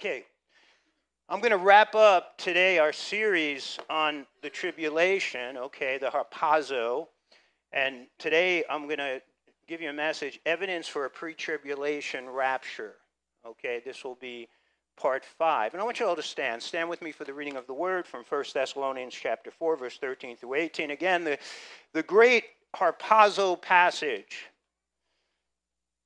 Okay. 0.00 0.24
I'm 1.28 1.40
going 1.40 1.50
to 1.50 1.58
wrap 1.58 1.94
up 1.94 2.38
today 2.38 2.78
our 2.78 2.90
series 2.90 3.78
on 3.90 4.24
the 4.40 4.48
tribulation, 4.48 5.58
okay, 5.58 5.98
the 5.98 6.06
harpazo. 6.06 7.08
And 7.70 8.06
today 8.18 8.64
I'm 8.70 8.86
going 8.86 8.96
to 8.96 9.20
give 9.68 9.82
you 9.82 9.90
a 9.90 9.92
message 9.92 10.40
evidence 10.46 10.88
for 10.88 11.04
a 11.04 11.10
pre 11.10 11.34
tribulation 11.34 12.30
rapture. 12.30 12.94
Okay, 13.46 13.82
this 13.84 14.02
will 14.02 14.14
be 14.14 14.48
part 14.96 15.22
5. 15.22 15.74
And 15.74 15.82
I 15.82 15.84
want 15.84 16.00
you 16.00 16.06
all 16.06 16.16
to 16.16 16.22
stand. 16.22 16.62
Stand 16.62 16.88
with 16.88 17.02
me 17.02 17.12
for 17.12 17.24
the 17.24 17.34
reading 17.34 17.56
of 17.56 17.66
the 17.66 17.74
word 17.74 18.06
from 18.06 18.24
1 18.26 18.44
Thessalonians 18.54 19.12
chapter 19.12 19.50
4 19.50 19.76
verse 19.76 19.98
13 19.98 20.38
through 20.38 20.54
18. 20.54 20.92
Again, 20.92 21.24
the 21.24 21.36
the 21.92 22.02
great 22.02 22.44
harpazo 22.74 23.60
passage. 23.60 24.46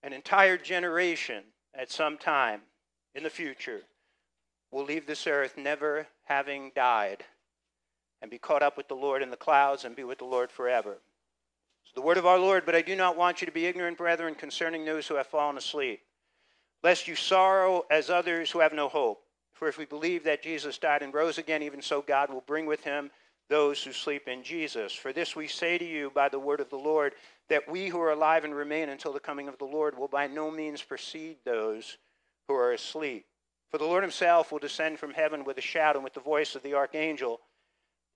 An 0.03 0.13
entire 0.13 0.59
generation 0.59 1.45
at 1.77 1.93
some 1.93 2.19
time 2.19 2.63
in 3.15 3.23
the 3.23 3.31
future 3.31 3.81
will 4.71 4.85
leave 4.85 5.07
this 5.07 5.27
earth 5.27 5.57
never 5.57 6.07
having 6.25 6.73
died 6.75 7.25
and 8.21 8.31
be 8.31 8.39
caught 8.39 8.63
up 8.63 8.77
with 8.77 8.89
the 8.89 8.95
Lord 8.95 9.23
in 9.23 9.31
the 9.31 9.37
clouds 9.37 9.85
and 9.85 9.95
be 9.95 10.04
with 10.04 10.18
the 10.18 10.25
Lord 10.25 10.50
forever. 10.50 10.99
The 11.95 12.00
word 12.03 12.17
of 12.17 12.27
our 12.27 12.39
Lord, 12.39 12.67
but 12.67 12.75
I 12.75 12.82
do 12.82 12.96
not 12.96 13.17
want 13.17 13.40
you 13.40 13.46
to 13.46 13.53
be 13.53 13.67
ignorant, 13.67 13.99
brethren, 13.99 14.35
concerning 14.35 14.85
those 14.85 15.07
who 15.07 15.14
have 15.14 15.29
fallen 15.29 15.57
asleep, 15.57 16.00
lest 16.82 17.07
you 17.07 17.14
sorrow 17.14 17.85
as 17.89 18.11
others 18.11 18.50
who 18.50 18.59
have 18.59 18.73
no 18.73 18.89
hope. 18.89 19.23
For 19.53 19.68
if 19.68 19.79
we 19.79 19.85
believe 19.85 20.25
that 20.25 20.43
Jesus 20.43 20.76
died 20.76 21.03
and 21.03 21.15
rose 21.15 21.39
again, 21.39 21.62
even 21.62 21.81
so 21.81 22.03
God 22.03 22.31
will 22.31 22.40
bring 22.40 22.67
with 22.67 22.82
him 22.82 23.12
those 23.49 23.85
who 23.85 23.93
sleep 23.93 24.26
in 24.26 24.43
Jesus. 24.43 24.93
For 24.93 25.12
this 25.12 25.37
we 25.37 25.46
say 25.46 25.79
to 25.79 25.85
you 25.85 26.11
by 26.12 26.29
the 26.29 26.39
word 26.39 26.59
of 26.59 26.71
the 26.71 26.76
Lord, 26.76 27.15
that 27.49 27.68
we 27.71 27.89
who 27.89 28.01
are 28.01 28.11
alive 28.11 28.43
and 28.43 28.54
remain 28.54 28.89
until 28.89 29.12
the 29.12 29.21
coming 29.21 29.46
of 29.46 29.59
the 29.59 29.65
Lord 29.65 29.96
will 29.96 30.09
by 30.09 30.26
no 30.26 30.51
means 30.51 30.82
precede 30.82 31.37
those 31.45 31.99
who 32.48 32.55
are 32.55 32.72
asleep. 32.72 33.27
For 33.70 33.78
the 33.78 33.84
Lord 33.84 34.05
himself 34.05 34.53
will 34.53 34.58
descend 34.58 34.98
from 34.98 35.14
heaven 35.14 35.44
with 35.44 35.58
a 35.58 35.62
shout 35.62 35.97
and 35.97 36.05
with 36.05 36.14
the 36.14 36.20
voice 36.20 36.55
of 36.55 36.62
the 36.62 36.75
archangel 36.75 37.41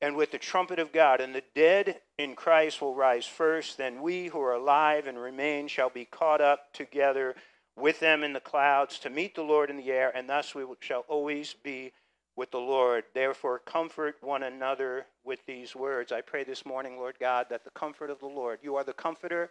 and 0.01 0.15
with 0.15 0.31
the 0.31 0.39
trumpet 0.39 0.79
of 0.79 0.93
God, 0.93 1.21
and 1.21 1.35
the 1.35 1.43
dead 1.55 2.01
in 2.19 2.37
Christ 2.37 2.81
will 2.81 2.95
rise 2.95 3.27
first. 3.27 3.77
Then 3.77 4.01
we 4.01 4.27
who 4.27 4.41
are 4.41 4.55
alive 4.55 5.07
and 5.07 5.19
remain 5.19 5.67
shall 5.67 5.91
be 5.91 6.05
caught 6.05 6.41
up 6.41 6.73
together 6.73 7.35
with 7.77 7.99
them 7.99 8.23
in 8.23 8.33
the 8.33 8.41
clouds 8.41 8.99
to 9.01 9.11
meet 9.11 9.35
the 9.35 9.43
Lord 9.43 9.71
in 9.71 9.77
the 9.77 9.91
air, 9.91 10.13
and 10.15 10.29
thus 10.29 10.55
we 10.55 10.65
shall 10.81 11.05
always 11.09 11.55
be 11.65 11.93
with 12.37 12.53
the 12.53 12.59
Lord. 12.59 13.05
Therefore, 13.15 13.59
comfort 13.59 14.17
one 14.21 14.45
another 14.45 15.07
with 15.25 15.45
these 15.47 15.75
words. 15.75 16.13
I 16.13 16.21
pray 16.21 16.45
this 16.45 16.65
morning, 16.65 16.97
Lord 16.97 17.17
God, 17.19 17.47
that 17.51 17.65
the 17.65 17.71
comfort 17.71 18.11
of 18.11 18.21
the 18.21 18.27
Lord, 18.27 18.61
you 18.63 18.77
are 18.77 18.85
the 18.85 18.93
comforter 18.93 19.51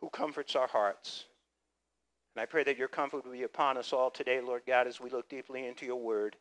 who 0.00 0.10
comforts 0.10 0.56
our 0.56 0.66
hearts. 0.66 1.26
And 2.40 2.48
I 2.48 2.50
pray 2.50 2.64
that 2.64 2.78
your 2.78 2.88
comfort 2.88 3.26
will 3.26 3.32
be 3.32 3.42
upon 3.42 3.76
us 3.76 3.92
all 3.92 4.08
today, 4.10 4.40
Lord 4.40 4.62
God, 4.66 4.86
as 4.86 4.98
we 4.98 5.10
look 5.10 5.28
deeply 5.28 5.66
into 5.66 5.84
your 5.84 6.00
word. 6.00 6.36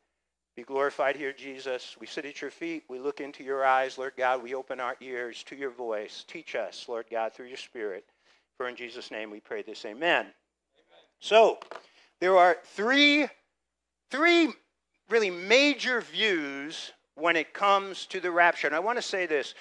Be 0.55 0.63
glorified 0.63 1.17
here, 1.17 1.33
Jesus. 1.33 1.97
We 1.99 2.07
sit 2.07 2.23
at 2.23 2.39
your 2.39 2.51
feet. 2.51 2.85
We 2.87 2.99
look 2.99 3.19
into 3.19 3.43
your 3.43 3.65
eyes, 3.65 3.97
Lord 3.97 4.13
God. 4.17 4.41
We 4.41 4.55
open 4.55 4.79
our 4.79 4.95
ears 5.01 5.43
to 5.43 5.57
your 5.57 5.71
voice. 5.71 6.23
Teach 6.25 6.55
us, 6.55 6.85
Lord 6.87 7.07
God, 7.11 7.33
through 7.33 7.47
your 7.47 7.57
spirit. 7.57 8.05
For 8.55 8.69
in 8.69 8.77
Jesus' 8.77 9.11
name 9.11 9.29
we 9.29 9.41
pray 9.41 9.61
this. 9.61 9.83
Amen. 9.83 10.21
Amen. 10.21 10.31
So, 11.19 11.59
there 12.21 12.37
are 12.37 12.55
three, 12.63 13.27
three 14.09 14.53
really 15.09 15.29
major 15.29 15.99
views 15.99 16.93
when 17.15 17.35
it 17.35 17.53
comes 17.53 18.05
to 18.05 18.21
the 18.21 18.31
rapture. 18.31 18.67
And 18.67 18.75
I 18.75 18.79
want 18.79 18.97
to 18.97 19.01
say 19.01 19.25
this. 19.25 19.53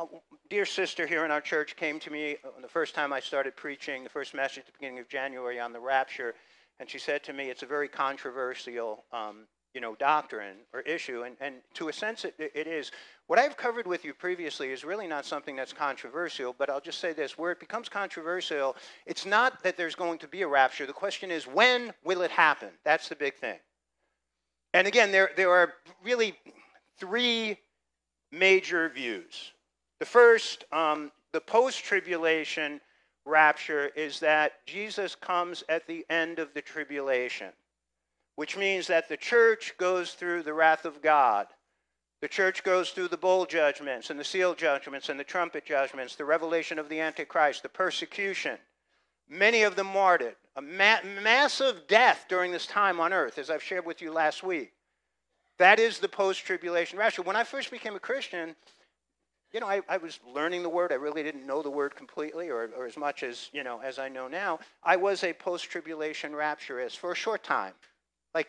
A 0.00 0.06
dear 0.50 0.66
sister 0.66 1.06
here 1.06 1.24
in 1.24 1.30
our 1.30 1.40
church 1.40 1.76
came 1.76 2.00
to 2.00 2.10
me 2.10 2.36
uh, 2.44 2.60
the 2.60 2.66
first 2.66 2.96
time 2.96 3.12
I 3.12 3.20
started 3.20 3.54
preaching, 3.54 4.02
the 4.02 4.10
first 4.10 4.34
message 4.34 4.58
at 4.58 4.66
the 4.66 4.72
beginning 4.72 4.98
of 4.98 5.08
January 5.08 5.60
on 5.60 5.72
the 5.72 5.78
rapture, 5.78 6.34
and 6.80 6.90
she 6.90 6.98
said 6.98 7.22
to 7.24 7.32
me, 7.32 7.48
"It's 7.48 7.62
a 7.62 7.66
very 7.66 7.88
controversial, 7.88 9.04
um, 9.12 9.46
you 9.72 9.80
know, 9.80 9.94
doctrine 9.94 10.56
or 10.72 10.80
issue." 10.80 11.22
And, 11.22 11.36
and 11.40 11.56
to 11.74 11.90
a 11.90 11.92
sense, 11.92 12.24
it, 12.24 12.34
it 12.38 12.66
is. 12.66 12.90
What 13.28 13.38
I've 13.38 13.56
covered 13.56 13.86
with 13.86 14.04
you 14.04 14.14
previously 14.14 14.72
is 14.72 14.84
really 14.84 15.06
not 15.06 15.24
something 15.24 15.54
that's 15.54 15.72
controversial, 15.72 16.56
but 16.58 16.68
I'll 16.68 16.80
just 16.80 16.98
say 16.98 17.12
this: 17.12 17.38
where 17.38 17.52
it 17.52 17.60
becomes 17.60 17.88
controversial, 17.88 18.74
it's 19.06 19.24
not 19.24 19.62
that 19.62 19.76
there's 19.76 19.94
going 19.94 20.18
to 20.18 20.26
be 20.26 20.42
a 20.42 20.48
rapture. 20.48 20.86
The 20.86 20.92
question 20.92 21.30
is, 21.30 21.46
when 21.46 21.94
will 22.02 22.22
it 22.22 22.32
happen? 22.32 22.70
That's 22.84 23.08
the 23.08 23.16
big 23.16 23.36
thing. 23.36 23.60
And 24.72 24.88
again, 24.88 25.12
there, 25.12 25.30
there 25.36 25.52
are 25.52 25.74
really 26.02 26.34
three 26.98 27.58
major 28.32 28.88
views. 28.88 29.52
The 30.04 30.10
first, 30.10 30.66
um, 30.70 31.10
the 31.32 31.40
post 31.40 31.82
tribulation 31.82 32.82
rapture, 33.24 33.86
is 33.96 34.20
that 34.20 34.52
Jesus 34.66 35.14
comes 35.14 35.64
at 35.70 35.86
the 35.86 36.04
end 36.10 36.38
of 36.38 36.52
the 36.52 36.60
tribulation, 36.60 37.52
which 38.36 38.54
means 38.54 38.86
that 38.88 39.08
the 39.08 39.16
church 39.16 39.72
goes 39.78 40.12
through 40.12 40.42
the 40.42 40.52
wrath 40.52 40.84
of 40.84 41.00
God. 41.00 41.46
The 42.20 42.28
church 42.28 42.62
goes 42.64 42.90
through 42.90 43.08
the 43.08 43.16
bowl 43.16 43.46
judgments 43.46 44.10
and 44.10 44.20
the 44.20 44.24
seal 44.24 44.54
judgments 44.54 45.08
and 45.08 45.18
the 45.18 45.24
trumpet 45.24 45.64
judgments, 45.64 46.16
the 46.16 46.26
revelation 46.26 46.78
of 46.78 46.90
the 46.90 47.00
Antichrist, 47.00 47.62
the 47.62 47.70
persecution, 47.70 48.58
many 49.26 49.62
of 49.62 49.74
them 49.74 49.86
martyred, 49.86 50.36
a 50.54 50.60
ma- 50.60 51.00
massive 51.22 51.86
death 51.88 52.26
during 52.28 52.52
this 52.52 52.66
time 52.66 53.00
on 53.00 53.14
earth, 53.14 53.38
as 53.38 53.48
I've 53.48 53.62
shared 53.62 53.86
with 53.86 54.02
you 54.02 54.12
last 54.12 54.42
week. 54.42 54.74
That 55.56 55.78
is 55.78 55.98
the 55.98 56.10
post 56.10 56.44
tribulation 56.44 56.98
rapture. 56.98 57.22
When 57.22 57.36
I 57.36 57.44
first 57.44 57.70
became 57.70 57.94
a 57.94 58.00
Christian, 58.00 58.54
you 59.54 59.60
know, 59.60 59.68
I, 59.68 59.80
I, 59.88 59.98
was 59.98 60.18
learning 60.34 60.64
the 60.64 60.68
word. 60.68 60.90
I 60.90 60.96
really 60.96 61.22
didn't 61.22 61.46
know 61.46 61.62
the 61.62 61.70
word 61.70 61.94
completely 61.94 62.50
or, 62.50 62.70
or 62.76 62.86
as 62.86 62.96
much 62.96 63.22
as, 63.22 63.50
you 63.52 63.62
know, 63.62 63.80
as 63.84 64.00
I 64.00 64.08
know 64.08 64.26
now. 64.26 64.58
I 64.82 64.96
was 64.96 65.22
a 65.22 65.32
post 65.32 65.70
tribulation 65.70 66.32
rapturist 66.32 66.98
for 66.98 67.12
a 67.12 67.14
short 67.14 67.44
time. 67.44 67.72
Like, 68.34 68.48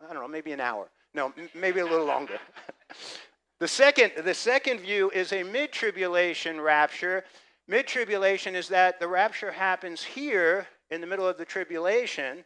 I 0.00 0.12
don't 0.12 0.22
know, 0.22 0.28
maybe 0.28 0.52
an 0.52 0.60
hour. 0.60 0.88
No, 1.12 1.32
maybe 1.54 1.80
a 1.80 1.84
little 1.84 2.06
longer. 2.06 2.38
the, 3.58 3.66
second, 3.66 4.12
the 4.24 4.32
second 4.32 4.78
view 4.78 5.10
is 5.10 5.32
a 5.32 5.42
mid 5.42 5.72
tribulation 5.72 6.60
rapture. 6.60 7.24
Mid 7.66 7.88
tribulation 7.88 8.54
is 8.54 8.68
that 8.68 9.00
the 9.00 9.08
rapture 9.08 9.50
happens 9.50 10.04
here 10.04 10.68
in 10.90 11.00
the 11.00 11.06
middle 11.06 11.26
of 11.26 11.36
the 11.36 11.44
tribulation 11.44 12.44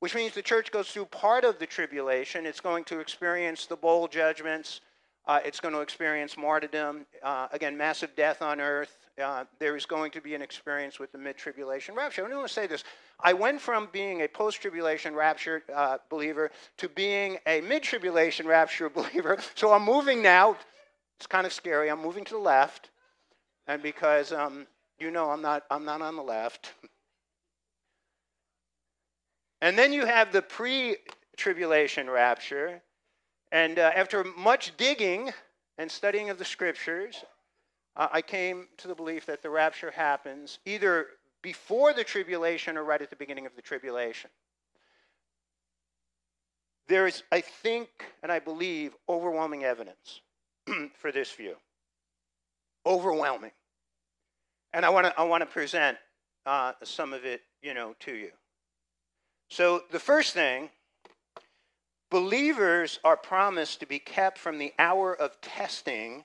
which 0.00 0.14
means 0.14 0.32
the 0.32 0.42
church 0.42 0.70
goes 0.70 0.90
through 0.90 1.06
part 1.06 1.44
of 1.44 1.58
the 1.58 1.66
tribulation. 1.66 2.46
It's 2.46 2.60
going 2.60 2.84
to 2.84 3.00
experience 3.00 3.66
the 3.66 3.74
bowl 3.74 4.06
judgments. 4.06 4.80
Uh, 5.28 5.40
it's 5.44 5.60
going 5.60 5.74
to 5.74 5.80
experience 5.80 6.38
martyrdom. 6.38 7.04
Uh, 7.22 7.48
again, 7.52 7.76
massive 7.76 8.16
death 8.16 8.40
on 8.40 8.62
earth. 8.62 8.96
Uh, 9.22 9.44
there 9.58 9.76
is 9.76 9.84
going 9.84 10.10
to 10.10 10.22
be 10.22 10.34
an 10.34 10.40
experience 10.40 10.98
with 10.98 11.12
the 11.12 11.18
mid 11.18 11.36
tribulation 11.36 11.94
rapture. 11.94 12.24
I 12.24 12.34
want 12.34 12.48
to 12.48 12.52
say 12.52 12.66
this. 12.66 12.82
I 13.20 13.34
went 13.34 13.60
from 13.60 13.90
being 13.92 14.22
a 14.22 14.28
post 14.28 14.62
tribulation 14.62 15.14
rapture 15.14 15.62
uh, 15.74 15.98
believer 16.08 16.50
to 16.78 16.88
being 16.88 17.36
a 17.46 17.60
mid 17.60 17.82
tribulation 17.82 18.46
rapture 18.46 18.88
believer. 19.00 19.36
So 19.54 19.70
I'm 19.70 19.84
moving 19.84 20.22
now. 20.22 20.56
It's 21.18 21.26
kind 21.26 21.46
of 21.46 21.52
scary. 21.52 21.90
I'm 21.90 22.00
moving 22.00 22.24
to 22.24 22.34
the 22.34 22.40
left. 22.40 22.90
And 23.66 23.82
because 23.82 24.32
um, 24.32 24.66
you 24.98 25.10
know 25.10 25.30
I'm 25.30 25.42
not, 25.42 25.64
I'm 25.70 25.84
not 25.84 26.00
on 26.00 26.16
the 26.16 26.22
left. 26.22 26.72
And 29.60 29.76
then 29.76 29.92
you 29.92 30.06
have 30.06 30.30
the 30.30 30.40
pre 30.40 30.98
tribulation 31.36 32.08
rapture. 32.08 32.80
And 33.50 33.78
uh, 33.78 33.92
after 33.94 34.24
much 34.36 34.76
digging 34.76 35.32
and 35.78 35.90
studying 35.90 36.30
of 36.30 36.38
the 36.38 36.44
scriptures, 36.44 37.24
uh, 37.96 38.08
I 38.12 38.22
came 38.22 38.68
to 38.78 38.88
the 38.88 38.94
belief 38.94 39.26
that 39.26 39.42
the 39.42 39.50
rapture 39.50 39.90
happens 39.90 40.58
either 40.66 41.06
before 41.42 41.92
the 41.92 42.04
tribulation 42.04 42.76
or 42.76 42.84
right 42.84 43.00
at 43.00 43.10
the 43.10 43.16
beginning 43.16 43.46
of 43.46 43.56
the 43.56 43.62
tribulation. 43.62 44.30
There 46.88 47.06
is, 47.06 47.22
I 47.30 47.40
think, 47.40 47.88
and 48.22 48.32
I 48.32 48.38
believe, 48.38 48.96
overwhelming 49.08 49.64
evidence 49.64 50.20
for 50.94 51.12
this 51.12 51.30
view. 51.32 51.56
Overwhelming. 52.86 53.52
And 54.72 54.84
I 54.84 54.90
want 54.90 55.06
to 55.06 55.18
I 55.18 55.24
want 55.24 55.42
to 55.42 55.46
present 55.46 55.98
uh, 56.46 56.72
some 56.82 57.12
of 57.12 57.24
it, 57.24 57.42
you 57.62 57.74
know, 57.74 57.94
to 58.00 58.12
you. 58.12 58.30
So, 59.50 59.82
the 59.90 59.98
first 59.98 60.34
thing, 60.34 60.70
believers 62.10 62.98
are 63.04 63.16
promised 63.16 63.80
to 63.80 63.86
be 63.86 63.98
kept 63.98 64.38
from 64.38 64.58
the 64.58 64.72
hour 64.78 65.14
of 65.14 65.40
testing 65.40 66.24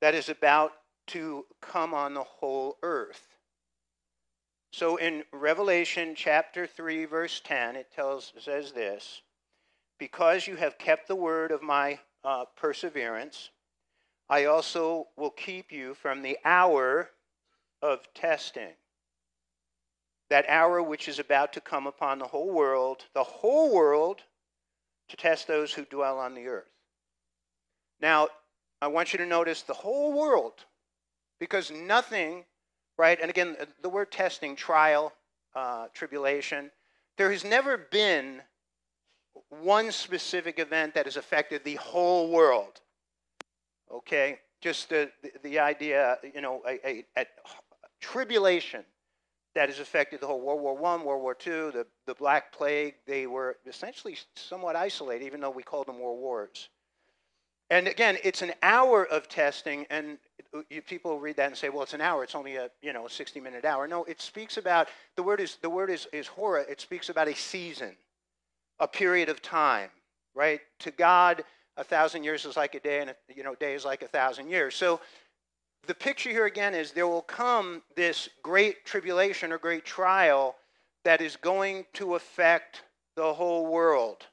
that 0.00 0.14
is 0.14 0.28
about 0.28 0.72
to 1.06 1.44
come 1.60 1.94
on 1.94 2.14
the 2.14 2.22
whole 2.22 2.78
earth. 2.82 3.28
So 4.72 4.96
in 4.96 5.24
Revelation 5.32 6.14
chapter 6.16 6.66
3 6.66 7.04
verse 7.04 7.40
10 7.44 7.76
it 7.76 7.92
tells 7.94 8.32
says 8.38 8.72
this, 8.72 9.22
because 9.98 10.46
you 10.46 10.56
have 10.56 10.78
kept 10.78 11.08
the 11.08 11.16
word 11.16 11.50
of 11.50 11.62
my 11.62 11.98
uh, 12.24 12.44
perseverance, 12.56 13.50
I 14.28 14.46
also 14.46 15.08
will 15.16 15.30
keep 15.30 15.70
you 15.70 15.94
from 15.94 16.22
the 16.22 16.38
hour 16.44 17.10
of 17.82 18.00
testing 18.14 18.72
that 20.30 20.48
hour 20.48 20.82
which 20.82 21.06
is 21.08 21.18
about 21.18 21.52
to 21.52 21.60
come 21.60 21.86
upon 21.86 22.18
the 22.18 22.26
whole 22.26 22.50
world, 22.50 23.04
the 23.14 23.22
whole 23.22 23.72
world, 23.72 24.22
to 25.08 25.16
test 25.16 25.46
those 25.46 25.72
who 25.72 25.84
dwell 25.84 26.18
on 26.18 26.34
the 26.34 26.46
earth. 26.46 26.70
Now, 28.00 28.28
I 28.80 28.88
want 28.88 29.12
you 29.12 29.18
to 29.18 29.26
notice 29.26 29.62
the 29.62 29.74
whole 29.74 30.12
world, 30.12 30.64
because 31.38 31.70
nothing, 31.70 32.44
right? 32.98 33.18
And 33.20 33.30
again, 33.30 33.56
the 33.82 33.88
word 33.88 34.10
testing, 34.10 34.56
trial, 34.56 35.12
uh, 35.54 35.86
tribulation, 35.94 36.70
there 37.16 37.30
has 37.30 37.44
never 37.44 37.78
been 37.78 38.42
one 39.48 39.92
specific 39.92 40.58
event 40.58 40.94
that 40.94 41.06
has 41.06 41.16
affected 41.16 41.64
the 41.64 41.76
whole 41.76 42.30
world. 42.30 42.80
Okay? 43.90 44.38
Just 44.60 44.88
the, 44.88 45.10
the, 45.22 45.32
the 45.42 45.58
idea, 45.58 46.18
you 46.34 46.40
know, 46.40 46.62
a, 46.66 46.86
a, 46.86 47.04
a, 47.16 47.26
tribulation 48.00 48.84
that 49.54 49.68
has 49.68 49.78
affected 49.78 50.20
the 50.20 50.26
whole 50.26 50.40
World 50.40 50.60
War 50.60 50.76
I, 50.84 51.02
World 51.02 51.22
War 51.22 51.36
II, 51.46 51.70
the, 51.70 51.86
the 52.06 52.14
Black 52.14 52.52
Plague. 52.52 52.94
They 53.06 53.26
were 53.26 53.56
essentially 53.66 54.16
somewhat 54.34 54.76
isolated, 54.76 55.24
even 55.24 55.40
though 55.40 55.50
we 55.50 55.62
called 55.62 55.86
them 55.86 55.98
war 55.98 56.16
wars. 56.16 56.68
And 57.70 57.88
again, 57.88 58.18
it's 58.22 58.42
an 58.42 58.52
hour 58.62 59.04
of 59.06 59.28
testing, 59.28 59.86
and 59.88 60.18
uh, 60.54 60.60
you, 60.68 60.82
people 60.82 61.18
read 61.18 61.36
that 61.36 61.46
and 61.46 61.56
say, 61.56 61.70
"Well, 61.70 61.82
it's 61.82 61.94
an 61.94 62.02
hour. 62.02 62.22
It's 62.22 62.34
only 62.34 62.56
a 62.56 62.70
you 62.82 62.92
know 62.92 63.06
a 63.06 63.08
60-minute 63.08 63.64
hour." 63.64 63.88
No, 63.88 64.04
it 64.04 64.20
speaks 64.20 64.58
about 64.58 64.88
the 65.16 65.22
word 65.22 65.40
is 65.40 65.56
the 65.62 65.70
word 65.70 65.90
is 65.90 66.06
is 66.12 66.26
hora. 66.26 66.62
It 66.68 66.80
speaks 66.80 67.08
about 67.08 67.26
a 67.26 67.34
season, 67.34 67.96
a 68.80 68.86
period 68.86 69.30
of 69.30 69.40
time, 69.40 69.88
right? 70.34 70.60
To 70.80 70.90
God, 70.90 71.42
a 71.78 71.84
thousand 71.84 72.24
years 72.24 72.44
is 72.44 72.56
like 72.56 72.74
a 72.74 72.80
day, 72.80 73.00
and 73.00 73.10
a, 73.10 73.16
you 73.34 73.42
know, 73.42 73.54
day 73.54 73.74
is 73.74 73.84
like 73.84 74.02
a 74.02 74.08
thousand 74.08 74.50
years. 74.50 74.74
So, 74.74 75.00
the 75.86 75.94
picture 75.94 76.30
here 76.30 76.46
again 76.46 76.74
is 76.74 76.92
there 76.92 77.08
will 77.08 77.22
come 77.22 77.82
this 77.96 78.28
great 78.42 78.84
tribulation 78.84 79.52
or 79.52 79.58
great 79.58 79.84
trial 79.84 80.56
that 81.04 81.20
is 81.20 81.36
going 81.36 81.84
to 81.94 82.14
affect 82.14 82.82
the 83.16 83.32
whole 83.32 83.66
world. 83.66 84.26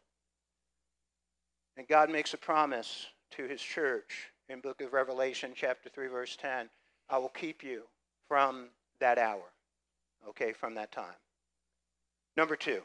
And 1.77 1.87
God 1.87 2.09
makes 2.09 2.33
a 2.33 2.37
promise 2.37 3.07
to 3.31 3.47
his 3.47 3.61
church 3.61 4.29
in 4.49 4.59
book 4.59 4.81
of 4.81 4.93
Revelation 4.93 5.51
chapter 5.55 5.89
3 5.89 6.07
verse 6.07 6.35
10, 6.35 6.69
I 7.09 7.17
will 7.17 7.29
keep 7.29 7.63
you 7.63 7.83
from 8.27 8.67
that 8.99 9.17
hour. 9.17 9.43
Okay, 10.29 10.53
from 10.53 10.75
that 10.75 10.91
time. 10.91 11.15
Number 12.37 12.55
2. 12.55 12.81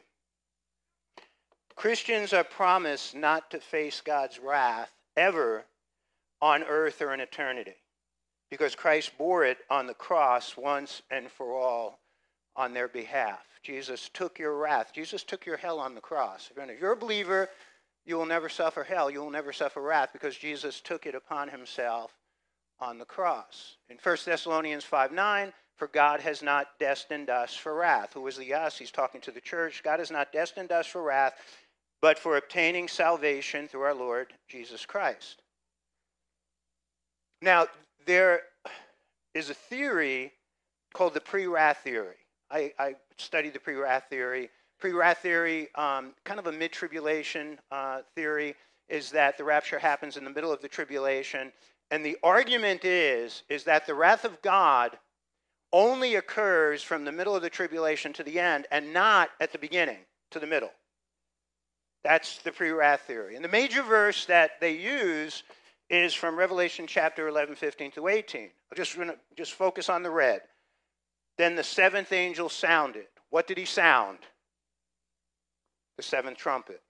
Christians 1.75 2.33
are 2.33 2.43
promised 2.43 3.15
not 3.15 3.51
to 3.51 3.59
face 3.59 4.01
God's 4.01 4.39
wrath 4.39 4.91
ever 5.15 5.65
on 6.41 6.63
earth 6.63 7.01
or 7.01 7.13
in 7.13 7.19
eternity 7.19 7.75
because 8.49 8.75
Christ 8.75 9.17
bore 9.17 9.45
it 9.45 9.59
on 9.69 9.87
the 9.87 9.93
cross 9.93 10.55
once 10.57 11.01
and 11.11 11.29
for 11.29 11.55
all 11.55 11.99
on 12.55 12.73
their 12.73 12.87
behalf. 12.87 13.39
Jesus 13.63 14.09
took 14.13 14.39
your 14.39 14.57
wrath. 14.57 14.91
Jesus 14.93 15.23
took 15.23 15.45
your 15.45 15.57
hell 15.57 15.79
on 15.79 15.93
the 15.95 16.01
cross. 16.01 16.49
If 16.55 16.79
you're 16.79 16.93
a 16.93 16.97
believer, 16.97 17.49
you 18.05 18.15
will 18.15 18.25
never 18.25 18.49
suffer 18.49 18.83
hell. 18.83 19.11
You 19.11 19.19
will 19.19 19.29
never 19.29 19.51
suffer 19.51 19.81
wrath 19.81 20.09
because 20.13 20.37
Jesus 20.37 20.79
took 20.79 21.05
it 21.05 21.15
upon 21.15 21.49
himself 21.49 22.13
on 22.79 22.97
the 22.97 23.05
cross. 23.05 23.77
In 23.89 23.97
1 24.01 24.17
Thessalonians 24.25 24.85
5 24.85 25.11
9, 25.11 25.53
for 25.75 25.87
God 25.87 26.21
has 26.21 26.41
not 26.41 26.79
destined 26.79 27.29
us 27.29 27.53
for 27.53 27.75
wrath. 27.75 28.13
Who 28.13 28.25
is 28.27 28.37
the 28.37 28.53
us? 28.53 28.77
He's 28.77 28.91
talking 28.91 29.21
to 29.21 29.31
the 29.31 29.41
church. 29.41 29.83
God 29.83 29.99
has 29.99 30.09
not 30.09 30.31
destined 30.31 30.71
us 30.71 30.87
for 30.87 31.03
wrath, 31.03 31.33
but 32.01 32.17
for 32.17 32.37
obtaining 32.37 32.87
salvation 32.87 33.67
through 33.67 33.81
our 33.81 33.93
Lord 33.93 34.33
Jesus 34.47 34.85
Christ. 34.85 35.41
Now, 37.41 37.67
there 38.07 38.41
is 39.35 39.51
a 39.51 39.53
theory 39.53 40.33
called 40.93 41.13
the 41.13 41.21
pre 41.21 41.45
wrath 41.45 41.81
theory. 41.83 42.15
I, 42.49 42.73
I 42.79 42.95
studied 43.17 43.53
the 43.53 43.59
pre 43.59 43.75
wrath 43.75 44.05
theory 44.09 44.49
Pre-wrath 44.79 45.19
theory, 45.19 45.69
um, 45.75 46.13
kind 46.23 46.39
of 46.39 46.45
a 46.47 46.51
mid-tribulation 46.51 47.57
uh, 47.71 48.01
theory, 48.15 48.55
is 48.89 49.09
that 49.11 49.37
the 49.37 49.43
rapture 49.43 49.79
happens 49.79 50.17
in 50.17 50.23
the 50.23 50.29
middle 50.29 50.51
of 50.51 50.61
the 50.61 50.67
tribulation, 50.67 51.51
and 51.89 52.05
the 52.05 52.17
argument 52.23 52.85
is 52.85 53.43
is 53.49 53.63
that 53.63 53.87
the 53.87 53.95
wrath 53.95 54.23
of 54.23 54.41
God 54.41 54.97
only 55.73 56.15
occurs 56.15 56.83
from 56.83 57.05
the 57.05 57.11
middle 57.11 57.35
of 57.35 57.41
the 57.41 57.49
tribulation 57.49 58.13
to 58.13 58.23
the 58.23 58.39
end, 58.39 58.67
and 58.71 58.93
not 58.93 59.29
at 59.41 59.51
the 59.51 59.57
beginning 59.57 59.97
to 60.31 60.39
the 60.39 60.47
middle. 60.47 60.71
That's 62.03 62.37
the 62.43 62.51
pre-wrath 62.51 63.01
theory. 63.01 63.35
And 63.35 63.43
the 63.43 63.49
major 63.49 63.81
verse 63.81 64.25
that 64.25 64.61
they 64.61 64.73
use 64.73 65.43
is 65.89 66.13
from 66.13 66.37
Revelation 66.37 66.85
chapter 66.87 67.27
11, 67.27 67.55
15 67.55 67.91
to 67.91 68.07
18. 68.07 68.41
I'll 68.41 68.75
just, 68.75 68.95
going 68.95 69.09
to 69.09 69.17
just 69.35 69.53
focus 69.53 69.89
on 69.89 70.03
the 70.03 70.09
red. 70.09 70.41
Then 71.37 71.55
the 71.55 71.63
seventh 71.63 72.11
angel 72.11 72.49
sounded. 72.49 73.05
What 73.29 73.47
did 73.47 73.57
he 73.57 73.65
sound? 73.65 74.19
the 75.97 76.03
seventh 76.03 76.37
trumpet. 76.37 76.81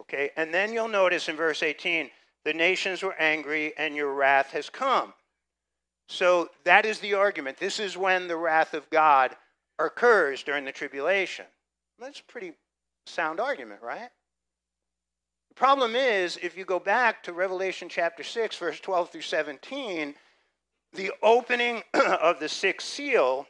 Okay, 0.00 0.30
and 0.36 0.52
then 0.52 0.72
you'll 0.72 0.88
notice 0.88 1.28
in 1.28 1.36
verse 1.36 1.62
18, 1.62 2.10
the 2.44 2.52
nations 2.52 3.02
were 3.02 3.14
angry 3.18 3.72
and 3.78 3.94
your 3.94 4.12
wrath 4.12 4.50
has 4.50 4.68
come. 4.68 5.14
So 6.08 6.50
that 6.64 6.84
is 6.84 6.98
the 6.98 7.14
argument. 7.14 7.58
This 7.58 7.78
is 7.78 7.96
when 7.96 8.28
the 8.28 8.36
wrath 8.36 8.74
of 8.74 8.88
God 8.90 9.36
occurs 9.78 10.42
during 10.42 10.64
the 10.64 10.72
tribulation. 10.72 11.46
That's 11.98 12.20
a 12.20 12.24
pretty 12.24 12.52
sound 13.06 13.40
argument, 13.40 13.82
right? 13.82 14.10
Problem 15.56 15.96
is, 15.96 16.38
if 16.42 16.54
you 16.54 16.66
go 16.66 16.78
back 16.78 17.22
to 17.22 17.32
Revelation 17.32 17.88
chapter 17.88 18.22
6, 18.22 18.58
verse 18.58 18.78
12 18.78 19.10
through 19.10 19.22
17, 19.22 20.14
the 20.92 21.10
opening 21.22 21.82
of 21.94 22.38
the 22.38 22.48
sixth 22.48 22.86
seal, 22.86 23.46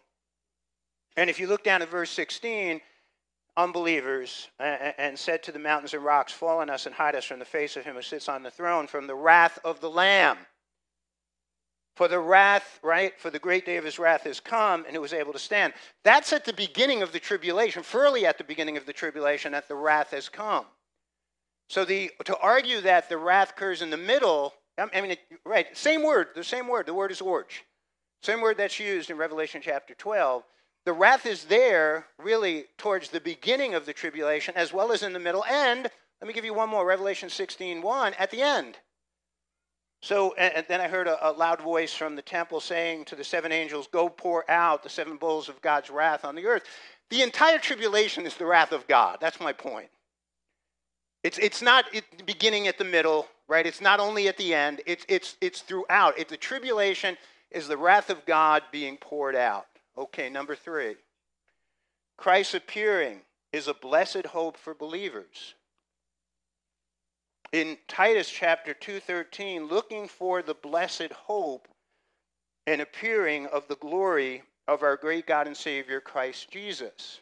and 1.16 1.28
if 1.28 1.40
you 1.40 1.48
look 1.48 1.64
down 1.64 1.82
at 1.82 1.90
verse 1.90 2.10
16, 2.10 2.80
unbelievers 3.56 4.48
and 4.60 5.18
said 5.18 5.42
to 5.42 5.50
the 5.50 5.58
mountains 5.58 5.94
and 5.94 6.04
rocks, 6.04 6.32
Fall 6.32 6.60
on 6.60 6.70
us 6.70 6.86
and 6.86 6.94
hide 6.94 7.16
us 7.16 7.24
from 7.24 7.40
the 7.40 7.44
face 7.44 7.76
of 7.76 7.84
him 7.84 7.96
who 7.96 8.02
sits 8.02 8.28
on 8.28 8.44
the 8.44 8.52
throne, 8.52 8.86
from 8.86 9.08
the 9.08 9.14
wrath 9.14 9.58
of 9.64 9.80
the 9.80 9.90
Lamb. 9.90 10.38
For 11.96 12.06
the 12.06 12.20
wrath, 12.20 12.78
right? 12.84 13.18
For 13.18 13.30
the 13.30 13.38
great 13.40 13.66
day 13.66 13.78
of 13.78 13.84
his 13.84 13.98
wrath 13.98 14.22
has 14.24 14.38
come, 14.38 14.84
and 14.86 14.94
it 14.94 15.00
was 15.00 15.12
able 15.12 15.32
to 15.32 15.40
stand. 15.40 15.72
That's 16.04 16.32
at 16.32 16.44
the 16.44 16.52
beginning 16.52 17.02
of 17.02 17.10
the 17.10 17.18
tribulation, 17.18 17.82
fairly 17.82 18.26
at 18.26 18.38
the 18.38 18.44
beginning 18.44 18.76
of 18.76 18.86
the 18.86 18.92
tribulation, 18.92 19.50
that 19.52 19.66
the 19.66 19.74
wrath 19.74 20.10
has 20.10 20.28
come. 20.28 20.66
So 21.68 21.84
the, 21.84 22.10
to 22.24 22.36
argue 22.38 22.80
that 22.82 23.08
the 23.08 23.18
wrath 23.18 23.50
occurs 23.50 23.82
in 23.82 23.90
the 23.90 23.96
middle, 23.96 24.54
I 24.78 25.00
mean, 25.00 25.12
it, 25.12 25.20
right, 25.44 25.76
same 25.76 26.02
word, 26.02 26.28
the 26.34 26.44
same 26.44 26.68
word, 26.68 26.86
the 26.86 26.94
word 26.94 27.10
is 27.10 27.20
orge. 27.20 27.64
Same 28.22 28.40
word 28.40 28.56
that's 28.58 28.78
used 28.78 29.10
in 29.10 29.16
Revelation 29.16 29.60
chapter 29.62 29.94
12 29.94 30.44
the 30.86 30.92
wrath 30.92 31.26
is 31.26 31.44
there 31.44 32.06
really 32.16 32.66
towards 32.78 33.10
the 33.10 33.20
beginning 33.20 33.74
of 33.74 33.86
the 33.86 33.92
tribulation 33.92 34.54
as 34.56 34.72
well 34.72 34.92
as 34.92 35.02
in 35.02 35.12
the 35.12 35.18
middle. 35.18 35.44
And 35.44 35.90
let 36.20 36.28
me 36.28 36.32
give 36.32 36.44
you 36.44 36.54
one 36.54 36.70
more 36.70 36.86
Revelation 36.86 37.28
16 37.28 37.82
1 37.82 38.14
at 38.14 38.30
the 38.30 38.40
end. 38.40 38.78
So, 40.00 40.34
and, 40.34 40.64
then 40.68 40.80
I 40.80 40.86
heard 40.86 41.08
a, 41.08 41.30
a, 41.30 41.32
loud 41.32 41.60
voice 41.60 41.92
from 41.92 42.14
the 42.14 42.22
temple 42.22 42.60
saying 42.60 43.06
to 43.06 43.16
the 43.16 43.24
seven 43.24 43.50
angels, 43.50 43.88
Go 43.90 44.08
pour 44.08 44.48
out 44.48 44.84
the 44.84 44.88
seven 44.88 45.16
bowls 45.16 45.48
of 45.48 45.60
God's 45.60 45.90
wrath 45.90 46.24
on 46.24 46.36
the 46.36 46.46
earth. 46.46 46.62
The 47.10 47.22
entire 47.22 47.58
tribulation 47.58 48.24
is 48.24 48.36
the 48.36 48.46
wrath 48.46 48.70
of 48.70 48.86
God. 48.86 49.18
That's 49.20 49.40
my 49.40 49.52
point. 49.52 49.88
It's, 51.26 51.38
it's 51.38 51.60
not 51.60 51.86
beginning 52.24 52.68
at 52.68 52.78
the 52.78 52.84
middle, 52.84 53.26
right? 53.48 53.66
It's 53.66 53.80
not 53.80 53.98
only 53.98 54.28
at 54.28 54.36
the 54.36 54.54
end, 54.54 54.80
it's, 54.86 55.04
it's, 55.08 55.36
it's 55.40 55.60
throughout. 55.60 56.16
It, 56.16 56.28
the 56.28 56.36
tribulation 56.36 57.16
is 57.50 57.66
the 57.66 57.76
wrath 57.76 58.10
of 58.10 58.24
God 58.26 58.62
being 58.70 58.96
poured 58.96 59.34
out. 59.34 59.66
Okay, 59.98 60.30
number 60.30 60.54
three. 60.54 60.94
Christ 62.16 62.54
appearing 62.54 63.22
is 63.52 63.66
a 63.66 63.74
blessed 63.74 64.24
hope 64.26 64.56
for 64.56 64.72
believers. 64.72 65.54
In 67.50 67.76
Titus 67.88 68.30
chapter 68.30 68.72
2:13, 68.72 69.68
looking 69.68 70.06
for 70.06 70.42
the 70.42 70.54
blessed 70.54 71.12
hope 71.12 71.66
and 72.68 72.80
appearing 72.80 73.46
of 73.46 73.66
the 73.66 73.76
glory 73.76 74.44
of 74.68 74.84
our 74.84 74.96
great 74.96 75.26
God 75.26 75.48
and 75.48 75.56
Savior 75.56 76.00
Christ 76.00 76.52
Jesus. 76.52 77.20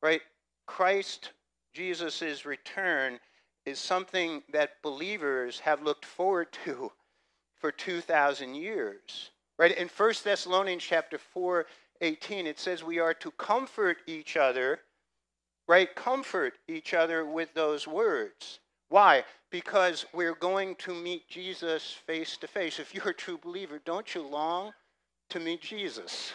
Right? 0.00 0.22
Christ 0.66 1.32
Jesus' 1.74 2.46
return 2.46 3.18
is 3.66 3.78
something 3.78 4.42
that 4.52 4.82
believers 4.82 5.58
have 5.60 5.82
looked 5.82 6.04
forward 6.04 6.52
to 6.64 6.92
for 7.60 7.72
2,000 7.72 8.54
years. 8.54 9.30
Right? 9.58 9.76
In 9.76 9.88
1 9.88 10.14
Thessalonians 10.24 10.82
chapter 10.82 11.18
4 11.18 11.66
18, 12.00 12.46
it 12.46 12.58
says 12.58 12.82
we 12.82 12.98
are 12.98 13.14
to 13.14 13.30
comfort 13.32 13.98
each 14.06 14.36
other, 14.36 14.80
right? 15.68 15.94
Comfort 15.94 16.54
each 16.66 16.92
other 16.92 17.24
with 17.24 17.54
those 17.54 17.86
words. 17.86 18.58
Why? 18.88 19.24
Because 19.50 20.04
we're 20.12 20.34
going 20.34 20.74
to 20.76 20.92
meet 20.92 21.28
Jesus 21.28 21.96
face 22.06 22.36
to 22.38 22.48
face. 22.48 22.80
If 22.80 22.94
you're 22.94 23.10
a 23.10 23.14
true 23.14 23.38
believer, 23.38 23.80
don't 23.84 24.12
you 24.14 24.22
long 24.22 24.72
to 25.30 25.40
meet 25.40 25.62
Jesus? 25.62 26.32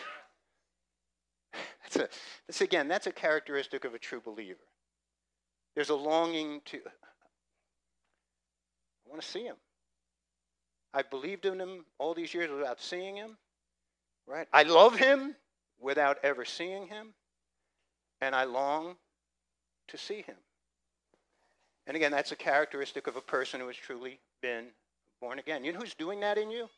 That's, 1.84 1.96
a, 1.96 2.10
that's 2.46 2.62
again, 2.62 2.88
that's 2.88 3.08
a 3.08 3.12
characteristic 3.12 3.84
of 3.84 3.96
a 3.96 3.98
true 3.98 4.22
believer. 4.24 4.69
There's 5.76 5.90
a 5.90 5.96
longing 5.96 6.62
to, 6.66 6.78
I 6.78 6.82
want 9.10 9.22
to 9.22 9.28
see 9.28 9.44
him. 9.44 9.56
I've 10.94 11.10
believed 11.10 11.46
in 11.46 11.60
him 11.60 11.86
all 11.98 12.14
these 12.14 12.34
years 12.34 12.50
without 12.52 12.82
seeing 12.82 13.16
him. 13.16 13.38
Right? 14.28 14.48
I 14.54 14.64
love 14.64 14.96
him 14.96 15.36
without 15.80 16.18
ever 16.24 16.46
seeing 16.46 16.88
him, 16.88 17.14
and 18.22 18.36
I 18.36 18.44
long 18.44 18.96
to 19.88 19.98
see 19.98 20.22
him. 20.22 20.36
And 21.88 21.96
again, 21.96 22.12
that's 22.12 22.32
a 22.32 22.36
characteristic 22.36 23.08
of 23.08 23.16
a 23.16 23.22
person 23.22 23.60
who 23.60 23.68
has 23.68 23.76
truly 23.76 24.20
been 24.42 24.68
born 25.20 25.40
again. 25.40 25.64
You 25.64 25.74
know 25.74 25.80
who's 25.80 25.96
doing 25.96 26.20
that 26.20 26.38
in 26.38 26.52
you? 26.52 26.70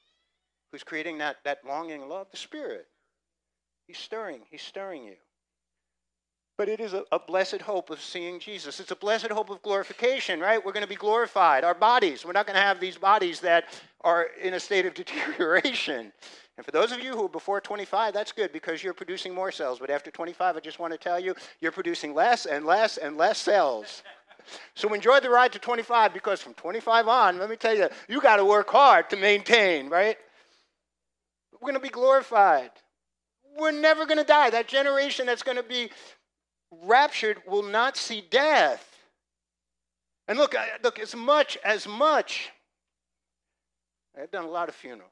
Who's 0.71 0.83
creating 0.83 1.17
that, 1.17 1.37
that 1.43 1.65
longing 1.67 2.07
love? 2.07 2.27
The 2.31 2.37
Spirit. 2.37 2.87
He's 3.87 3.97
stirring, 3.97 4.41
he's 4.49 4.61
stirring 4.61 5.03
you. 5.03 5.15
But 6.61 6.69
it 6.69 6.79
is 6.79 6.93
a, 6.93 7.03
a, 7.11 7.17
blessed 7.17 7.63
hope 7.63 7.89
of 7.89 7.99
seeing 7.99 8.39
Jesus. 8.39 8.79
It's 8.79 8.91
a 8.91 8.95
blessed 8.95 9.29
hope 9.31 9.49
of 9.49 9.63
glorification, 9.63 10.39
right? 10.39 10.63
We're 10.63 10.73
going 10.73 10.83
to 10.83 10.87
be 10.87 10.93
glorified. 10.93 11.63
Our 11.63 11.73
bodies, 11.73 12.23
we're 12.23 12.33
not 12.33 12.45
going 12.45 12.55
to 12.55 12.61
have 12.61 12.79
these 12.79 12.99
bodies 12.99 13.39
that 13.39 13.63
are 14.01 14.27
in 14.39 14.53
a 14.53 14.59
state 14.59 14.85
of 14.85 14.93
deterioration. 15.03 16.13
And 16.57 16.63
for 16.63 16.71
those 16.71 16.91
of 16.91 16.99
you 16.99 17.13
who 17.13 17.25
are 17.25 17.29
before 17.29 17.61
25, 17.61 18.13
that's 18.13 18.31
good 18.31 18.53
because 18.53 18.83
you're 18.83 18.93
producing 18.93 19.33
more 19.33 19.51
cells. 19.51 19.79
But 19.79 19.89
after 19.89 20.11
25, 20.11 20.55
I 20.55 20.59
just 20.59 20.77
want 20.77 20.93
to 20.93 20.99
tell 20.99 21.19
you, 21.19 21.33
you're 21.61 21.71
producing 21.71 22.13
less 22.13 22.45
and 22.45 22.63
less 22.63 22.97
and 22.97 23.17
less 23.17 23.39
cells. 23.39 24.03
So 24.73 24.91
enjoy 24.93 25.19
the 25.19 25.29
ride 25.29 25.53
to 25.53 25.59
25 25.59 26.15
because 26.15 26.41
from 26.41 26.55
25 26.55 27.07
on, 27.07 27.37
let 27.37 27.47
me 27.47 27.55
tell 27.55 27.75
you, 27.75 27.89
you 28.09 28.19
got 28.19 28.37
to 28.37 28.45
work 28.45 28.69
hard 28.69 29.07
to 29.11 29.15
maintain, 29.15 29.87
right? 29.87 30.17
We're 31.53 31.59
going 31.59 31.75
to 31.75 31.79
be 31.79 31.89
glorified. 31.89 32.71
We're 33.55 33.71
never 33.71 34.07
going 34.07 34.17
to 34.17 34.23
die. 34.23 34.49
That 34.49 34.67
generation 34.67 35.27
that's 35.27 35.43
going 35.43 35.57
to 35.57 35.63
be 35.63 35.91
raptured 36.71 37.41
will 37.45 37.63
not 37.63 37.97
see 37.97 38.21
death. 38.21 38.87
And 40.27 40.37
look, 40.37 40.55
look, 40.83 40.99
as 40.99 41.15
much 41.15 41.57
as 41.63 41.87
much, 41.87 42.51
I've 44.19 44.31
done 44.31 44.45
a 44.45 44.49
lot 44.49 44.69
of 44.69 44.75
funerals. 44.75 45.11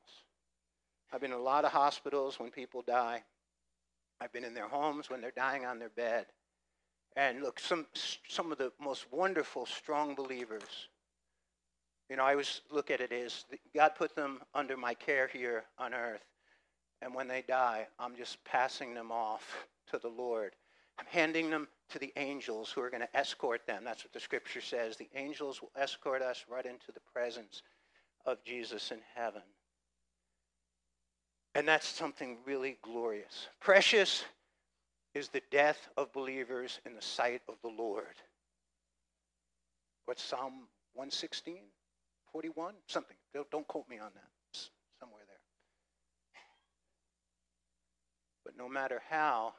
I've 1.11 1.21
been 1.21 1.31
in 1.31 1.37
a 1.37 1.41
lot 1.41 1.65
of 1.65 1.71
hospitals 1.71 2.39
when 2.39 2.51
people 2.51 2.81
die. 2.81 3.23
I've 4.21 4.31
been 4.31 4.43
in 4.43 4.53
their 4.53 4.67
homes 4.67 5.09
when 5.09 5.21
they're 5.21 5.31
dying 5.31 5.65
on 5.65 5.79
their 5.79 5.89
bed. 5.89 6.25
And 7.15 7.41
look, 7.41 7.59
some, 7.59 7.87
some 8.27 8.51
of 8.51 8.57
the 8.57 8.71
most 8.79 9.11
wonderful, 9.11 9.65
strong 9.65 10.13
believers, 10.13 10.89
you 12.09 12.15
know, 12.15 12.23
I 12.23 12.31
always 12.31 12.61
look 12.71 12.91
at 12.91 13.01
it 13.01 13.11
as 13.11 13.45
God 13.75 13.93
put 13.95 14.15
them 14.15 14.41
under 14.53 14.75
my 14.75 14.93
care 14.93 15.27
here 15.27 15.63
on 15.77 15.93
earth. 15.93 16.23
And 17.01 17.13
when 17.13 17.27
they 17.27 17.43
die, 17.47 17.87
I'm 17.97 18.15
just 18.15 18.43
passing 18.43 18.93
them 18.93 19.11
off 19.11 19.67
to 19.91 19.99
the 19.99 20.09
Lord. 20.09 20.53
I'm 20.99 21.05
handing 21.07 21.49
them 21.49 21.67
to 21.91 21.99
the 21.99 22.11
angels 22.17 22.71
who 22.71 22.81
are 22.81 22.89
going 22.89 23.01
to 23.01 23.17
escort 23.17 23.65
them. 23.65 23.83
That's 23.85 24.03
what 24.03 24.11
the 24.11 24.19
scripture 24.19 24.59
says. 24.59 24.97
The 24.97 25.09
angels 25.15 25.61
will 25.61 25.71
escort 25.77 26.21
us 26.21 26.43
right 26.49 26.65
into 26.65 26.91
the 26.93 26.99
presence 27.13 27.63
of 28.25 28.43
Jesus 28.43 28.91
in 28.91 28.99
heaven. 29.15 29.41
And 31.55 31.67
that's 31.67 31.87
something 31.87 32.37
really 32.45 32.77
glorious. 32.81 33.47
Precious 33.61 34.25
is 35.15 35.29
the 35.29 35.41
death 35.51 35.87
of 35.97 36.11
believers 36.11 36.79
in 36.85 36.93
the 36.93 37.01
sight 37.01 37.41
of 37.47 37.55
the 37.61 37.69
Lord. 37.69 38.03
What's 40.05 40.23
Psalm 40.23 40.67
116? 40.93 41.59
41? 42.31 42.73
Something. 42.87 43.15
Don't 43.51 43.67
quote 43.67 43.87
me 43.89 43.97
on 43.99 44.11
that. 44.13 44.59
somewhere 44.99 45.23
there. 45.27 45.37
But 48.43 48.57
no 48.57 48.67
matter 48.67 49.01
how 49.09 49.53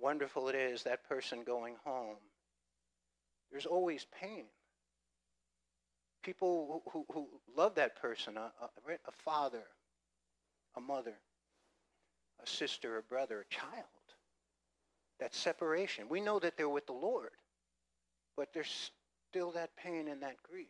wonderful 0.00 0.48
it 0.48 0.54
is, 0.54 0.82
that 0.82 1.08
person 1.08 1.42
going 1.44 1.76
home, 1.84 2.16
there's 3.50 3.66
always 3.66 4.06
pain. 4.20 4.44
People 6.22 6.82
who, 6.92 7.04
who, 7.08 7.14
who 7.14 7.28
love 7.56 7.74
that 7.76 8.00
person, 8.00 8.36
a, 8.36 8.50
a, 8.60 8.92
a 8.92 9.12
father, 9.24 9.62
a 10.76 10.80
mother, 10.80 11.14
a 12.42 12.46
sister, 12.46 12.98
a 12.98 13.02
brother, 13.02 13.40
a 13.40 13.54
child. 13.54 13.84
That 15.20 15.34
separation. 15.34 16.08
We 16.08 16.20
know 16.20 16.38
that 16.40 16.56
they're 16.56 16.68
with 16.68 16.86
the 16.86 16.92
Lord, 16.92 17.30
but 18.36 18.52
there's 18.52 18.90
still 19.30 19.52
that 19.52 19.76
pain 19.76 20.08
and 20.08 20.22
that 20.22 20.42
grief. 20.42 20.66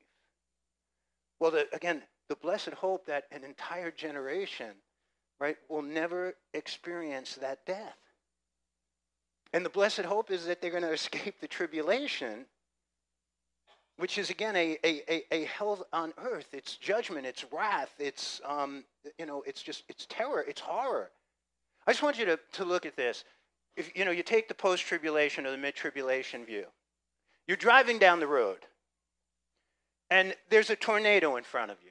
Well, 1.40 1.50
the, 1.50 1.66
again, 1.72 2.02
the 2.28 2.36
blessed 2.36 2.70
hope 2.70 3.06
that 3.06 3.24
an 3.32 3.44
entire 3.44 3.90
generation, 3.90 4.72
right, 5.40 5.56
will 5.68 5.82
never 5.82 6.34
experience 6.52 7.36
that 7.36 7.64
death. 7.66 7.96
And 9.54 9.64
the 9.64 9.70
blessed 9.70 10.00
hope 10.00 10.32
is 10.32 10.46
that 10.46 10.60
they're 10.60 10.72
going 10.72 10.82
to 10.82 10.92
escape 10.92 11.40
the 11.40 11.46
tribulation, 11.46 12.44
which 13.98 14.18
is 14.18 14.28
again 14.28 14.56
a, 14.56 14.76
a, 14.84 15.22
a, 15.32 15.44
hell 15.44 15.86
on 15.92 16.12
earth. 16.18 16.48
It's 16.52 16.74
judgment, 16.74 17.24
it's 17.24 17.44
wrath, 17.52 17.94
it's 18.00 18.40
um, 18.44 18.82
you 19.16 19.26
know, 19.26 19.44
it's 19.46 19.62
just 19.62 19.84
it's 19.88 20.06
terror, 20.10 20.44
it's 20.46 20.60
horror. 20.60 21.12
I 21.86 21.92
just 21.92 22.02
want 22.02 22.18
you 22.18 22.24
to, 22.24 22.40
to 22.54 22.64
look 22.64 22.84
at 22.84 22.96
this. 22.96 23.22
If 23.76 23.96
you 23.96 24.04
know, 24.04 24.10
you 24.10 24.24
take 24.24 24.48
the 24.48 24.54
post-tribulation 24.54 25.46
or 25.46 25.52
the 25.52 25.56
mid-tribulation 25.56 26.44
view. 26.44 26.64
You're 27.46 27.56
driving 27.56 28.00
down 28.00 28.18
the 28.18 28.26
road, 28.26 28.58
and 30.10 30.34
there's 30.50 30.70
a 30.70 30.76
tornado 30.76 31.36
in 31.36 31.44
front 31.44 31.70
of 31.70 31.76
you. 31.84 31.90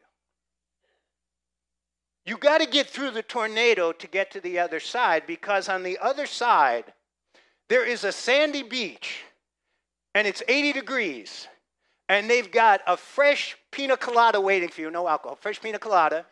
You 2.26 2.38
got 2.38 2.60
to 2.60 2.68
get 2.68 2.88
through 2.88 3.12
the 3.12 3.24
tornado 3.24 3.94
to 3.94 4.08
get 4.08 4.32
to 4.32 4.42
the 4.42 4.60
other 4.60 4.82
side 4.82 5.24
because 5.28 5.70
on 5.70 5.84
the 5.84 5.98
other 6.00 6.26
side 6.26 6.92
there 7.70 7.86
is 7.86 8.04
a 8.04 8.12
sandy 8.12 8.64
beach 8.64 9.24
and 10.16 10.28
it's 10.28 10.44
80 10.48 10.74
degrees 10.74 11.48
and 12.10 12.30
they've 12.30 12.52
got 12.52 12.82
a 12.86 12.98
fresh 12.98 13.58
pina 13.72 13.98
colada 13.98 14.40
waiting 14.40 14.70
for 14.70 14.82
you, 14.82 14.92
no 14.92 15.08
alcohol, 15.08 15.36
fresh 15.36 15.62
pina 15.62 15.80
colada, 15.80 16.26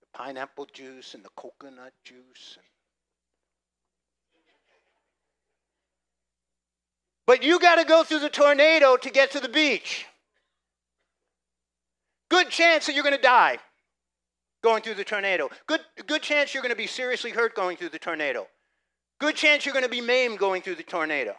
the 0.00 0.06
pineapple 0.12 0.66
juice 0.72 1.14
and 1.14 1.24
the 1.24 1.28
coconut 1.36 1.92
juice. 2.04 2.58
But 7.26 7.44
you 7.44 7.60
got 7.60 7.76
to 7.76 7.84
go 7.84 8.02
through 8.02 8.20
the 8.20 8.28
tornado 8.28 8.96
to 8.96 9.10
get 9.10 9.30
to 9.32 9.40
the 9.40 9.48
beach. 9.48 10.06
Good 12.28 12.48
chance 12.48 12.86
that 12.86 12.94
you're 12.94 13.04
going 13.04 13.14
to 13.14 13.22
die 13.22 13.58
going 14.62 14.82
through 14.82 14.94
the 14.94 15.04
tornado. 15.04 15.48
Good, 15.66 15.80
good 16.06 16.22
chance 16.22 16.54
you're 16.54 16.62
going 16.62 16.72
to 16.72 16.76
be 16.76 16.86
seriously 16.86 17.30
hurt 17.30 17.54
going 17.54 17.76
through 17.76 17.90
the 17.90 17.98
tornado. 17.98 18.46
Good 19.18 19.36
chance 19.36 19.64
you're 19.64 19.72
going 19.72 19.84
to 19.84 19.90
be 19.90 20.00
maimed 20.00 20.38
going 20.38 20.62
through 20.62 20.76
the 20.76 20.82
tornado. 20.82 21.34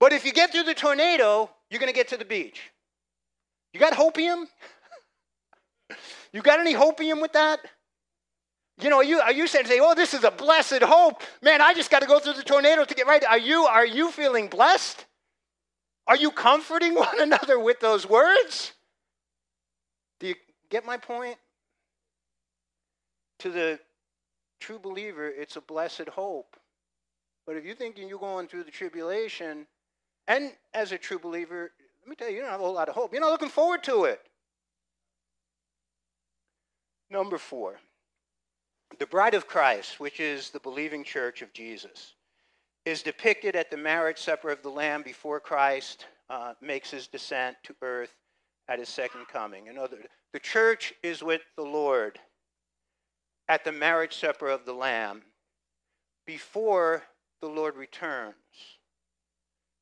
But 0.00 0.12
if 0.12 0.24
you 0.24 0.32
get 0.32 0.52
through 0.52 0.64
the 0.64 0.74
tornado, 0.74 1.50
you're 1.70 1.80
going 1.80 1.92
to 1.92 1.96
get 1.96 2.08
to 2.08 2.16
the 2.16 2.24
beach. 2.24 2.70
You 3.72 3.80
got 3.80 3.92
hopium? 3.92 4.46
you 6.32 6.42
got 6.42 6.60
any 6.60 6.74
hopium 6.74 7.20
with 7.20 7.32
that? 7.32 7.60
You 8.80 8.90
know, 8.90 8.98
are 8.98 9.04
you, 9.04 9.18
are 9.20 9.32
you 9.32 9.48
saying, 9.48 9.66
say, 9.66 9.80
oh, 9.80 9.94
this 9.94 10.14
is 10.14 10.22
a 10.22 10.30
blessed 10.30 10.82
hope. 10.82 11.22
Man, 11.42 11.60
I 11.60 11.74
just 11.74 11.90
got 11.90 12.00
to 12.02 12.06
go 12.06 12.20
through 12.20 12.34
the 12.34 12.44
tornado 12.44 12.84
to 12.84 12.94
get 12.94 13.06
right. 13.06 13.24
Are 13.24 13.38
you, 13.38 13.64
are 13.64 13.86
you 13.86 14.12
feeling 14.12 14.46
blessed? 14.46 15.04
Are 16.06 16.16
you 16.16 16.30
comforting 16.30 16.94
one 16.96 17.20
another 17.20 17.58
with 17.58 17.80
those 17.80 18.08
words? 18.08 18.72
Do 20.20 20.28
you 20.28 20.34
get 20.70 20.86
my 20.86 20.96
point? 20.96 21.36
To 23.38 23.50
the 23.50 23.78
true 24.60 24.78
believer, 24.78 25.28
it's 25.28 25.56
a 25.56 25.60
blessed 25.60 26.08
hope. 26.08 26.56
But 27.46 27.56
if 27.56 27.64
you're 27.64 27.76
thinking 27.76 28.08
you're 28.08 28.18
going 28.18 28.48
through 28.48 28.64
the 28.64 28.70
tribulation, 28.70 29.66
and 30.26 30.52
as 30.74 30.92
a 30.92 30.98
true 30.98 31.18
believer, 31.18 31.70
let 32.02 32.08
me 32.08 32.16
tell 32.16 32.28
you, 32.28 32.36
you 32.36 32.40
don't 32.42 32.50
have 32.50 32.60
a 32.60 32.64
whole 32.64 32.74
lot 32.74 32.88
of 32.88 32.94
hope. 32.94 33.12
You're 33.12 33.22
not 33.22 33.30
looking 33.30 33.48
forward 33.48 33.82
to 33.84 34.04
it. 34.04 34.20
Number 37.10 37.38
four, 37.38 37.78
the 38.98 39.06
bride 39.06 39.34
of 39.34 39.46
Christ, 39.46 39.98
which 39.98 40.20
is 40.20 40.50
the 40.50 40.60
believing 40.60 41.04
church 41.04 41.40
of 41.40 41.52
Jesus, 41.52 42.14
is 42.84 43.02
depicted 43.02 43.56
at 43.56 43.70
the 43.70 43.76
marriage 43.76 44.18
supper 44.18 44.50
of 44.50 44.62
the 44.62 44.68
Lamb 44.68 45.02
before 45.02 45.40
Christ 45.40 46.06
uh, 46.28 46.54
makes 46.60 46.90
his 46.90 47.06
descent 47.06 47.56
to 47.64 47.74
earth 47.82 48.14
at 48.68 48.78
his 48.78 48.88
second 48.88 49.26
coming. 49.28 49.72
Know, 49.74 49.86
the, 49.86 49.98
the 50.32 50.38
church 50.38 50.92
is 51.02 51.22
with 51.22 51.42
the 51.56 51.62
Lord 51.62 52.18
at 53.48 53.64
the 53.64 53.72
marriage 53.72 54.16
supper 54.16 54.48
of 54.48 54.64
the 54.64 54.72
Lamb 54.72 55.22
before 56.26 57.04
the 57.40 57.48
Lord 57.48 57.76
returns. 57.76 58.34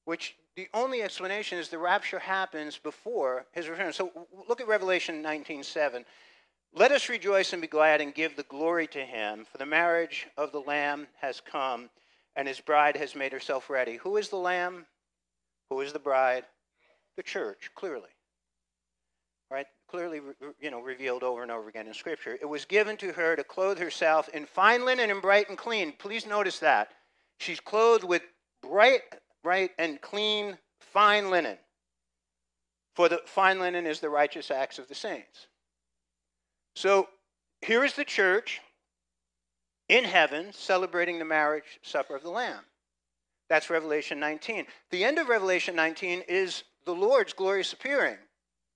Which 0.04 0.36
the 0.54 0.68
only 0.72 1.02
explanation 1.02 1.58
is 1.58 1.68
the 1.68 1.78
rapture 1.78 2.20
happens 2.20 2.78
before 2.78 3.46
his 3.52 3.68
return. 3.68 3.92
So 3.92 4.28
look 4.48 4.60
at 4.60 4.68
Revelation 4.68 5.22
19:7. 5.22 6.04
Let 6.72 6.92
us 6.92 7.08
rejoice 7.08 7.52
and 7.52 7.62
be 7.62 7.68
glad 7.68 8.00
and 8.00 8.14
give 8.14 8.36
the 8.36 8.42
glory 8.44 8.86
to 8.88 9.04
him, 9.04 9.44
for 9.44 9.58
the 9.58 9.66
marriage 9.66 10.28
of 10.36 10.52
the 10.52 10.60
Lamb 10.60 11.08
has 11.20 11.40
come, 11.40 11.90
and 12.34 12.46
his 12.46 12.60
bride 12.60 12.96
has 12.96 13.14
made 13.14 13.32
herself 13.32 13.70
ready. 13.70 13.96
Who 13.96 14.16
is 14.16 14.28
the 14.28 14.36
Lamb? 14.36 14.86
Who 15.70 15.80
is 15.80 15.92
the 15.92 15.98
bride? 15.98 16.46
The 17.16 17.22
church, 17.22 17.70
clearly. 17.74 18.10
Right? 19.50 19.66
clearly 19.88 20.20
you 20.60 20.70
know, 20.70 20.80
revealed 20.80 21.22
over 21.22 21.42
and 21.42 21.50
over 21.50 21.68
again 21.68 21.86
in 21.86 21.94
Scripture. 21.94 22.36
It 22.40 22.46
was 22.46 22.64
given 22.64 22.96
to 22.98 23.12
her 23.12 23.36
to 23.36 23.44
clothe 23.44 23.78
herself 23.78 24.28
in 24.30 24.46
fine 24.46 24.84
linen 24.84 25.10
and 25.10 25.22
bright 25.22 25.48
and 25.48 25.56
clean. 25.56 25.92
Please 25.98 26.26
notice 26.26 26.58
that. 26.60 26.88
She's 27.38 27.60
clothed 27.60 28.04
with 28.04 28.22
bright, 28.62 29.02
bright 29.42 29.70
and 29.78 30.00
clean, 30.00 30.58
fine 30.80 31.30
linen. 31.30 31.58
For 32.94 33.08
the 33.08 33.20
fine 33.26 33.60
linen 33.60 33.86
is 33.86 34.00
the 34.00 34.10
righteous 34.10 34.50
acts 34.50 34.78
of 34.78 34.88
the 34.88 34.94
saints. 34.94 35.46
So 36.74 37.08
here 37.60 37.84
is 37.84 37.94
the 37.94 38.04
church 38.04 38.60
in 39.88 40.04
heaven 40.04 40.52
celebrating 40.52 41.18
the 41.18 41.24
marriage 41.24 41.78
supper 41.82 42.16
of 42.16 42.22
the 42.22 42.30
Lamb. 42.30 42.64
That's 43.48 43.70
Revelation 43.70 44.18
19. 44.18 44.66
The 44.90 45.04
end 45.04 45.18
of 45.18 45.28
Revelation 45.28 45.76
19 45.76 46.22
is 46.28 46.64
the 46.84 46.94
Lord's 46.94 47.32
glorious 47.32 47.72
appearing 47.72 48.16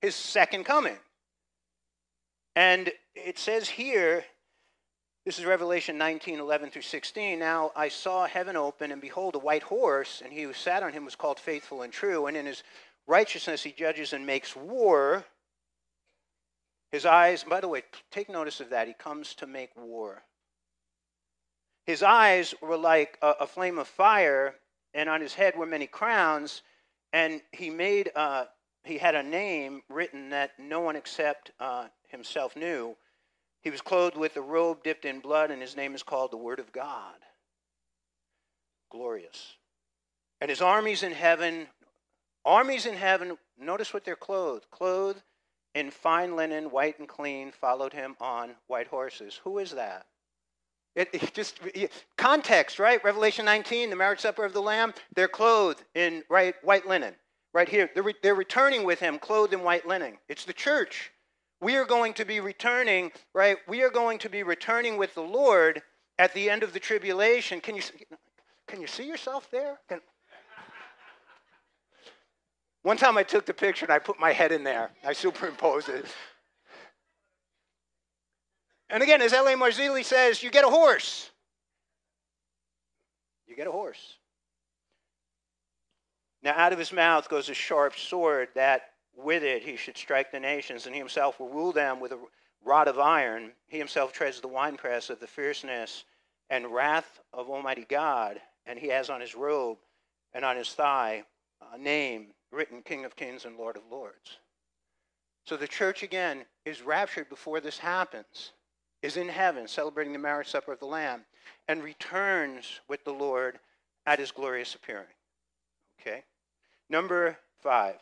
his 0.00 0.14
second 0.14 0.64
coming. 0.64 0.96
And 2.56 2.90
it 3.14 3.38
says 3.38 3.68
here 3.68 4.24
This 5.24 5.38
is 5.38 5.44
Revelation 5.44 5.98
19, 5.98 6.40
11 6.40 6.70
through 6.70 6.82
16. 6.82 7.38
Now 7.38 7.72
I 7.76 7.88
saw 7.88 8.26
heaven 8.26 8.56
open, 8.56 8.92
and 8.92 9.00
behold, 9.00 9.34
a 9.34 9.38
white 9.38 9.62
horse, 9.62 10.22
and 10.24 10.32
he 10.32 10.42
who 10.42 10.52
sat 10.52 10.82
on 10.82 10.92
him 10.92 11.04
was 11.04 11.16
called 11.16 11.38
faithful 11.38 11.82
and 11.82 11.92
true. 11.92 12.26
And 12.26 12.36
in 12.36 12.46
his 12.46 12.62
righteousness 13.06 13.62
he 13.62 13.72
judges 13.72 14.12
and 14.12 14.26
makes 14.26 14.56
war. 14.56 15.24
His 16.92 17.06
eyes, 17.06 17.44
by 17.44 17.60
the 17.60 17.68
way, 17.68 17.84
take 18.10 18.28
notice 18.28 18.60
of 18.60 18.70
that. 18.70 18.88
He 18.88 18.94
comes 18.94 19.34
to 19.34 19.46
make 19.46 19.70
war. 19.76 20.24
His 21.86 22.02
eyes 22.02 22.54
were 22.60 22.76
like 22.76 23.16
a, 23.22 23.34
a 23.40 23.46
flame 23.46 23.78
of 23.78 23.86
fire, 23.86 24.56
and 24.92 25.08
on 25.08 25.20
his 25.20 25.34
head 25.34 25.56
were 25.56 25.66
many 25.66 25.86
crowns. 25.86 26.62
And 27.12 27.42
he 27.52 27.70
made, 27.70 28.10
uh, 28.14 28.46
he 28.84 28.98
had 28.98 29.14
a 29.14 29.22
name 29.22 29.82
written 29.88 30.30
that 30.30 30.52
no 30.58 30.80
one 30.80 30.96
except 30.96 31.52
uh, 31.60 31.86
himself 32.08 32.56
knew. 32.56 32.96
He 33.62 33.70
was 33.70 33.80
clothed 33.80 34.16
with 34.16 34.36
a 34.36 34.40
robe 34.40 34.82
dipped 34.82 35.04
in 35.04 35.20
blood, 35.20 35.50
and 35.50 35.60
his 35.60 35.76
name 35.76 35.94
is 35.94 36.02
called 36.02 36.30
the 36.30 36.38
Word 36.38 36.58
of 36.58 36.72
God. 36.72 37.16
Glorious. 38.90 39.56
And 40.40 40.48
his 40.48 40.62
armies 40.62 41.02
in 41.02 41.12
heaven, 41.12 41.66
armies 42.44 42.86
in 42.86 42.94
heaven, 42.94 43.36
notice 43.58 43.92
what 43.92 44.04
they're 44.04 44.16
clothed. 44.16 44.70
Clothed 44.70 45.22
in 45.74 45.90
fine 45.90 46.34
linen, 46.34 46.70
white 46.70 46.98
and 46.98 47.06
clean, 47.06 47.52
followed 47.52 47.92
him 47.92 48.16
on 48.20 48.52
white 48.66 48.88
horses. 48.88 49.40
Who 49.44 49.58
is 49.58 49.72
that? 49.72 50.06
It, 50.96 51.10
it 51.12 51.34
just 51.34 51.60
context, 52.16 52.78
right? 52.78 53.02
Revelation 53.04 53.44
19, 53.44 53.90
the 53.90 53.96
marriage 53.96 54.20
supper 54.20 54.44
of 54.44 54.52
the 54.52 54.62
Lamb. 54.62 54.94
They're 55.14 55.28
clothed 55.28 55.84
in 55.94 56.24
right 56.28 56.54
white 56.62 56.86
linen. 56.86 57.14
Right 57.52 57.68
here, 57.68 57.90
they're, 57.94 58.02
re, 58.02 58.14
they're 58.22 58.34
returning 58.34 58.84
with 58.84 59.00
him, 59.00 59.18
clothed 59.18 59.52
in 59.52 59.62
white 59.62 59.86
linen. 59.86 60.18
It's 60.28 60.44
the 60.44 60.52
church. 60.52 61.10
We 61.60 61.76
are 61.76 61.84
going 61.84 62.14
to 62.14 62.24
be 62.24 62.40
returning, 62.40 63.12
right? 63.34 63.58
We 63.68 63.82
are 63.82 63.90
going 63.90 64.18
to 64.20 64.28
be 64.28 64.42
returning 64.42 64.96
with 64.96 65.14
the 65.14 65.22
Lord 65.22 65.82
at 66.18 66.32
the 66.32 66.48
end 66.48 66.62
of 66.62 66.72
the 66.72 66.80
tribulation. 66.80 67.60
Can 67.60 67.76
you 67.76 67.82
can 68.66 68.80
you 68.80 68.86
see 68.86 69.06
yourself 69.06 69.50
there? 69.50 69.80
Can, 69.88 70.00
one 72.82 72.96
time 72.96 73.18
I 73.18 73.24
took 73.24 73.44
the 73.44 73.52
picture 73.52 73.84
and 73.84 73.92
I 73.92 73.98
put 73.98 74.18
my 74.20 74.32
head 74.32 74.52
in 74.52 74.64
there. 74.64 74.90
I 75.04 75.12
superimposed 75.12 75.88
it. 75.88 76.06
And 78.88 79.02
again, 79.02 79.22
as 79.22 79.32
L.A. 79.32 79.54
Marzulli 79.54 80.04
says, 80.04 80.42
you 80.42 80.50
get 80.50 80.64
a 80.64 80.68
horse. 80.68 81.30
You 83.46 83.56
get 83.56 83.66
a 83.66 83.72
horse. 83.72 84.16
Now, 86.42 86.54
out 86.56 86.72
of 86.72 86.78
his 86.78 86.92
mouth 86.92 87.28
goes 87.28 87.48
a 87.48 87.54
sharp 87.54 87.98
sword 87.98 88.48
that 88.54 88.82
with 89.16 89.42
it 89.42 89.62
he 89.62 89.76
should 89.76 89.96
strike 89.96 90.32
the 90.32 90.40
nations, 90.40 90.86
and 90.86 90.94
he 90.94 90.98
himself 90.98 91.38
will 91.38 91.50
rule 91.50 91.72
them 91.72 92.00
with 92.00 92.12
a 92.12 92.18
rod 92.64 92.88
of 92.88 92.98
iron. 92.98 93.52
He 93.66 93.78
himself 93.78 94.12
treads 94.12 94.40
the 94.40 94.48
winepress 94.48 95.10
of 95.10 95.20
the 95.20 95.26
fierceness 95.26 96.04
and 96.48 96.72
wrath 96.72 97.20
of 97.32 97.50
Almighty 97.50 97.86
God, 97.88 98.40
and 98.66 98.78
he 98.78 98.88
has 98.88 99.10
on 99.10 99.20
his 99.20 99.34
robe 99.34 99.78
and 100.32 100.44
on 100.44 100.56
his 100.56 100.72
thigh 100.72 101.24
a 101.72 101.78
name 101.78 102.28
written 102.50 102.82
King 102.82 103.04
of 103.04 103.16
Kings 103.16 103.44
and 103.44 103.56
Lord 103.56 103.76
of 103.76 103.82
Lords. 103.90 104.38
So 105.44 105.56
the 105.56 105.68
church 105.68 106.02
again 106.02 106.44
is 106.64 106.82
raptured 106.82 107.28
before 107.28 107.60
this 107.60 107.78
happens 107.78 108.52
is 109.02 109.16
in 109.16 109.28
heaven 109.28 109.66
celebrating 109.66 110.12
the 110.12 110.18
marriage 110.18 110.48
supper 110.48 110.72
of 110.72 110.78
the 110.78 110.86
Lamb 110.86 111.24
and 111.68 111.82
returns 111.82 112.80
with 112.88 113.04
the 113.04 113.12
Lord 113.12 113.58
at 114.06 114.18
his 114.18 114.30
glorious 114.30 114.74
appearing. 114.74 115.06
Okay? 116.00 116.24
Number 116.90 117.38
five. 117.60 117.94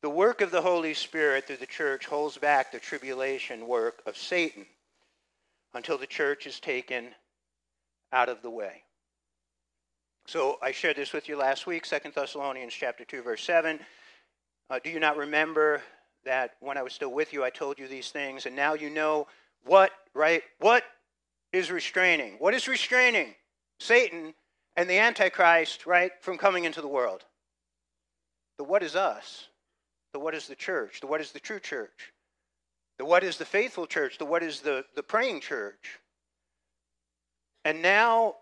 The 0.00 0.08
work 0.08 0.40
of 0.40 0.50
the 0.50 0.62
Holy 0.62 0.94
Spirit 0.94 1.46
through 1.46 1.58
the 1.58 1.66
church 1.66 2.06
holds 2.06 2.38
back 2.38 2.72
the 2.72 2.78
tribulation 2.78 3.68
work 3.68 4.02
of 4.06 4.16
Satan 4.16 4.64
until 5.74 5.98
the 5.98 6.06
church 6.06 6.46
is 6.46 6.58
taken 6.58 7.08
out 8.10 8.30
of 8.30 8.40
the 8.40 8.50
way. 8.50 8.82
So 10.26 10.58
I 10.62 10.72
shared 10.72 10.96
this 10.96 11.12
with 11.12 11.28
you 11.28 11.36
last 11.36 11.66
week, 11.66 11.84
Second 11.84 12.14
Thessalonians 12.14 12.72
chapter 12.72 13.04
2, 13.04 13.22
verse 13.22 13.44
7. 13.44 13.78
Uh, 14.70 14.78
do 14.82 14.88
you 14.88 14.98
not 14.98 15.18
remember 15.18 15.82
that 16.24 16.52
when 16.60 16.78
I 16.78 16.82
was 16.82 16.94
still 16.94 17.12
with 17.12 17.34
you, 17.34 17.44
I 17.44 17.50
told 17.50 17.78
you 17.78 17.86
these 17.86 18.10
things, 18.10 18.46
and 18.46 18.56
now 18.56 18.72
you 18.72 18.88
know 18.88 19.26
what, 19.66 19.90
right? 20.14 20.42
What 20.58 20.84
is 21.52 21.70
restraining? 21.70 22.36
What 22.38 22.54
is 22.54 22.66
restraining 22.66 23.34
Satan 23.78 24.32
and 24.74 24.88
the 24.88 24.98
Antichrist, 24.98 25.84
right, 25.84 26.12
from 26.22 26.38
coming 26.38 26.64
into 26.64 26.80
the 26.80 26.88
world? 26.88 27.24
The 28.58 28.64
what 28.64 28.82
is 28.82 28.96
us? 28.96 29.48
The 30.12 30.18
what 30.18 30.34
is 30.34 30.46
the 30.46 30.54
church? 30.54 31.00
The 31.00 31.06
what 31.06 31.20
is 31.20 31.32
the 31.32 31.40
true 31.40 31.60
church? 31.60 32.12
The 32.98 33.04
what 33.04 33.24
is 33.24 33.36
the 33.36 33.44
faithful 33.44 33.86
church? 33.86 34.18
The 34.18 34.24
what 34.24 34.42
is 34.42 34.60
the, 34.60 34.84
the 34.94 35.02
praying 35.02 35.40
church? 35.40 35.98
And 37.64 37.82
now 37.82 38.36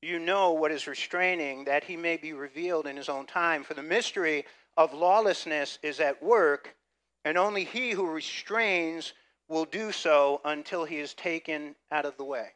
you 0.00 0.18
know 0.18 0.52
what 0.52 0.70
is 0.70 0.86
restraining, 0.86 1.64
that 1.64 1.84
he 1.84 1.96
may 1.96 2.16
be 2.16 2.32
revealed 2.32 2.86
in 2.86 2.96
his 2.96 3.08
own 3.08 3.26
time. 3.26 3.64
For 3.64 3.74
the 3.74 3.82
mystery 3.82 4.44
of 4.76 4.94
lawlessness 4.94 5.78
is 5.82 6.00
at 6.00 6.22
work, 6.22 6.76
and 7.24 7.36
only 7.36 7.64
he 7.64 7.90
who 7.90 8.08
restrains 8.08 9.12
will 9.48 9.64
do 9.64 9.90
so 9.92 10.40
until 10.44 10.84
he 10.84 10.98
is 10.98 11.14
taken 11.14 11.74
out 11.90 12.04
of 12.04 12.16
the 12.16 12.24
way. 12.24 12.48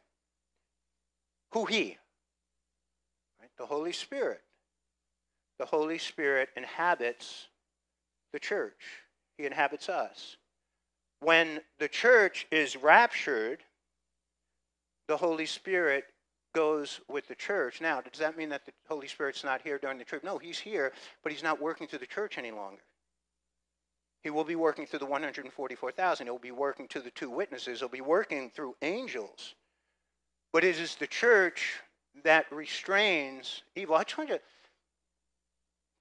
Who 1.51 1.65
he? 1.65 1.97
Right? 3.39 3.51
The 3.57 3.65
Holy 3.65 3.91
Spirit. 3.91 4.41
The 5.59 5.65
Holy 5.65 5.97
Spirit 5.97 6.49
inhabits 6.55 7.47
the 8.31 8.39
church, 8.39 9.01
he 9.37 9.45
inhabits 9.45 9.89
us. 9.89 10.37
When 11.19 11.61
the 11.79 11.87
church 11.87 12.47
is 12.51 12.75
raptured, 12.75 13.63
the 15.07 15.17
Holy 15.17 15.45
Spirit 15.45 16.05
goes 16.53 17.01
with 17.07 17.27
the 17.27 17.35
church. 17.35 17.81
Now, 17.81 18.01
does 18.01 18.19
that 18.19 18.37
mean 18.37 18.49
that 18.49 18.65
the 18.65 18.73
Holy 18.87 19.07
Spirit's 19.07 19.43
not 19.43 19.61
here 19.61 19.77
during 19.77 19.97
the 19.97 20.03
trip? 20.03 20.23
No, 20.23 20.37
he's 20.37 20.59
here, 20.59 20.91
but 21.23 21.31
he's 21.31 21.43
not 21.43 21.61
working 21.61 21.87
through 21.87 21.99
the 21.99 22.05
church 22.05 22.37
any 22.37 22.51
longer. 22.51 22.81
He 24.21 24.29
will 24.29 24.43
be 24.43 24.55
working 24.55 24.85
through 24.85 24.99
the 24.99 25.05
144,000. 25.05 26.27
He'll 26.27 26.37
be 26.37 26.51
working 26.51 26.87
to 26.89 27.01
the 27.01 27.11
two 27.11 27.29
witnesses. 27.29 27.79
He'll 27.79 27.89
be 27.89 28.01
working 28.01 28.49
through 28.49 28.75
angels. 28.81 29.55
But 30.53 30.63
it 30.63 30.79
is 30.79 30.95
the 30.95 31.07
church 31.07 31.81
that 32.23 32.45
restrains 32.51 33.63
evil. 33.75 33.95
I 33.95 34.03
told 34.03 34.29
you, 34.29 34.39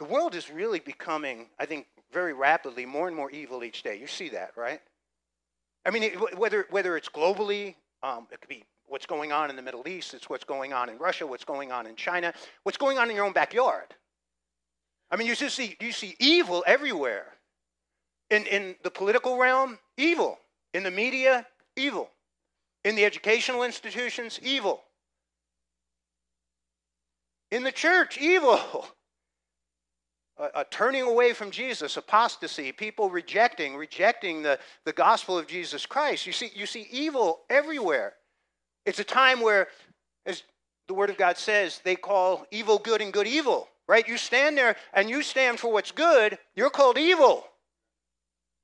the 0.03 0.09
world 0.09 0.35
is 0.35 0.51
really 0.51 0.81
becoming, 0.81 1.47
I 1.61 1.67
think, 1.67 1.87
very 2.13 2.33
rapidly 2.33 2.85
more 2.85 3.07
and 3.07 3.17
more 3.17 3.31
evil 3.31 3.63
each 3.63 3.85
day. 3.85 3.97
You 3.97 4.09
see 4.09 4.31
that, 4.31 4.51
right? 4.57 4.81
I 5.87 5.91
mean, 5.91 6.03
it, 6.03 6.37
whether, 6.37 6.67
whether 6.71 6.97
it's 6.97 7.09
globally, 7.09 7.77
um, 8.03 8.27
it 8.33 8.41
could 8.41 8.49
be 8.49 8.65
what's 8.89 9.07
going 9.07 9.31
on 9.31 9.49
in 9.49 9.55
the 9.55 9.63
Middle 9.63 9.87
East, 9.87 10.13
it's 10.13 10.29
what's 10.29 10.43
going 10.43 10.73
on 10.73 10.89
in 10.89 10.99
Russia, 10.99 11.25
what's 11.25 11.45
going 11.45 11.71
on 11.71 11.87
in 11.87 11.95
China, 11.95 12.35
what's 12.65 12.77
going 12.77 12.99
on 12.99 13.11
in 13.11 13.17
your 13.17 13.25
own 13.25 13.33
backyard. 13.33 13.95
I 15.09 15.15
mean, 15.15 15.29
you 15.29 15.37
just 15.37 15.55
see, 15.55 15.77
you 15.81 15.93
see 15.93 16.17
evil 16.19 16.65
everywhere. 16.67 17.27
In, 18.29 18.45
in 18.47 18.75
the 18.83 18.91
political 18.91 19.39
realm, 19.39 19.79
evil. 19.97 20.37
In 20.75 20.83
the 20.83 20.91
media, 20.91 21.47
evil. 21.77 22.11
In 22.85 22.97
the 22.97 23.05
educational 23.05 23.63
institutions, 23.63 24.41
evil. 24.43 24.83
In 27.53 27.63
the 27.63 27.71
church, 27.71 28.19
evil. 28.19 28.59
A, 30.39 30.61
a, 30.61 30.65
turning 30.65 31.03
away 31.03 31.33
from 31.33 31.51
Jesus, 31.51 31.97
apostasy, 31.97 32.73
people 32.73 33.11
rejecting, 33.11 33.77
rejecting 33.77 34.43
the, 34.43 34.59
the 34.85 34.93
gospel 34.93 35.39
of 35.39 35.47
Jesus 35.47 35.85
Christ. 35.87 36.27
You 36.27 36.33
see, 36.33 36.51
you 36.55 36.67
see 36.67 36.87
evil 36.91 37.41
everywhere. 37.51 38.15
It's 38.87 38.99
a 38.99 39.05
time 39.05 39.41
where, 39.41 39.69
as 40.27 40.43
the 40.89 40.95
Word 40.95 41.11
of 41.11 41.17
God 41.17 41.37
says, 41.37 41.81
they 41.85 41.97
call 41.97 42.47
evil 42.51 42.79
good 42.79 43.01
and 43.01 43.13
good 43.13 43.27
evil, 43.27 43.69
right? 43.87 44.07
You 44.09 44.17
stand 44.17 44.57
there 44.57 44.77
and 44.93 45.09
you 45.09 45.23
stand 45.23 45.61
for 45.61 45.73
what's 45.73 45.93
good, 45.93 46.39
you're 46.57 46.71
called 46.71 46.99
evil. 46.99 47.47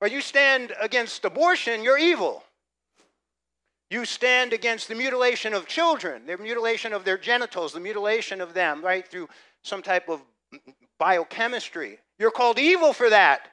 Or 0.00 0.08
you 0.08 0.20
stand 0.20 0.72
against 0.80 1.24
abortion, 1.24 1.82
you're 1.82 1.98
evil. 1.98 2.44
You 3.90 4.04
stand 4.04 4.52
against 4.52 4.88
the 4.88 4.94
mutilation 4.94 5.54
of 5.54 5.66
children, 5.66 6.26
the 6.26 6.36
mutilation 6.36 6.92
of 6.92 7.04
their 7.04 7.18
genitals, 7.18 7.72
the 7.72 7.80
mutilation 7.80 8.40
of 8.40 8.54
them, 8.54 8.84
right, 8.84 9.06
through 9.06 9.28
some 9.62 9.82
type 9.82 10.08
of 10.08 10.20
biochemistry. 10.98 11.98
You're 12.18 12.30
called 12.30 12.58
evil 12.58 12.92
for 12.92 13.10
that, 13.10 13.48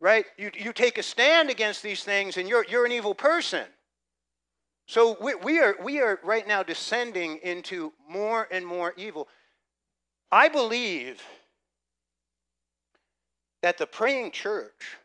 right? 0.00 0.24
You, 0.36 0.50
you 0.54 0.72
take 0.72 0.98
a 0.98 1.02
stand 1.02 1.50
against 1.50 1.82
these 1.82 2.02
things 2.02 2.36
and 2.36 2.48
you're, 2.48 2.64
you're 2.68 2.86
an 2.86 2.92
evil 2.92 3.14
person. 3.14 3.66
So 4.86 5.16
we, 5.20 5.34
we, 5.34 5.58
are, 5.58 5.76
we 5.82 6.00
are 6.00 6.18
right 6.24 6.46
now 6.46 6.62
descending 6.62 7.38
into 7.42 7.92
more 8.08 8.48
and 8.50 8.66
more 8.66 8.94
evil. 8.96 9.28
I 10.32 10.48
believe 10.48 11.22
that 13.62 13.78
the 13.78 13.86
praying 13.86 14.30
church 14.30 14.98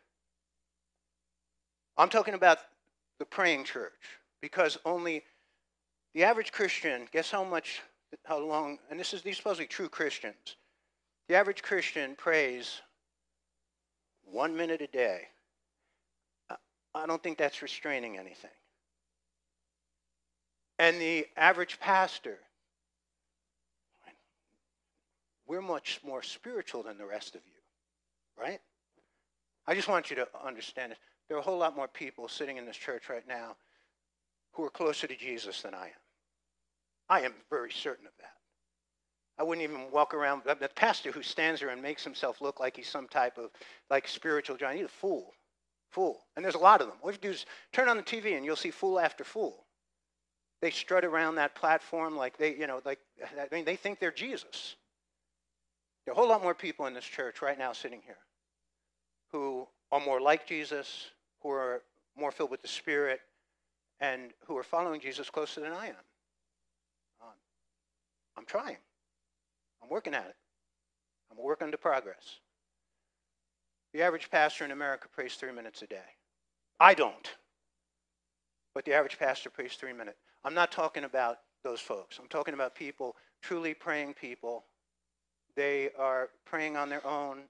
I'm 1.96 2.08
talking 2.08 2.34
about 2.34 2.58
the 3.18 3.24
praying 3.24 3.64
church 3.64 3.92
because 4.40 4.78
only 4.84 5.22
the 6.12 6.24
average 6.24 6.52
Christian, 6.52 7.06
guess 7.12 7.30
how 7.30 7.44
much, 7.44 7.82
how 8.24 8.38
long, 8.38 8.78
and 8.90 8.98
this 8.98 9.14
is 9.14 9.22
these 9.22 9.36
supposedly 9.36 9.66
true 9.66 9.88
Christians. 9.88 10.56
The 11.28 11.36
average 11.36 11.62
Christian 11.62 12.14
prays 12.16 12.80
one 14.24 14.56
minute 14.56 14.82
a 14.82 14.86
day. 14.86 15.28
I 16.94 17.06
don't 17.06 17.22
think 17.22 17.38
that's 17.38 17.62
restraining 17.62 18.18
anything. 18.18 18.50
and 20.78 21.00
the 21.00 21.26
average 21.36 21.78
pastor, 21.80 22.38
we're 25.46 25.62
much 25.62 26.00
more 26.04 26.22
spiritual 26.22 26.82
than 26.82 26.98
the 26.98 27.06
rest 27.06 27.34
of 27.34 27.42
you, 27.46 28.42
right? 28.42 28.60
I 29.66 29.74
just 29.74 29.88
want 29.88 30.10
you 30.10 30.16
to 30.16 30.28
understand 30.44 30.92
it. 30.92 30.98
There 31.28 31.36
are 31.36 31.40
a 31.40 31.42
whole 31.42 31.58
lot 31.58 31.76
more 31.76 31.88
people 31.88 32.28
sitting 32.28 32.56
in 32.56 32.66
this 32.66 32.76
church 32.76 33.08
right 33.08 33.26
now 33.26 33.56
who 34.52 34.64
are 34.64 34.70
closer 34.70 35.06
to 35.06 35.16
Jesus 35.16 35.62
than 35.62 35.74
I 35.74 35.86
am. 35.86 35.92
I 37.08 37.20
am 37.22 37.34
very 37.50 37.72
certain 37.72 38.06
of 38.06 38.12
that. 38.18 38.32
I 39.38 39.42
wouldn't 39.42 39.64
even 39.64 39.90
walk 39.90 40.14
around. 40.14 40.42
The 40.44 40.70
pastor 40.74 41.10
who 41.10 41.22
stands 41.22 41.60
there 41.60 41.70
and 41.70 41.82
makes 41.82 42.04
himself 42.04 42.40
look 42.40 42.60
like 42.60 42.76
he's 42.76 42.88
some 42.88 43.08
type 43.08 43.36
of 43.36 43.50
like 43.90 44.06
spiritual 44.06 44.56
giant, 44.56 44.78
he's 44.78 44.86
a 44.86 44.88
fool. 44.88 45.32
Fool. 45.90 46.20
And 46.36 46.44
there's 46.44 46.54
a 46.54 46.58
lot 46.58 46.80
of 46.80 46.88
them. 46.88 46.96
What 47.00 47.14
you 47.14 47.20
do 47.20 47.30
is 47.30 47.46
turn 47.72 47.88
on 47.88 47.96
the 47.96 48.02
TV 48.02 48.36
and 48.36 48.44
you'll 48.44 48.56
see 48.56 48.70
fool 48.70 49.00
after 49.00 49.24
fool. 49.24 49.64
They 50.60 50.70
strut 50.70 51.04
around 51.04 51.34
that 51.36 51.54
platform 51.54 52.16
like 52.16 52.36
they, 52.38 52.54
you 52.54 52.66
know, 52.66 52.80
like 52.84 52.98
I 53.22 53.54
mean, 53.54 53.64
they 53.64 53.76
think 53.76 53.98
they're 53.98 54.10
Jesus. 54.10 54.76
There 56.04 56.12
are 56.12 56.16
a 56.16 56.18
whole 56.18 56.28
lot 56.28 56.42
more 56.42 56.54
people 56.54 56.86
in 56.86 56.94
this 56.94 57.04
church 57.04 57.42
right 57.42 57.58
now 57.58 57.72
sitting 57.72 58.02
here 58.04 58.18
who 59.32 59.66
are 59.90 60.00
more 60.00 60.20
like 60.20 60.46
Jesus, 60.46 61.10
who 61.42 61.50
are 61.50 61.82
more 62.16 62.30
filled 62.30 62.50
with 62.50 62.62
the 62.62 62.68
Spirit, 62.68 63.20
and 64.00 64.32
who 64.46 64.56
are 64.56 64.62
following 64.62 65.00
Jesus 65.00 65.28
closer 65.28 65.60
than 65.60 65.72
I 65.72 65.88
am. 65.88 65.94
Um, 67.20 67.34
I'm 68.36 68.46
trying. 68.46 68.76
I'm 69.84 69.90
working 69.90 70.14
at 70.14 70.26
it. 70.26 70.36
I'm 71.30 71.42
working 71.42 71.70
to 71.70 71.78
progress. 71.78 72.38
The 73.92 74.02
average 74.02 74.30
pastor 74.30 74.64
in 74.64 74.70
America 74.70 75.08
prays 75.12 75.34
three 75.34 75.52
minutes 75.52 75.82
a 75.82 75.86
day. 75.86 76.16
I 76.80 76.94
don't. 76.94 77.30
But 78.74 78.86
the 78.86 78.94
average 78.94 79.18
pastor 79.18 79.50
prays 79.50 79.74
three 79.74 79.92
minutes. 79.92 80.18
I'm 80.42 80.54
not 80.54 80.72
talking 80.72 81.04
about 81.04 81.38
those 81.62 81.80
folks. 81.80 82.18
I'm 82.18 82.28
talking 82.28 82.54
about 82.54 82.74
people, 82.74 83.14
truly 83.42 83.74
praying 83.74 84.14
people. 84.14 84.64
They 85.54 85.90
are 85.98 86.30
praying 86.46 86.76
on 86.76 86.88
their 86.88 87.06
own 87.06 87.42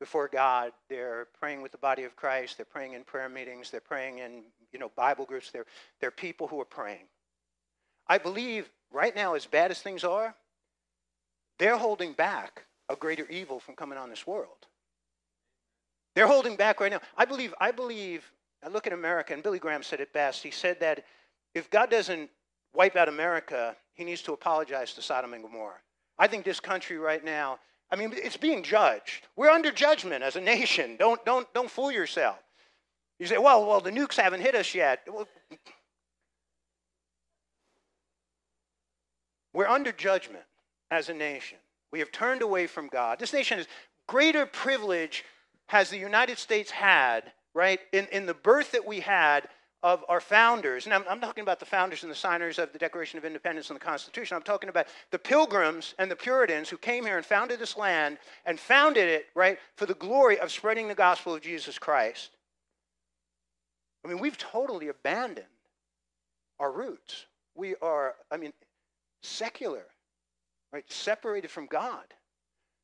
before 0.00 0.28
God. 0.28 0.72
They're 0.88 1.28
praying 1.38 1.62
with 1.62 1.72
the 1.72 1.78
body 1.78 2.04
of 2.04 2.16
Christ. 2.16 2.56
They're 2.56 2.66
praying 2.66 2.94
in 2.94 3.04
prayer 3.04 3.28
meetings. 3.28 3.70
They're 3.70 3.80
praying 3.80 4.18
in 4.18 4.42
you 4.72 4.78
know 4.78 4.90
Bible 4.96 5.26
groups. 5.26 5.50
They're, 5.50 5.66
they're 6.00 6.10
people 6.10 6.48
who 6.48 6.60
are 6.60 6.66
praying. 6.66 7.06
I 8.08 8.18
believe 8.18 8.70
right 8.90 9.14
now, 9.14 9.34
as 9.34 9.46
bad 9.46 9.70
as 9.70 9.80
things 9.80 10.02
are, 10.02 10.34
they're 11.58 11.76
holding 11.76 12.12
back 12.12 12.64
a 12.88 12.96
greater 12.96 13.26
evil 13.28 13.60
from 13.60 13.74
coming 13.74 13.98
on 13.98 14.08
this 14.08 14.26
world. 14.26 14.66
They're 16.14 16.26
holding 16.26 16.56
back 16.56 16.80
right 16.80 16.90
now. 16.90 17.00
I 17.16 17.24
believe, 17.24 17.54
I 17.60 17.70
believe, 17.70 18.30
I 18.64 18.68
look 18.68 18.86
at 18.86 18.92
America, 18.92 19.34
and 19.34 19.42
Billy 19.42 19.58
Graham 19.58 19.82
said 19.82 20.00
it 20.00 20.12
best. 20.12 20.42
He 20.42 20.50
said 20.50 20.80
that 20.80 21.04
if 21.54 21.70
God 21.70 21.90
doesn't 21.90 22.30
wipe 22.74 22.96
out 22.96 23.08
America, 23.08 23.76
he 23.94 24.04
needs 24.04 24.22
to 24.22 24.32
apologize 24.32 24.94
to 24.94 25.02
Sodom 25.02 25.34
and 25.34 25.42
Gomorrah. 25.42 25.80
I 26.18 26.26
think 26.26 26.44
this 26.44 26.60
country 26.60 26.98
right 26.98 27.24
now, 27.24 27.58
I 27.90 27.96
mean, 27.96 28.12
it's 28.14 28.36
being 28.36 28.62
judged. 28.62 29.26
We're 29.36 29.50
under 29.50 29.70
judgment 29.70 30.22
as 30.22 30.36
a 30.36 30.40
nation. 30.40 30.96
Don't, 30.98 31.24
don't, 31.24 31.52
don't 31.54 31.70
fool 31.70 31.92
yourself. 31.92 32.38
You 33.18 33.26
say, 33.26 33.38
well, 33.38 33.66
well, 33.66 33.80
the 33.80 33.90
nukes 33.90 34.16
haven't 34.16 34.40
hit 34.40 34.54
us 34.54 34.74
yet. 34.74 35.00
Well, 35.08 35.26
we're 39.52 39.68
under 39.68 39.92
judgment 39.92 40.44
as 40.90 41.08
a 41.08 41.14
nation. 41.14 41.58
We 41.90 41.98
have 42.00 42.12
turned 42.12 42.42
away 42.42 42.66
from 42.66 42.88
God. 42.88 43.18
This 43.18 43.32
nation 43.32 43.58
has 43.58 43.66
greater 44.06 44.46
privilege 44.46 45.24
has 45.66 45.90
the 45.90 45.98
United 45.98 46.38
States 46.38 46.70
had, 46.70 47.32
right, 47.54 47.80
in, 47.92 48.06
in 48.10 48.26
the 48.26 48.34
birth 48.34 48.72
that 48.72 48.86
we 48.86 49.00
had 49.00 49.48
of 49.82 50.04
our 50.08 50.20
founders. 50.20 50.86
And 50.86 50.94
I'm, 50.94 51.04
I'm, 51.08 51.20
talking 51.20 51.42
about 51.42 51.60
the 51.60 51.66
founders 51.66 52.02
and 52.02 52.10
the 52.10 52.16
signers 52.16 52.58
of 52.58 52.72
the 52.72 52.78
Declaration 52.78 53.16
of 53.16 53.24
Independence 53.24 53.70
and 53.70 53.76
the 53.76 53.84
Constitution. 53.84 54.36
I'm 54.36 54.42
talking 54.42 54.70
about 54.70 54.88
the 55.12 55.18
pilgrims 55.18 55.94
and 55.98 56.10
the 56.10 56.16
Puritans 56.16 56.68
who 56.68 56.78
came 56.78 57.04
here 57.04 57.16
and 57.16 57.24
founded 57.24 57.60
this 57.60 57.76
land 57.76 58.18
and 58.44 58.58
founded 58.58 59.08
it, 59.08 59.26
right, 59.36 59.58
for 59.76 59.86
the 59.86 59.94
glory 59.94 60.40
of 60.40 60.50
spreading 60.50 60.88
the 60.88 60.94
gospel 60.94 61.34
of 61.34 61.42
Jesus 61.42 61.78
Christ. 61.78 62.30
I 64.04 64.08
mean, 64.08 64.18
we've 64.18 64.38
totally 64.38 64.88
abandoned 64.88 65.46
our 66.58 66.72
roots. 66.72 67.26
We 67.54 67.76
are, 67.82 68.14
I 68.30 68.36
mean, 68.36 68.52
secular 69.22 69.84
right? 70.72 70.84
Separated 70.90 71.50
from 71.50 71.66
God. 71.66 72.04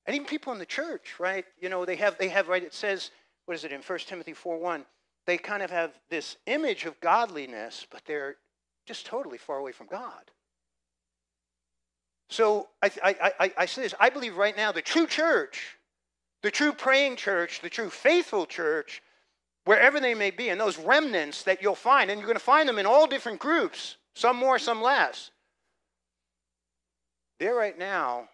And 0.06 0.14
even 0.14 0.26
people 0.26 0.52
in 0.52 0.58
the 0.58 0.66
church, 0.66 1.14
right? 1.18 1.44
You 1.60 1.68
know, 1.68 1.84
they 1.84 1.96
have, 1.96 2.18
they 2.18 2.28
have, 2.28 2.48
right? 2.48 2.62
It 2.62 2.74
says, 2.74 3.10
what 3.46 3.54
is 3.54 3.64
it 3.64 3.72
in 3.72 3.80
1 3.80 3.98
Timothy 4.00 4.32
4 4.32 4.58
1? 4.58 4.84
They 5.26 5.38
kind 5.38 5.62
of 5.62 5.70
have 5.70 5.92
this 6.10 6.36
image 6.46 6.84
of 6.84 7.00
godliness, 7.00 7.86
but 7.90 8.02
they're 8.06 8.36
just 8.86 9.06
totally 9.06 9.38
far 9.38 9.58
away 9.58 9.72
from 9.72 9.86
God. 9.86 10.30
So 12.28 12.68
I, 12.82 12.90
I, 13.02 13.32
I, 13.40 13.52
I 13.58 13.66
say 13.66 13.82
this 13.82 13.94
I 14.00 14.10
believe 14.10 14.36
right 14.36 14.56
now 14.56 14.72
the 14.72 14.82
true 14.82 15.06
church, 15.06 15.76
the 16.42 16.50
true 16.50 16.72
praying 16.72 17.16
church, 17.16 17.60
the 17.60 17.70
true 17.70 17.90
faithful 17.90 18.44
church, 18.44 19.02
wherever 19.64 20.00
they 20.00 20.14
may 20.14 20.30
be, 20.30 20.50
and 20.50 20.60
those 20.60 20.78
remnants 20.78 21.42
that 21.44 21.62
you'll 21.62 21.74
find, 21.74 22.10
and 22.10 22.18
you're 22.18 22.26
going 22.26 22.36
to 22.36 22.44
find 22.44 22.68
them 22.68 22.78
in 22.78 22.86
all 22.86 23.06
different 23.06 23.38
groups, 23.38 23.96
some 24.14 24.36
more, 24.36 24.58
some 24.58 24.82
less. 24.82 25.30
They're 27.38 27.54
right 27.54 27.78
now 27.78 28.28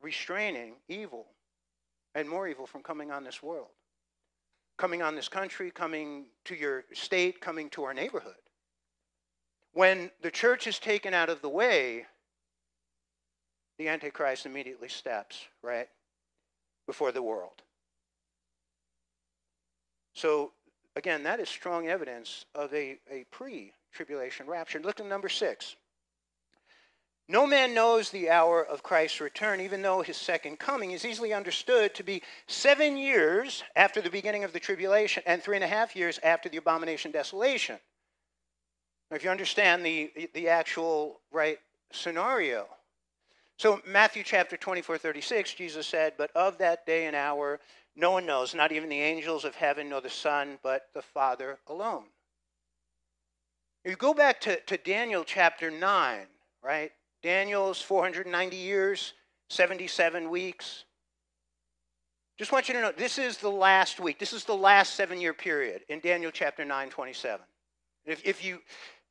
restraining 0.00 0.74
evil 0.88 1.26
and 2.14 2.28
more 2.28 2.48
evil 2.48 2.66
from 2.66 2.82
coming 2.82 3.10
on 3.10 3.24
this 3.24 3.42
world, 3.42 3.68
coming 4.76 5.02
on 5.02 5.14
this 5.14 5.28
country, 5.28 5.70
coming 5.70 6.26
to 6.44 6.54
your 6.54 6.84
state, 6.92 7.40
coming 7.40 7.70
to 7.70 7.84
our 7.84 7.94
neighborhood. 7.94 8.34
When 9.72 10.10
the 10.20 10.30
church 10.30 10.66
is 10.66 10.78
taken 10.78 11.14
out 11.14 11.30
of 11.30 11.40
the 11.40 11.48
way, 11.48 12.06
the 13.78 13.88
Antichrist 13.88 14.44
immediately 14.44 14.88
steps, 14.88 15.46
right, 15.62 15.88
before 16.86 17.10
the 17.10 17.22
world. 17.22 17.62
So, 20.14 20.52
again, 20.94 21.22
that 21.22 21.40
is 21.40 21.48
strong 21.48 21.88
evidence 21.88 22.44
of 22.54 22.72
a, 22.74 22.98
a 23.10 23.24
pre 23.30 23.72
tribulation 23.92 24.46
rapture. 24.46 24.80
Look 24.80 25.00
at 25.00 25.06
number 25.06 25.30
six. 25.30 25.76
No 27.28 27.46
man 27.46 27.72
knows 27.72 28.10
the 28.10 28.30
hour 28.30 28.64
of 28.64 28.82
Christ's 28.82 29.20
return, 29.20 29.60
even 29.60 29.80
though 29.80 30.02
his 30.02 30.16
second 30.16 30.58
coming 30.58 30.90
is 30.90 31.04
easily 31.04 31.32
understood 31.32 31.94
to 31.94 32.02
be 32.02 32.22
seven 32.46 32.96
years 32.96 33.62
after 33.76 34.00
the 34.00 34.10
beginning 34.10 34.44
of 34.44 34.52
the 34.52 34.60
tribulation 34.60 35.22
and 35.24 35.42
three 35.42 35.56
and 35.56 35.64
a 35.64 35.68
half 35.68 35.94
years 35.94 36.18
after 36.22 36.48
the 36.48 36.56
abomination 36.56 37.10
desolation. 37.10 37.78
Now, 39.10 39.16
if 39.16 39.24
you 39.24 39.30
understand 39.30 39.86
the, 39.86 40.28
the 40.34 40.48
actual 40.48 41.20
right 41.30 41.58
scenario. 41.92 42.66
So, 43.58 43.80
Matthew 43.86 44.24
chapter 44.24 44.56
24, 44.56 44.98
36, 44.98 45.54
Jesus 45.54 45.86
said, 45.86 46.14
But 46.18 46.30
of 46.34 46.58
that 46.58 46.86
day 46.86 47.06
and 47.06 47.14
hour, 47.14 47.60
no 47.94 48.10
one 48.10 48.26
knows, 48.26 48.54
not 48.54 48.72
even 48.72 48.88
the 48.88 49.00
angels 49.00 49.44
of 49.44 49.54
heaven, 49.54 49.90
nor 49.90 50.00
the 50.00 50.10
Son, 50.10 50.58
but 50.62 50.88
the 50.94 51.02
Father 51.02 51.58
alone. 51.68 52.04
You 53.84 53.96
go 53.96 54.14
back 54.14 54.40
to, 54.42 54.58
to 54.60 54.76
Daniel 54.76 55.24
chapter 55.24 55.70
9, 55.70 56.26
right? 56.62 56.92
Daniel's 57.22 57.80
490 57.80 58.56
years, 58.56 59.14
77 59.50 60.30
weeks. 60.30 60.84
Just 62.38 62.50
want 62.50 62.68
you 62.68 62.74
to 62.74 62.80
know 62.80 62.92
this 62.96 63.18
is 63.18 63.36
the 63.36 63.50
last 63.50 64.00
week. 64.00 64.18
This 64.18 64.32
is 64.32 64.44
the 64.44 64.56
last 64.56 64.94
seven 64.94 65.20
year 65.20 65.32
period 65.32 65.82
in 65.88 66.00
Daniel 66.00 66.30
chapter 66.32 66.64
9, 66.64 66.90
27. 66.90 67.40
If, 68.04 68.24
if 68.24 68.44
you 68.44 68.58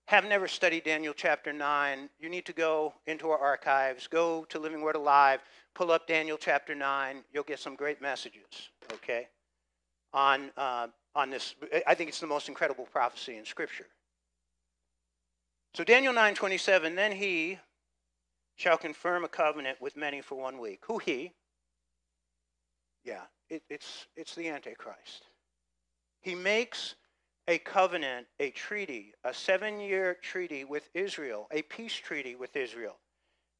have 0.06 0.26
never 0.26 0.48
studied 0.48 0.84
Daniel 0.84 1.14
chapter 1.16 1.54
9, 1.54 2.10
you 2.20 2.28
need 2.28 2.46
to 2.46 2.54
go 2.54 2.94
into 3.08 3.30
our 3.30 3.38
archives, 3.38 4.08
go 4.08 4.46
to 4.50 4.60
Living 4.60 4.82
Word 4.82 4.96
Alive, 4.96 5.40
pull 5.74 5.92
up 5.92 6.08
Daniel 6.08 6.38
chapter 6.38 6.76
9. 6.76 7.24
You'll 7.32 7.44
get 7.44 7.60
some 7.60 7.76
great 7.76 8.02
messages, 8.02 8.70
okay, 8.94 9.30
on, 10.14 10.52
uh, 10.58 10.88
on 11.16 11.30
this. 11.30 11.56
I 11.88 11.96
think 11.96 12.10
it's 12.10 12.20
the 12.20 12.28
most 12.28 12.50
incredible 12.50 12.88
prophecy 12.92 13.38
in 13.38 13.46
Scripture. 13.46 13.88
So 15.74 15.86
Daniel 15.86 16.14
9:27, 16.14 16.96
then 16.96 17.14
he, 17.14 17.58
shall 18.56 18.78
confirm 18.78 19.24
a 19.24 19.28
covenant 19.28 19.82
with 19.82 19.96
many 19.98 20.22
for 20.22 20.36
one 20.36 20.60
week. 20.60 20.82
Who 20.88 20.98
he? 20.98 21.34
Yeah, 23.04 23.24
it, 23.50 23.64
it's, 23.70 24.08
it's 24.16 24.36
the 24.36 24.48
Antichrist. 24.50 25.26
He 26.22 26.36
makes 26.36 26.96
a 27.48 27.58
covenant, 27.58 28.28
a 28.40 28.52
treaty, 28.52 29.14
a 29.24 29.34
seven 29.34 29.80
year 29.80 30.18
treaty 30.22 30.64
with 30.64 30.90
Israel, 30.94 31.48
a 31.52 31.64
peace 31.64 31.96
treaty 31.96 32.36
with 32.36 32.56
Israel. 32.56 32.98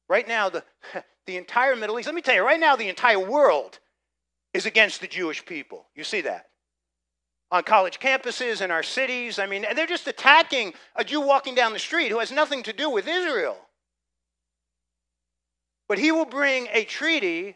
Right 0.08 0.26
now, 0.26 0.48
the, 0.48 0.64
the 1.26 1.36
entire 1.36 1.76
Middle 1.76 1.98
East, 1.98 2.06
let 2.06 2.14
me 2.14 2.22
tell 2.22 2.34
you, 2.34 2.44
right 2.44 2.60
now, 2.60 2.76
the 2.76 2.88
entire 2.88 3.18
world 3.18 3.80
is 4.54 4.66
against 4.66 5.00
the 5.00 5.08
Jewish 5.08 5.44
people. 5.44 5.86
You 5.94 6.04
see 6.04 6.20
that? 6.22 6.46
On 7.50 7.62
college 7.62 7.98
campuses, 7.98 8.62
in 8.62 8.70
our 8.70 8.82
cities. 8.82 9.38
I 9.38 9.46
mean, 9.46 9.66
they're 9.74 9.86
just 9.86 10.06
attacking 10.06 10.72
a 10.96 11.04
Jew 11.04 11.20
walking 11.20 11.54
down 11.54 11.72
the 11.72 11.78
street 11.78 12.10
who 12.10 12.18
has 12.18 12.32
nothing 12.32 12.62
to 12.62 12.72
do 12.72 12.88
with 12.88 13.06
Israel. 13.06 13.56
But 15.92 15.98
he 15.98 16.10
will 16.10 16.24
bring 16.24 16.68
a 16.72 16.84
treaty 16.84 17.54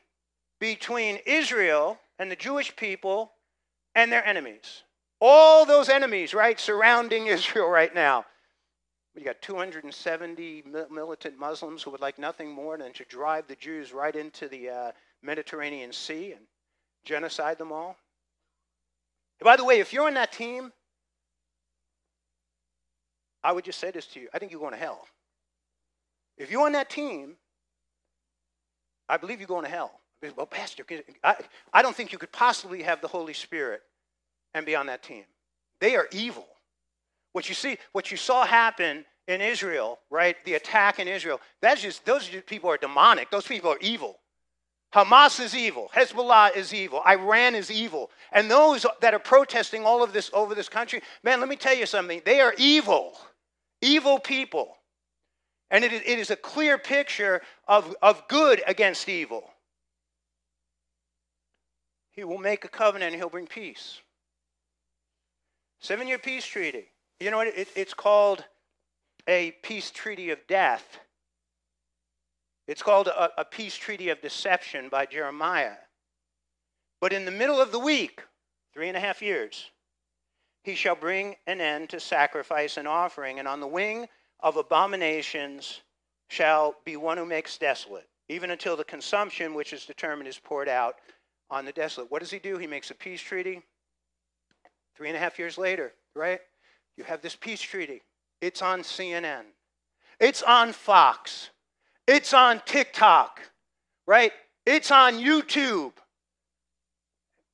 between 0.60 1.20
Israel 1.24 1.98
and 2.18 2.30
the 2.30 2.36
Jewish 2.36 2.76
people 2.76 3.32
and 3.94 4.12
their 4.12 4.22
enemies. 4.26 4.82
All 5.22 5.64
those 5.64 5.88
enemies, 5.88 6.34
right, 6.34 6.60
surrounding 6.60 7.26
Israel 7.28 7.70
right 7.70 7.94
now. 7.94 8.26
You 9.14 9.24
got 9.24 9.40
270 9.40 10.64
militant 10.90 11.38
Muslims 11.38 11.82
who 11.82 11.90
would 11.92 12.02
like 12.02 12.18
nothing 12.18 12.50
more 12.50 12.76
than 12.76 12.92
to 12.92 13.06
drive 13.06 13.48
the 13.48 13.56
Jews 13.56 13.94
right 13.94 14.14
into 14.14 14.48
the 14.48 14.68
uh, 14.68 14.92
Mediterranean 15.22 15.90
Sea 15.90 16.32
and 16.32 16.44
genocide 17.06 17.56
them 17.56 17.72
all. 17.72 17.96
And 19.40 19.46
by 19.46 19.56
the 19.56 19.64
way, 19.64 19.80
if 19.80 19.94
you're 19.94 20.08
on 20.08 20.12
that 20.12 20.32
team, 20.32 20.74
I 23.42 23.52
would 23.52 23.64
just 23.64 23.78
say 23.78 23.90
this 23.90 24.04
to 24.08 24.20
you 24.20 24.28
I 24.34 24.38
think 24.38 24.52
you're 24.52 24.60
going 24.60 24.74
to 24.74 24.78
hell. 24.78 25.06
If 26.36 26.50
you're 26.50 26.66
on 26.66 26.72
that 26.72 26.90
team, 26.90 27.38
I 29.08 29.16
believe 29.16 29.40
you're 29.40 29.46
going 29.46 29.64
to 29.64 29.70
hell. 29.70 30.00
Well, 30.36 30.46
Pastor, 30.46 30.84
I, 31.22 31.36
I 31.72 31.82
don't 31.82 31.94
think 31.94 32.12
you 32.12 32.18
could 32.18 32.32
possibly 32.32 32.82
have 32.82 33.00
the 33.00 33.08
Holy 33.08 33.34
Spirit 33.34 33.82
and 34.54 34.64
be 34.64 34.74
on 34.74 34.86
that 34.86 35.02
team. 35.02 35.24
They 35.80 35.94
are 35.94 36.08
evil. 36.10 36.46
What 37.32 37.48
you 37.48 37.54
see, 37.54 37.76
what 37.92 38.10
you 38.10 38.16
saw 38.16 38.46
happen 38.46 39.04
in 39.28 39.40
Israel, 39.40 39.98
right? 40.10 40.36
The 40.44 40.54
attack 40.54 40.98
in 40.98 41.06
Israel, 41.06 41.40
that's 41.60 41.82
just, 41.82 42.04
those 42.06 42.28
people 42.46 42.70
are 42.70 42.78
demonic. 42.78 43.30
Those 43.30 43.46
people 43.46 43.70
are 43.70 43.78
evil. 43.80 44.18
Hamas 44.94 45.38
is 45.40 45.54
evil. 45.54 45.90
Hezbollah 45.94 46.56
is 46.56 46.72
evil. 46.72 47.02
Iran 47.06 47.54
is 47.54 47.70
evil. 47.70 48.10
And 48.32 48.50
those 48.50 48.86
that 49.02 49.12
are 49.12 49.18
protesting 49.18 49.84
all 49.84 50.02
of 50.02 50.12
this 50.12 50.30
over 50.32 50.54
this 50.54 50.68
country, 50.70 51.02
man, 51.22 51.40
let 51.40 51.48
me 51.48 51.56
tell 51.56 51.76
you 51.76 51.84
something. 51.84 52.22
They 52.24 52.40
are 52.40 52.54
evil. 52.56 53.12
Evil 53.82 54.18
people. 54.18 54.75
And 55.70 55.84
it 55.84 55.92
is, 55.92 56.02
it 56.06 56.18
is 56.18 56.30
a 56.30 56.36
clear 56.36 56.78
picture 56.78 57.42
of, 57.66 57.94
of 58.00 58.26
good 58.28 58.62
against 58.66 59.08
evil. 59.08 59.50
He 62.12 62.24
will 62.24 62.38
make 62.38 62.64
a 62.64 62.68
covenant 62.68 63.12
and 63.12 63.20
he'll 63.20 63.28
bring 63.28 63.46
peace. 63.46 64.00
Seven 65.80 66.08
year 66.08 66.18
peace 66.18 66.46
treaty. 66.46 66.86
You 67.20 67.30
know 67.30 67.38
what? 67.38 67.48
It, 67.48 67.68
it's 67.74 67.94
called 67.94 68.44
a 69.28 69.52
peace 69.62 69.90
treaty 69.90 70.30
of 70.30 70.38
death. 70.46 70.98
It's 72.66 72.82
called 72.82 73.08
a, 73.08 73.40
a 73.40 73.44
peace 73.44 73.76
treaty 73.76 74.08
of 74.08 74.20
deception 74.20 74.88
by 74.88 75.06
Jeremiah. 75.06 75.76
But 77.00 77.12
in 77.12 77.24
the 77.24 77.30
middle 77.30 77.60
of 77.60 77.72
the 77.72 77.78
week, 77.78 78.22
three 78.72 78.88
and 78.88 78.96
a 78.96 79.00
half 79.00 79.20
years, 79.20 79.70
he 80.64 80.74
shall 80.74 80.96
bring 80.96 81.36
an 81.46 81.60
end 81.60 81.90
to 81.90 82.00
sacrifice 82.00 82.76
and 82.76 82.88
offering, 82.88 83.38
and 83.38 83.46
on 83.46 83.60
the 83.60 83.66
wing 83.66 84.08
of 84.40 84.56
abominations 84.56 85.80
shall 86.28 86.76
be 86.84 86.96
one 86.96 87.18
who 87.18 87.24
makes 87.24 87.58
desolate, 87.58 88.08
even 88.28 88.50
until 88.50 88.76
the 88.76 88.84
consumption 88.84 89.54
which 89.54 89.72
is 89.72 89.86
determined 89.86 90.28
is 90.28 90.38
poured 90.38 90.68
out 90.68 90.96
on 91.50 91.64
the 91.64 91.72
desolate. 91.72 92.10
What 92.10 92.20
does 92.20 92.30
he 92.30 92.38
do? 92.38 92.58
He 92.58 92.66
makes 92.66 92.90
a 92.90 92.94
peace 92.94 93.20
treaty. 93.20 93.62
Three 94.96 95.08
and 95.08 95.16
a 95.16 95.20
half 95.20 95.38
years 95.38 95.58
later, 95.58 95.92
right? 96.14 96.40
You 96.96 97.04
have 97.04 97.20
this 97.20 97.36
peace 97.36 97.60
treaty. 97.60 98.02
It's 98.40 98.62
on 98.62 98.80
CNN. 98.80 99.42
It's 100.18 100.42
on 100.42 100.72
Fox. 100.72 101.50
It's 102.06 102.32
on 102.32 102.62
TikTok, 102.64 103.40
right? 104.06 104.32
It's 104.64 104.90
on 104.90 105.14
YouTube. 105.14 105.92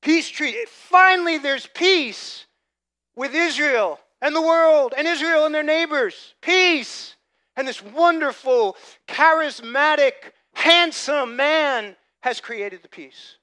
Peace 0.01 0.29
treaty. 0.29 0.59
Finally, 0.68 1.38
there's 1.38 1.66
peace 1.66 2.47
with 3.16 3.35
Israel 3.35 3.99
and 4.23 4.35
the 4.35 4.41
world 4.41 4.95
and 4.97 5.07
Israel 5.07 5.45
and 5.45 5.55
their 5.55 5.65
neighbors. 5.65 6.35
Peace. 6.41 7.17
And 7.57 7.69
this 7.69 7.83
wonderful, 7.83 8.77
charismatic, 9.07 10.13
handsome 10.55 11.37
man 11.37 11.97
has 12.21 12.41
created 12.41 12.83
the 12.83 12.89
peace. 12.89 13.37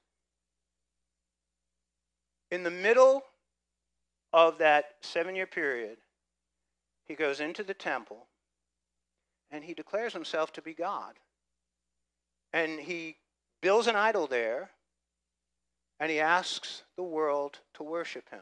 In 2.50 2.64
the 2.64 2.70
middle 2.70 3.22
of 4.32 4.58
that 4.58 4.94
seven 5.02 5.36
year 5.36 5.46
period, 5.46 5.98
he 7.06 7.14
goes 7.14 7.38
into 7.38 7.62
the 7.62 7.74
temple 7.74 8.26
and 9.52 9.62
he 9.62 9.74
declares 9.74 10.12
himself 10.12 10.52
to 10.54 10.62
be 10.62 10.74
God. 10.74 11.14
And 12.52 12.80
he 12.80 13.16
builds 13.60 13.86
an 13.86 13.96
idol 13.96 14.26
there 14.26 14.70
and 16.00 16.10
he 16.10 16.18
asks 16.18 16.82
the 16.96 17.02
world 17.02 17.58
to 17.74 17.82
worship 17.82 18.28
him. 18.30 18.40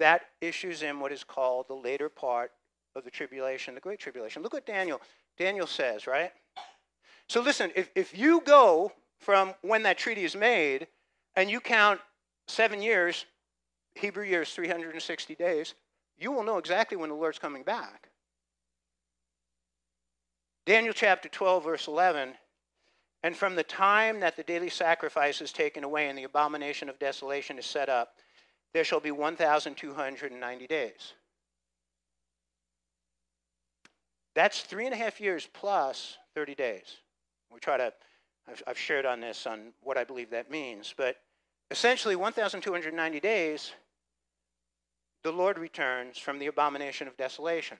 That 0.00 0.22
issues 0.40 0.82
in 0.82 0.98
what 0.98 1.12
is 1.12 1.22
called 1.22 1.68
the 1.68 1.74
later 1.74 2.08
part 2.08 2.50
of 2.96 3.04
the 3.04 3.10
tribulation, 3.10 3.74
the 3.74 3.80
great 3.80 4.00
tribulation. 4.00 4.42
Look 4.42 4.54
what 4.54 4.66
Daniel 4.66 5.00
Daniel 5.38 5.66
says, 5.66 6.06
right? 6.06 6.32
So 7.28 7.40
listen, 7.40 7.70
if, 7.76 7.90
if 7.94 8.18
you 8.18 8.42
go 8.44 8.92
from 9.20 9.54
when 9.62 9.84
that 9.84 9.98
treaty 9.98 10.24
is 10.24 10.34
made 10.34 10.88
and 11.36 11.48
you 11.48 11.60
count 11.60 12.00
seven 12.48 12.82
years, 12.82 13.26
Hebrew 13.94 14.24
years, 14.24 14.50
360 14.52 15.34
days, 15.36 15.74
you 16.18 16.32
will 16.32 16.42
know 16.42 16.58
exactly 16.58 16.96
when 16.96 17.10
the 17.10 17.14
Lord's 17.14 17.38
coming 17.38 17.62
back. 17.62 18.08
Daniel 20.66 20.92
chapter 20.92 21.28
12, 21.28 21.64
verse 21.64 21.86
11. 21.88 22.34
And 23.22 23.36
from 23.36 23.54
the 23.54 23.62
time 23.62 24.20
that 24.20 24.36
the 24.36 24.42
daily 24.42 24.70
sacrifice 24.70 25.40
is 25.40 25.52
taken 25.52 25.84
away 25.84 26.08
and 26.08 26.18
the 26.18 26.24
abomination 26.24 26.88
of 26.88 26.98
desolation 26.98 27.58
is 27.58 27.66
set 27.66 27.88
up, 27.88 28.14
there 28.72 28.84
shall 28.84 29.00
be 29.00 29.10
1,290 29.10 30.66
days. 30.66 31.14
That's 34.34 34.62
three 34.62 34.86
and 34.86 34.94
a 34.94 34.96
half 34.96 35.20
years 35.20 35.48
plus 35.52 36.16
30 36.34 36.54
days. 36.54 36.98
We 37.52 37.58
try 37.58 37.76
to, 37.76 37.92
I've, 38.48 38.62
I've 38.66 38.78
shared 38.78 39.06
on 39.06 39.20
this 39.20 39.46
on 39.46 39.72
what 39.82 39.98
I 39.98 40.04
believe 40.04 40.30
that 40.30 40.50
means, 40.50 40.94
but 40.96 41.16
essentially 41.70 42.16
1,290 42.16 43.20
days 43.20 43.72
the 45.22 45.32
Lord 45.32 45.58
returns 45.58 46.16
from 46.18 46.38
the 46.38 46.46
abomination 46.46 47.06
of 47.06 47.16
desolation. 47.16 47.76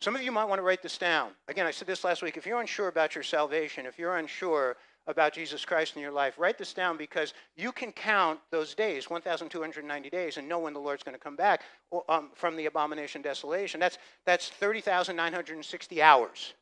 Some 0.00 0.14
of 0.14 0.22
you 0.22 0.32
might 0.32 0.44
want 0.44 0.58
to 0.58 0.62
write 0.62 0.82
this 0.82 0.98
down. 0.98 1.30
Again, 1.48 1.66
I 1.66 1.70
said 1.70 1.88
this 1.88 2.04
last 2.04 2.22
week. 2.22 2.36
If 2.36 2.44
you're 2.44 2.60
unsure 2.60 2.88
about 2.88 3.14
your 3.14 3.24
salvation, 3.24 3.86
if 3.86 3.98
you're 3.98 4.16
unsure 4.16 4.76
about 5.06 5.32
Jesus 5.32 5.64
Christ 5.64 5.96
in 5.96 6.02
your 6.02 6.12
life, 6.12 6.34
write 6.38 6.58
this 6.58 6.72
down 6.72 6.96
because 6.96 7.34
you 7.56 7.72
can 7.72 7.92
count 7.92 8.40
those 8.50 8.74
days, 8.74 9.10
1,290 9.10 10.10
days, 10.10 10.36
and 10.36 10.48
know 10.48 10.58
when 10.60 10.72
the 10.72 10.80
Lord's 10.80 11.02
going 11.02 11.14
to 11.14 11.22
come 11.22 11.36
back 11.36 11.62
um, 12.08 12.30
from 12.34 12.56
the 12.56 12.66
abomination 12.66 13.20
desolation. 13.22 13.80
That's, 13.80 13.98
that's 14.24 14.48
30,960 14.48 16.02
hours. 16.02 16.54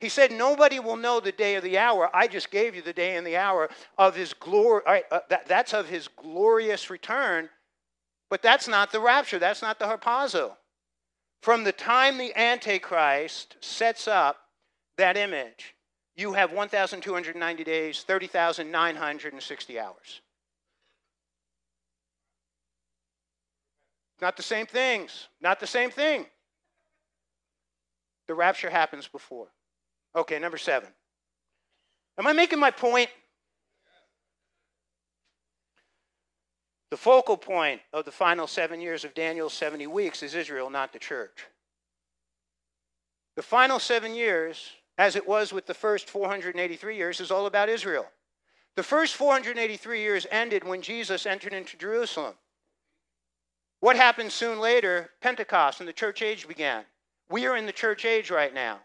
He 0.00 0.08
said, 0.08 0.32
Nobody 0.32 0.80
will 0.80 0.96
know 0.96 1.20
the 1.20 1.32
day 1.32 1.56
or 1.56 1.60
the 1.60 1.78
hour. 1.78 2.10
I 2.14 2.26
just 2.26 2.50
gave 2.50 2.74
you 2.74 2.82
the 2.82 2.92
day 2.92 3.16
and 3.16 3.26
the 3.26 3.36
hour 3.36 3.70
of 3.98 4.16
his 4.16 4.34
glory. 4.34 4.82
Right, 4.86 5.04
uh, 5.10 5.20
that, 5.30 5.46
that's 5.46 5.72
of 5.72 5.88
his 5.88 6.08
glorious 6.08 6.90
return 6.90 7.48
but 8.30 8.42
that's 8.42 8.68
not 8.68 8.90
the 8.90 9.00
rapture, 9.00 9.38
that's 9.38 9.62
not 9.62 9.78
the 9.78 9.84
harpazo. 9.84 10.56
From 11.42 11.64
the 11.64 11.72
time 11.72 12.18
the 12.18 12.36
Antichrist 12.36 13.56
sets 13.60 14.08
up 14.08 14.38
that 14.96 15.16
image, 15.16 15.73
you 16.16 16.32
have 16.32 16.52
1,290 16.52 17.64
days, 17.64 18.02
30,960 18.02 19.80
hours. 19.80 20.20
Not 24.20 24.36
the 24.36 24.42
same 24.42 24.66
things. 24.66 25.28
Not 25.40 25.60
the 25.60 25.66
same 25.66 25.90
thing. 25.90 26.26
The 28.28 28.34
rapture 28.34 28.70
happens 28.70 29.08
before. 29.08 29.48
Okay, 30.16 30.38
number 30.38 30.56
seven. 30.56 30.88
Am 32.18 32.26
I 32.26 32.32
making 32.32 32.60
my 32.60 32.70
point? 32.70 33.10
The 36.90 36.96
focal 36.96 37.36
point 37.36 37.80
of 37.92 38.04
the 38.04 38.12
final 38.12 38.46
seven 38.46 38.80
years 38.80 39.04
of 39.04 39.14
Daniel's 39.14 39.52
70 39.52 39.88
weeks 39.88 40.22
is 40.22 40.34
Israel, 40.34 40.70
not 40.70 40.92
the 40.92 41.00
church. 41.00 41.46
The 43.34 43.42
final 43.42 43.80
seven 43.80 44.14
years, 44.14 44.70
as 44.98 45.16
it 45.16 45.26
was 45.26 45.52
with 45.52 45.66
the 45.66 45.74
first 45.74 46.08
483 46.08 46.96
years, 46.96 47.20
is 47.20 47.30
all 47.30 47.46
about 47.46 47.68
Israel. 47.68 48.06
The 48.76 48.82
first 48.82 49.14
483 49.14 50.00
years 50.00 50.26
ended 50.30 50.64
when 50.64 50.82
Jesus 50.82 51.26
entered 51.26 51.52
into 51.52 51.76
Jerusalem. 51.76 52.34
What 53.80 53.96
happened 53.96 54.32
soon 54.32 54.60
later? 54.60 55.10
Pentecost 55.20 55.80
and 55.80 55.88
the 55.88 55.92
church 55.92 56.22
age 56.22 56.48
began. 56.48 56.84
We 57.28 57.46
are 57.46 57.56
in 57.56 57.66
the 57.66 57.72
church 57.72 58.04
age 58.04 58.30
right 58.30 58.52
now. 58.52 58.80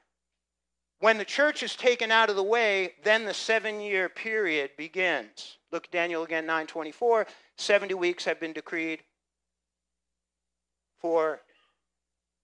When 0.99 1.17
the 1.17 1.25
church 1.25 1.63
is 1.63 1.75
taken 1.75 2.11
out 2.11 2.29
of 2.29 2.35
the 2.35 2.43
way, 2.43 2.95
then 3.03 3.23
the 3.25 3.33
seven 3.33 3.79
year 3.79 4.09
period 4.09 4.71
begins. 4.77 5.57
Look 5.71 5.89
Daniel 5.91 6.23
again, 6.23 6.45
924. 6.45 7.25
70 7.57 7.93
weeks 7.93 8.25
have 8.25 8.39
been 8.39 8.53
decreed 8.53 9.03
for 10.99 11.39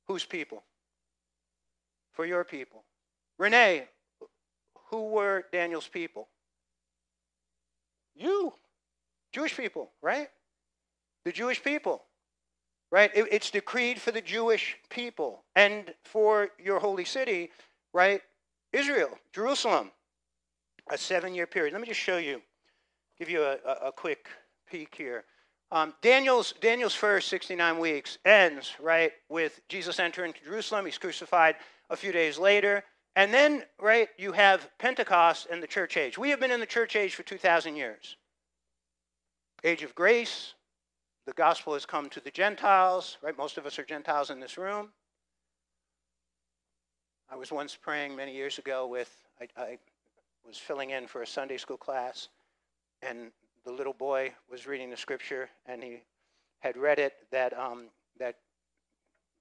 whose 0.08 0.24
people? 0.24 0.64
For 2.14 2.26
your 2.26 2.46
people. 2.46 2.84
Renee, 3.38 3.88
who 4.90 5.10
were 5.10 5.46
Daniel's 5.52 5.88
people? 5.88 6.28
You. 8.16 8.54
Jewish 9.32 9.58
people, 9.58 9.92
right? 10.02 10.30
The 11.26 11.32
Jewish 11.32 11.62
people. 11.64 12.04
Right? 12.92 13.12
It, 13.14 13.28
it's 13.32 13.52
decreed 13.52 14.00
for 14.00 14.12
the 14.12 14.22
Jewish 14.22 14.78
people 14.90 15.44
and 15.56 15.94
for 16.04 16.50
your 16.64 16.80
holy 16.80 17.04
city, 17.04 17.52
right? 17.94 18.22
Israel, 18.72 19.10
Jerusalem. 19.34 19.92
A 20.92 20.98
seven 20.98 21.34
year 21.34 21.48
period. 21.48 21.74
Let 21.74 21.82
me 21.82 21.88
just 21.88 22.00
show 22.00 22.18
you, 22.18 22.42
give 23.18 23.30
you 23.30 23.42
a, 23.42 23.58
a, 23.66 23.88
a 23.88 23.92
quick 23.92 24.28
peek 24.70 24.94
here. 24.96 25.26
Um, 25.72 25.94
Daniel's, 26.02 26.54
Daniel's 26.62 26.94
first 26.94 27.28
69 27.30 27.80
weeks 27.80 28.20
ends, 28.24 28.74
right, 28.80 29.12
with 29.30 29.60
Jesus 29.68 30.00
entering 30.00 30.34
Jerusalem. 30.46 30.86
He's 30.86 31.00
crucified 31.00 31.56
a 31.90 31.96
few 31.96 32.12
days 32.12 32.38
later. 32.38 32.84
And 33.16 33.34
then, 33.34 33.64
right, 33.80 34.10
you 34.18 34.34
have 34.34 34.70
Pentecost 34.78 35.48
and 35.50 35.64
the 35.64 35.68
church 35.68 35.96
age. 35.96 36.18
We 36.18 36.30
have 36.32 36.40
been 36.40 36.52
in 36.52 36.60
the 36.60 36.66
church 36.66 36.96
age 36.96 37.16
for 37.16 37.24
2,000 37.24 37.76
years. 37.76 38.18
Age 39.64 39.84
of 39.84 39.96
grace. 39.96 40.54
The 41.26 41.34
gospel 41.34 41.74
has 41.74 41.86
come 41.86 42.10
to 42.10 42.20
the 42.20 42.30
Gentiles, 42.30 43.18
right? 43.22 43.36
Most 43.38 43.58
of 43.58 43.66
us 43.66 43.80
are 43.80 43.86
Gentiles 43.86 44.30
in 44.30 44.40
this 44.40 44.58
room. 44.58 44.90
I 47.30 47.36
was 47.36 47.52
once 47.52 47.76
praying 47.76 48.16
many 48.16 48.36
years 48.36 48.60
ago 48.60 48.86
with, 48.86 49.10
I, 49.42 49.48
I 49.60 49.78
was 50.46 50.58
filling 50.58 50.92
in 50.92 51.08
for 51.08 51.24
a 51.24 51.28
Sunday 51.28 51.58
school 51.58 51.78
class, 51.78 52.28
and 53.02 53.32
the 53.66 53.72
little 53.72 53.94
boy 53.94 54.34
was 54.52 54.68
reading 54.68 54.92
the 54.92 54.98
scripture, 54.98 55.50
and 55.66 55.82
he 55.82 56.04
had 56.60 56.78
read 56.78 57.00
it 57.00 57.14
that, 57.32 57.58
um, 57.58 57.86
that 58.20 58.36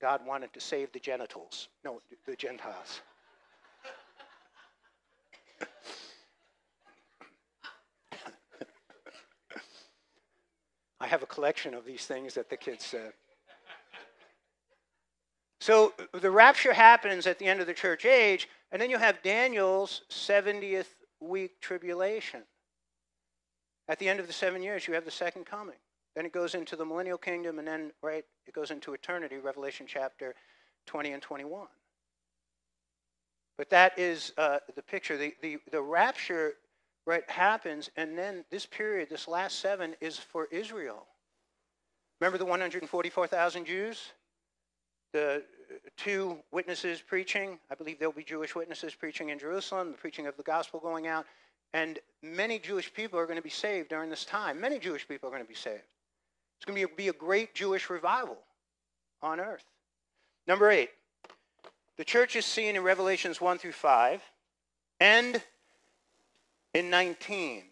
God 0.01 0.25
wanted 0.25 0.53
to 0.55 0.61
save 0.61 0.93
the 0.93 1.01
genitals, 1.01 1.69
no, 1.85 2.01
the 2.25 2.37
Gentiles. 2.37 3.03
I 11.05 11.07
have 11.07 11.23
a 11.23 11.27
collection 11.27 11.75
of 11.75 11.85
these 11.85 12.07
things 12.07 12.33
that 12.33 12.49
the 12.49 12.57
kids 12.57 12.83
said. 12.83 13.13
So 15.61 15.93
the 16.19 16.31
rapture 16.31 16.73
happens 16.73 17.27
at 17.27 17.39
the 17.39 17.45
end 17.45 17.61
of 17.61 17.67
the 17.67 17.75
church 17.75 18.07
age, 18.07 18.49
and 18.73 18.81
then 18.81 18.89
you 18.89 18.97
have 18.97 19.23
Daniel's 19.23 20.01
70th 20.11 20.87
week 21.21 21.61
tribulation. 21.61 22.41
At 23.87 23.99
the 23.99 24.09
end 24.09 24.19
of 24.19 24.27
the 24.27 24.33
seven 24.33 24.63
years, 24.63 24.89
you 24.89 24.95
have 24.95 25.05
the 25.05 25.11
second 25.11 25.45
coming. 25.45 25.77
Then 26.17 26.25
it 26.25 26.33
goes 26.33 26.55
into 26.55 26.75
the 26.75 26.87
millennial 26.87 27.19
kingdom, 27.19 27.59
and 27.59 27.69
then, 27.69 27.93
right, 28.03 28.25
it 28.47 28.55
goes 28.55 28.71
into 28.71 28.95
eternity, 28.95 29.37
Revelation 29.37 29.85
chapter 29.87 30.35
20 30.87 31.13
and 31.13 31.21
21. 31.21 31.67
But 33.59 33.69
that 33.69 33.99
is 33.99 34.33
uh, 34.39 34.57
the 34.75 34.83
picture. 34.83 35.19
The, 35.19 35.35
the, 35.43 35.59
the 35.71 35.83
rapture, 35.83 36.55
right, 37.07 37.29
happens, 37.29 37.91
and 37.97 38.17
then 38.17 38.45
this 38.51 38.67
period, 38.67 39.11
this 39.11 39.29
last 39.29 39.59
seven, 39.59 39.95
is 40.01 40.19
for 40.19 40.47
Israel. 40.51 41.07
Remember 42.21 42.39
the 42.39 42.45
144,000 42.45 43.67
Jews? 43.67 44.13
The 45.13 45.37
uh, 45.37 45.39
two 45.97 46.39
witnesses 46.51 47.03
preaching. 47.07 47.59
I 47.71 47.75
believe 47.75 47.99
there'll 47.99 48.13
be 48.13 48.25
Jewish 48.25 48.55
witnesses 48.55 48.95
preaching 48.95 49.31
in 49.31 49.39
Jerusalem, 49.39 49.93
the 49.93 49.99
preaching 49.99 50.27
of 50.27 50.37
the 50.37 50.43
gospel 50.43 50.81
going 50.81 51.07
out. 51.07 51.27
And 51.73 51.99
many 52.23 52.59
Jewish 52.59 52.93
people 52.93 53.19
are 53.19 53.27
going 53.27 53.37
to 53.37 53.43
be 53.43 53.51
saved 53.51 53.89
during 53.89 54.11
this 54.11 54.25
time. 54.25 54.61
Many 54.61 54.79
Jewish 54.79 55.07
people 55.07 55.29
are 55.29 55.33
going 55.33 55.43
to 55.43 55.49
be 55.49 55.55
saved. 55.55 55.83
It's 56.57 56.65
going 56.65 56.81
to 56.81 56.95
be 56.95 57.09
a, 57.09 57.13
great 57.13 57.55
Jewish 57.55 57.91
revival 57.91 58.39
on 59.23 59.41
earth. 59.41 59.65
Number 60.47 60.71
eight, 60.71 60.91
the 61.97 62.05
church 62.05 62.37
is 62.37 62.47
seen 62.47 62.77
in 62.77 62.83
Revelations 62.83 63.41
1 63.41 63.59
through 63.59 63.73
5 63.73 64.23
and 65.01 65.43
in 66.75 66.91
19. 66.91 67.63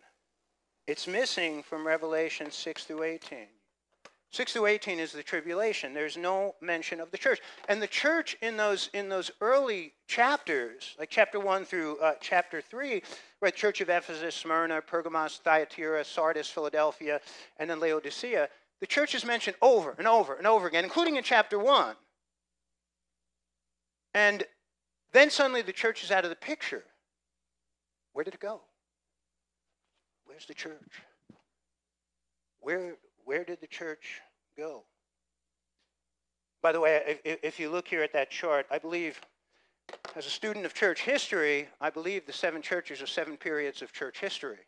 It's 0.86 1.06
missing 1.06 1.62
from 1.62 1.86
Revelation 1.86 2.50
6 2.50 2.84
through 2.84 3.02
18. 3.02 3.46
6 4.30 4.52
through 4.54 4.66
18 4.66 4.98
is 4.98 5.12
the 5.12 5.22
tribulation. 5.22 5.92
There's 5.92 6.16
no 6.16 6.54
mention 6.62 7.00
of 7.00 7.10
the 7.10 7.18
church. 7.18 7.40
And 7.68 7.82
the 7.82 7.86
church 7.86 8.34
in 8.40 8.56
those, 8.56 8.88
in 8.94 9.10
those 9.10 9.30
early 9.42 9.92
chapters, 10.06 10.96
like 10.98 11.10
chapter 11.10 11.38
1 11.38 11.66
through 11.66 11.98
uh, 11.98 12.14
chapter 12.20 12.62
3, 12.62 13.02
right, 13.42 13.54
Church 13.54 13.82
of 13.82 13.90
Ephesus, 13.90 14.34
Smyrna, 14.34 14.80
Pergamos, 14.80 15.38
Thyatira, 15.44 16.02
Sardis, 16.04 16.48
Philadelphia, 16.48 17.20
and 17.58 17.68
then 17.68 17.78
Laodicea, 17.78 18.48
the 18.80 18.86
church 18.86 19.14
is 19.14 19.24
mentioned 19.24 19.56
over 19.60 19.94
and 19.98 20.08
over 20.08 20.34
and 20.34 20.46
over 20.46 20.66
again, 20.66 20.82
including 20.82 21.16
in 21.16 21.22
chapter 21.22 21.58
1. 21.58 21.94
And 24.14 24.44
then 25.12 25.28
suddenly 25.28 25.60
the 25.60 25.72
church 25.72 26.02
is 26.02 26.10
out 26.10 26.24
of 26.24 26.30
the 26.30 26.36
picture. 26.36 26.84
Where 28.14 28.24
did 28.24 28.34
it 28.34 28.40
go? 28.40 28.62
Where's 30.32 30.46
the 30.46 30.54
church? 30.54 31.02
Where, 32.60 32.96
where 33.26 33.44
did 33.44 33.60
the 33.60 33.66
church 33.66 34.22
go? 34.56 34.84
By 36.62 36.72
the 36.72 36.80
way, 36.80 37.18
if, 37.22 37.38
if 37.42 37.60
you 37.60 37.68
look 37.68 37.86
here 37.86 38.02
at 38.02 38.14
that 38.14 38.30
chart, 38.30 38.64
I 38.70 38.78
believe, 38.78 39.20
as 40.16 40.24
a 40.24 40.30
student 40.30 40.64
of 40.64 40.72
church 40.72 41.02
history, 41.02 41.68
I 41.82 41.90
believe 41.90 42.24
the 42.24 42.32
seven 42.32 42.62
churches 42.62 43.02
are 43.02 43.06
seven 43.06 43.36
periods 43.36 43.82
of 43.82 43.92
church 43.92 44.20
history. 44.20 44.60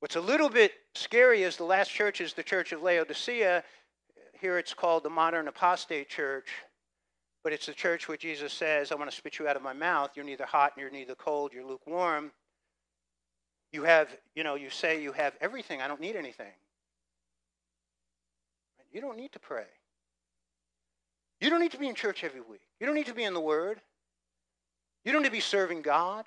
What's 0.00 0.16
a 0.16 0.20
little 0.20 0.50
bit 0.50 0.72
scary 0.96 1.44
is 1.44 1.56
the 1.56 1.62
last 1.62 1.92
church 1.92 2.20
is 2.20 2.32
the 2.32 2.42
church 2.42 2.72
of 2.72 2.82
Laodicea. 2.82 3.62
Here 4.40 4.58
it's 4.58 4.74
called 4.74 5.04
the 5.04 5.10
modern 5.10 5.46
apostate 5.46 6.08
church, 6.08 6.48
but 7.44 7.52
it's 7.52 7.66
the 7.66 7.72
church 7.72 8.08
where 8.08 8.16
Jesus 8.16 8.52
says, 8.52 8.90
I 8.90 8.96
want 8.96 9.08
to 9.08 9.16
spit 9.16 9.38
you 9.38 9.46
out 9.46 9.54
of 9.54 9.62
my 9.62 9.72
mouth. 9.72 10.10
You're 10.16 10.24
neither 10.24 10.46
hot 10.46 10.72
and 10.74 10.82
you're 10.82 10.90
neither 10.90 11.14
cold, 11.14 11.52
you're 11.52 11.64
lukewarm. 11.64 12.32
You 13.74 13.82
have, 13.82 14.08
you 14.36 14.44
know, 14.44 14.54
you 14.54 14.70
say 14.70 15.02
you 15.02 15.10
have 15.10 15.32
everything. 15.40 15.82
I 15.82 15.88
don't 15.88 16.00
need 16.00 16.14
anything. 16.14 16.52
You 18.92 19.00
don't 19.00 19.16
need 19.16 19.32
to 19.32 19.40
pray. 19.40 19.66
You 21.40 21.50
don't 21.50 21.58
need 21.58 21.72
to 21.72 21.78
be 21.78 21.88
in 21.88 21.96
church 21.96 22.22
every 22.22 22.40
week. 22.40 22.60
You 22.78 22.86
don't 22.86 22.94
need 22.94 23.06
to 23.06 23.14
be 23.14 23.24
in 23.24 23.34
the 23.34 23.40
Word. 23.40 23.80
You 25.04 25.10
don't 25.10 25.22
need 25.22 25.28
to 25.30 25.32
be 25.32 25.40
serving 25.40 25.82
God. 25.82 26.26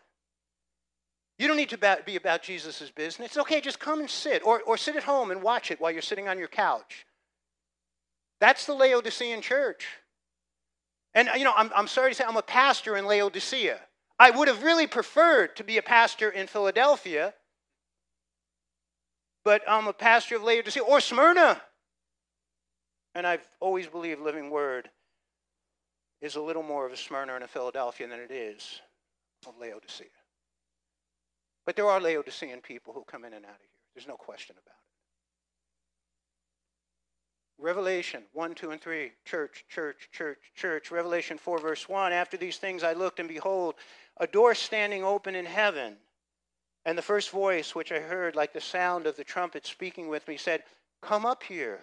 You 1.40 1.48
don't 1.48 1.56
need 1.56 1.70
to 1.70 1.98
be 2.06 2.18
about 2.18 2.44
Jesus' 2.44 2.92
business. 2.94 3.28
It's 3.28 3.38
okay, 3.38 3.62
just 3.62 3.80
come 3.80 4.02
and 4.02 4.10
sit, 4.10 4.46
or, 4.46 4.62
or 4.64 4.76
sit 4.76 4.98
at 4.98 5.04
home 5.04 5.32
and 5.32 5.42
watch 5.42 5.72
it 5.72 5.80
while 5.80 5.92
you're 5.92 6.02
sitting 6.02 6.28
on 6.28 6.38
your 6.38 6.50
couch. 6.50 7.06
That's 8.42 8.66
the 8.66 8.74
Laodicean 8.74 9.42
church. 9.42 9.88
And, 11.14 11.30
you 11.38 11.46
know, 11.46 11.54
I'm, 11.56 11.72
I'm 11.74 11.88
sorry 11.88 12.12
to 12.12 12.16
say, 12.16 12.26
I'm 12.28 12.36
a 12.36 12.42
pastor 12.42 12.98
in 12.98 13.06
Laodicea. 13.06 13.80
I 14.20 14.32
would 14.32 14.48
have 14.48 14.64
really 14.64 14.88
preferred 14.88 15.56
to 15.58 15.64
be 15.64 15.78
a 15.78 15.82
pastor 15.82 16.30
in 16.30 16.48
Philadelphia, 16.48 17.34
but 19.46 19.62
I'm 19.68 19.88
a 19.88 19.94
pastor 19.94 20.36
of 20.36 20.44
Laodicea 20.44 20.84
or 20.84 21.00
Smyrna. 21.00 21.62
And 23.14 23.26
I've 23.26 23.48
always 23.60 23.88
believed 23.88 24.22
Living 24.22 24.50
Word 24.50 24.90
is 26.22 26.36
a 26.36 26.42
little 26.42 26.64
more 26.64 26.86
of 26.86 26.92
a 26.92 26.98
Smyrna 26.98 27.36
and 27.36 27.44
a 27.44 27.48
Philadelphia 27.48 28.08
than 28.08 28.20
it 28.20 28.32
is 28.32 28.82
of 29.48 29.54
Laodicea. 29.60 30.08
But 31.66 31.76
there 31.76 31.88
are 31.88 32.00
Laodicean 32.00 32.62
people 32.62 32.94
who 32.94 33.04
come 33.04 33.26
in 33.26 33.34
and 33.34 33.46
out 33.46 33.52
of 33.52 33.60
here. 33.60 33.70
There's 33.94 34.08
no 34.08 34.16
question 34.16 34.56
about 34.58 34.72
it. 34.72 34.88
Revelation 37.60 38.24
1, 38.34 38.54
2, 38.54 38.72
and 38.72 38.82
3, 38.82 39.12
church, 39.26 39.66
church, 39.68 40.10
church, 40.12 40.38
church. 40.56 40.92
Revelation 40.92 41.38
4, 41.38 41.60
verse 41.60 41.90
1 41.90 42.14
After 42.14 42.38
these 42.38 42.58
things 42.58 42.84
I 42.84 42.94
looked, 42.94 43.20
and 43.20 43.28
behold, 43.28 43.76
a 44.20 44.28
door 44.28 44.56
standing 44.56 45.04
open 45.04 45.36
in 45.36 45.46
heaven. 45.46 45.98
And 46.86 46.98
the 46.98 47.02
first 47.02 47.32
voice 47.32 47.76
which 47.76 47.92
I 47.92 48.00
heard, 48.00 48.36
like 48.36 48.54
the 48.54 48.62
sound 48.62 49.08
of 49.08 49.18
the 49.18 49.24
trumpet 49.24 49.66
speaking 49.66 50.08
with 50.08 50.28
me, 50.28 50.38
said, 50.38 50.64
Come 51.02 51.26
up 51.26 51.44
here 51.44 51.82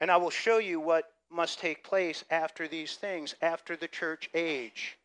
and 0.00 0.10
I 0.10 0.16
will 0.16 0.30
show 0.30 0.58
you 0.58 0.80
what 0.80 1.12
must 1.30 1.58
take 1.58 1.84
place 1.84 2.24
after 2.30 2.68
these 2.68 2.96
things, 2.96 3.34
after 3.42 3.76
the 3.76 3.88
church 3.88 4.30
age. 4.34 4.96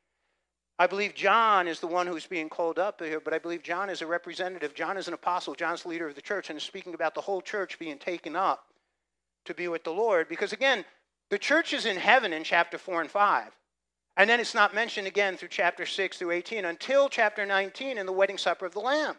I 0.79 0.87
believe 0.87 1.13
John 1.13 1.67
is 1.67 1.79
the 1.79 1.87
one 1.87 2.07
who's 2.07 2.25
being 2.25 2.49
called 2.49 2.79
up 2.79 3.01
here, 3.01 3.19
but 3.19 3.33
I 3.33 3.39
believe 3.39 3.63
John 3.63 3.89
is 3.89 4.01
a 4.01 4.07
representative. 4.07 4.73
John 4.73 4.97
is 4.97 5.07
an 5.07 5.13
apostle. 5.13 5.53
John's 5.53 5.83
the 5.83 5.89
leader 5.89 6.07
of 6.07 6.15
the 6.15 6.21
church 6.21 6.49
and 6.49 6.57
is 6.57 6.63
speaking 6.63 6.93
about 6.93 7.13
the 7.15 7.21
whole 7.21 7.41
church 7.41 7.77
being 7.77 7.97
taken 7.97 8.35
up 8.35 8.65
to 9.45 9.53
be 9.53 9.67
with 9.67 9.83
the 9.83 9.91
Lord. 9.91 10.27
Because 10.29 10.53
again, 10.53 10.83
the 11.29 11.37
church 11.37 11.73
is 11.73 11.85
in 11.85 11.97
heaven 11.97 12.33
in 12.33 12.43
chapter 12.43 12.77
4 12.77 13.01
and 13.01 13.11
5. 13.11 13.51
And 14.15 14.29
then 14.29 14.39
it's 14.39 14.53
not 14.53 14.75
mentioned 14.75 15.07
again 15.07 15.37
through 15.37 15.49
chapter 15.49 15.85
6 15.85 16.17
through 16.17 16.31
18 16.31 16.65
until 16.65 17.09
chapter 17.09 17.45
19 17.45 17.97
in 17.97 18.05
the 18.05 18.11
wedding 18.11 18.37
supper 18.37 18.65
of 18.65 18.73
the 18.73 18.79
Lamb. 18.79 19.15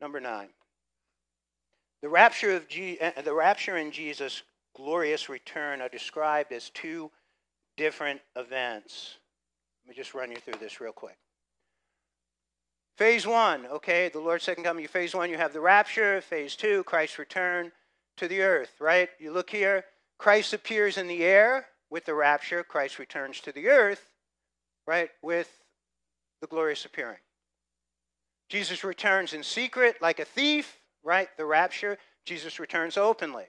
Number 0.00 0.20
9. 0.20 0.48
The 2.02 2.08
rapture, 2.08 2.56
of 2.56 2.66
Je- 2.66 2.98
uh, 2.98 3.20
the 3.22 3.34
rapture 3.34 3.76
and 3.76 3.92
Jesus' 3.92 4.42
glorious 4.74 5.28
return 5.28 5.82
are 5.82 5.88
described 5.90 6.50
as 6.52 6.70
two 6.70 7.10
different 7.76 8.20
events. 8.36 9.18
Let 9.84 9.90
me 9.90 10.02
just 10.02 10.14
run 10.14 10.30
you 10.30 10.38
through 10.38 10.58
this 10.60 10.80
real 10.80 10.92
quick. 10.92 11.18
Phase 12.96 13.26
one, 13.26 13.66
okay, 13.66 14.10
the 14.10 14.18
Lord's 14.18 14.44
second 14.44 14.64
coming. 14.64 14.86
Phase 14.86 15.14
one, 15.14 15.30
you 15.30 15.38
have 15.38 15.52
the 15.52 15.60
rapture. 15.60 16.20
Phase 16.20 16.56
two, 16.56 16.84
Christ's 16.84 17.18
return 17.18 17.72
to 18.16 18.28
the 18.28 18.42
earth, 18.42 18.72
right? 18.78 19.08
You 19.18 19.32
look 19.32 19.48
here, 19.48 19.84
Christ 20.20 20.52
appears 20.52 20.98
in 20.98 21.08
the 21.08 21.24
air 21.24 21.66
with 21.90 22.04
the 22.04 22.14
rapture. 22.14 22.62
Christ 22.62 22.98
returns 22.98 23.40
to 23.40 23.52
the 23.52 23.68
earth, 23.68 24.12
right, 24.86 25.10
with 25.22 25.50
the 26.40 26.46
glorious 26.46 26.84
appearing. 26.84 27.18
Jesus 28.48 28.84
returns 28.84 29.32
in 29.32 29.42
secret 29.42 29.96
like 30.00 30.20
a 30.20 30.24
thief 30.24 30.80
right? 31.02 31.28
The 31.36 31.44
rapture, 31.44 31.98
Jesus 32.24 32.58
returns 32.58 32.96
openly, 32.96 33.46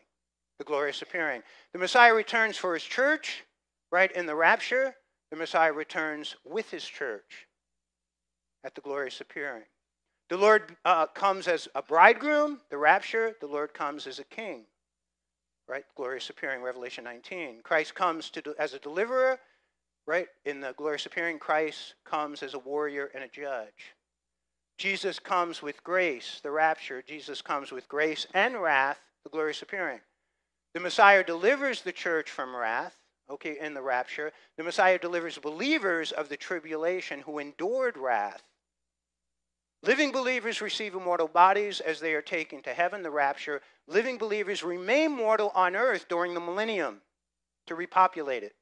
the 0.58 0.64
glorious 0.64 1.02
appearing. 1.02 1.42
The 1.74 1.80
Messiah 1.80 2.14
returns 2.14 2.58
for 2.58 2.74
his 2.74 2.84
church, 2.84 3.44
right? 3.92 4.12
In 4.12 4.26
the 4.26 4.36
rapture, 4.36 4.96
the 5.30 5.38
Messiah 5.38 5.74
returns 5.74 6.36
with 6.46 6.70
his 6.70 6.86
church 6.86 7.48
at 8.64 8.76
the 8.76 8.82
glorious 8.82 9.22
appearing. 9.22 9.64
The 10.30 10.38
Lord 10.38 10.78
uh, 10.86 11.08
comes 11.08 11.48
as 11.48 11.68
a 11.76 11.82
bridegroom, 11.82 12.62
the 12.70 12.78
rapture. 12.78 13.34
The 13.42 13.48
Lord 13.48 13.74
comes 13.74 14.08
as 14.08 14.20
a 14.20 14.24
king, 14.24 14.64
right? 15.68 15.84
Glorious 15.95 16.30
appearing, 16.30 16.62
Revelation 16.62 17.03
19. 17.03 17.62
Christ 17.64 17.95
comes 17.95 18.30
to, 18.32 18.55
as 18.59 18.74
a 18.74 18.80
deliverer, 18.80 19.39
right? 20.05 20.28
In 20.45 20.59
the 20.59 20.74
glorious 20.78 21.05
appearing, 21.05 21.39
Christ 21.39 21.95
comes 22.05 22.43
as 22.43 22.53
a 22.53 22.59
warrior 22.59 23.12
and 23.14 23.24
a 23.24 23.28
judge. 23.28 23.95
Jesus 24.78 25.20
comes 25.20 25.62
with 25.62 25.84
grace, 25.84 26.39
the 26.41 26.51
rapture. 26.51 27.01
Jesus 27.01 27.41
comes 27.41 27.72
with 27.72 27.88
grace 27.88 28.26
and 28.34 28.62
wrath, 28.62 28.99
the 29.24 29.30
glorious 29.30 29.62
appearing. 29.62 29.99
The 30.74 30.80
Messiah 30.80 31.24
delivers 31.24 31.82
the 31.82 31.91
church 31.91 32.30
from 32.32 32.55
wrath, 32.55 32.95
okay, 33.30 33.57
in 33.59 33.74
the 33.74 33.82
rapture. 33.82 34.32
The 34.57 34.64
Messiah 34.64 34.97
delivers 34.97 35.38
believers 35.38 36.12
of 36.12 36.30
the 36.30 36.38
tribulation 36.38 37.20
who 37.20 37.39
endured 37.39 37.97
wrath 37.97 38.43
Living 39.84 40.12
believers 40.12 40.62
receive 40.62 40.94
immortal 40.94 41.28
bodies 41.28 41.80
as 41.80 42.00
they 42.00 42.14
are 42.14 42.22
taken 42.22 42.62
to 42.62 42.74
heaven, 42.74 43.02
the 43.02 43.10
rapture. 43.10 43.62
Living 43.88 44.18
believers 44.18 44.64
remain 44.64 45.12
mortal 45.12 45.52
on 45.56 45.76
earth 45.76 46.08
during 46.08 46.34
the 46.34 46.40
millennium 46.40 47.02
to 47.66 47.74
repopulate 47.74 48.44
it. 48.44 48.56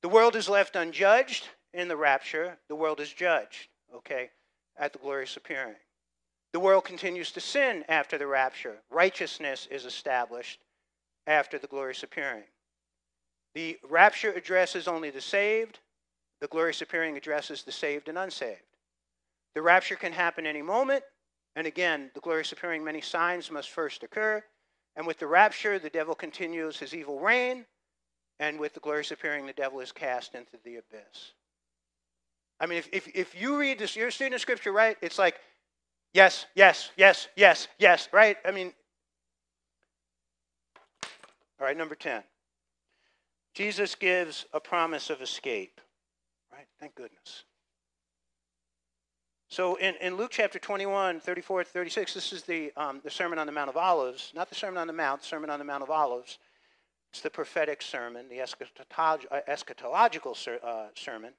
The 0.00 0.08
world 0.08 0.34
is 0.34 0.48
left 0.48 0.76
unjudged 0.76 1.48
in 1.74 1.88
the 1.88 1.96
rapture. 1.96 2.56
The 2.68 2.74
world 2.74 3.00
is 3.00 3.12
judged, 3.12 3.68
okay, 3.94 4.30
at 4.78 4.92
the 4.92 4.98
glorious 4.98 5.36
appearing. 5.36 5.76
The 6.52 6.60
world 6.60 6.84
continues 6.84 7.30
to 7.32 7.40
sin 7.40 7.84
after 7.88 8.16
the 8.16 8.26
rapture. 8.26 8.76
Righteousness 8.90 9.68
is 9.70 9.84
established 9.84 10.60
after 11.26 11.58
the 11.58 11.66
glorious 11.66 12.02
appearing. 12.02 12.44
The 13.54 13.78
rapture 13.88 14.32
addresses 14.32 14.88
only 14.88 15.10
the 15.10 15.20
saved, 15.20 15.80
the 16.40 16.48
glorious 16.48 16.80
appearing 16.80 17.16
addresses 17.16 17.62
the 17.62 17.72
saved 17.72 18.08
and 18.08 18.16
unsaved. 18.16 18.73
The 19.54 19.62
rapture 19.62 19.96
can 19.96 20.12
happen 20.12 20.46
any 20.46 20.62
moment. 20.62 21.04
And 21.56 21.66
again, 21.66 22.10
the 22.14 22.20
glorious 22.20 22.52
appearing, 22.52 22.82
many 22.82 23.00
signs 23.00 23.50
must 23.50 23.70
first 23.70 24.02
occur. 24.02 24.42
And 24.96 25.06
with 25.06 25.18
the 25.18 25.26
rapture, 25.26 25.78
the 25.78 25.90
devil 25.90 26.14
continues 26.14 26.78
his 26.78 26.94
evil 26.94 27.20
reign. 27.20 27.64
And 28.40 28.58
with 28.58 28.74
the 28.74 28.80
glorious 28.80 29.12
appearing, 29.12 29.46
the 29.46 29.52
devil 29.52 29.80
is 29.80 29.92
cast 29.92 30.34
into 30.34 30.58
the 30.64 30.76
abyss. 30.76 31.32
I 32.60 32.66
mean, 32.66 32.78
if, 32.78 32.88
if, 32.92 33.08
if 33.14 33.40
you 33.40 33.58
read 33.58 33.78
this, 33.78 33.94
you're 33.96 34.08
a 34.08 34.12
student 34.12 34.34
of 34.34 34.40
Scripture, 34.40 34.72
right? 34.72 34.96
It's 35.00 35.18
like, 35.18 35.36
yes, 36.12 36.46
yes, 36.54 36.90
yes, 36.96 37.28
yes, 37.36 37.68
yes, 37.78 38.08
right? 38.12 38.36
I 38.44 38.50
mean, 38.50 38.72
all 41.60 41.66
right, 41.66 41.76
number 41.76 41.94
10. 41.94 42.22
Jesus 43.54 43.94
gives 43.94 44.46
a 44.52 44.58
promise 44.58 45.10
of 45.10 45.22
escape, 45.22 45.80
right? 46.52 46.66
Thank 46.80 46.96
goodness. 46.96 47.44
So 49.54 49.76
in, 49.76 49.94
in 50.00 50.16
Luke 50.16 50.32
chapter 50.32 50.58
21, 50.58 51.20
34 51.20 51.62
36, 51.62 52.14
this 52.14 52.32
is 52.32 52.42
the, 52.42 52.72
um, 52.76 53.00
the 53.04 53.10
Sermon 53.10 53.38
on 53.38 53.46
the 53.46 53.52
Mount 53.52 53.70
of 53.70 53.76
Olives, 53.76 54.32
not 54.34 54.48
the 54.48 54.56
Sermon 54.56 54.78
on 54.78 54.88
the 54.88 54.92
Mount, 54.92 55.20
the 55.20 55.28
Sermon 55.28 55.48
on 55.48 55.60
the 55.60 55.64
Mount 55.64 55.84
of 55.84 55.90
Olives. 55.90 56.40
It's 57.12 57.20
the 57.20 57.30
prophetic 57.30 57.80
sermon, 57.80 58.28
the 58.28 58.38
eschatolog- 58.38 59.26
uh, 59.30 59.42
eschatological 59.48 60.36
ser- 60.36 60.58
uh, 60.60 60.86
sermon. 60.96 61.34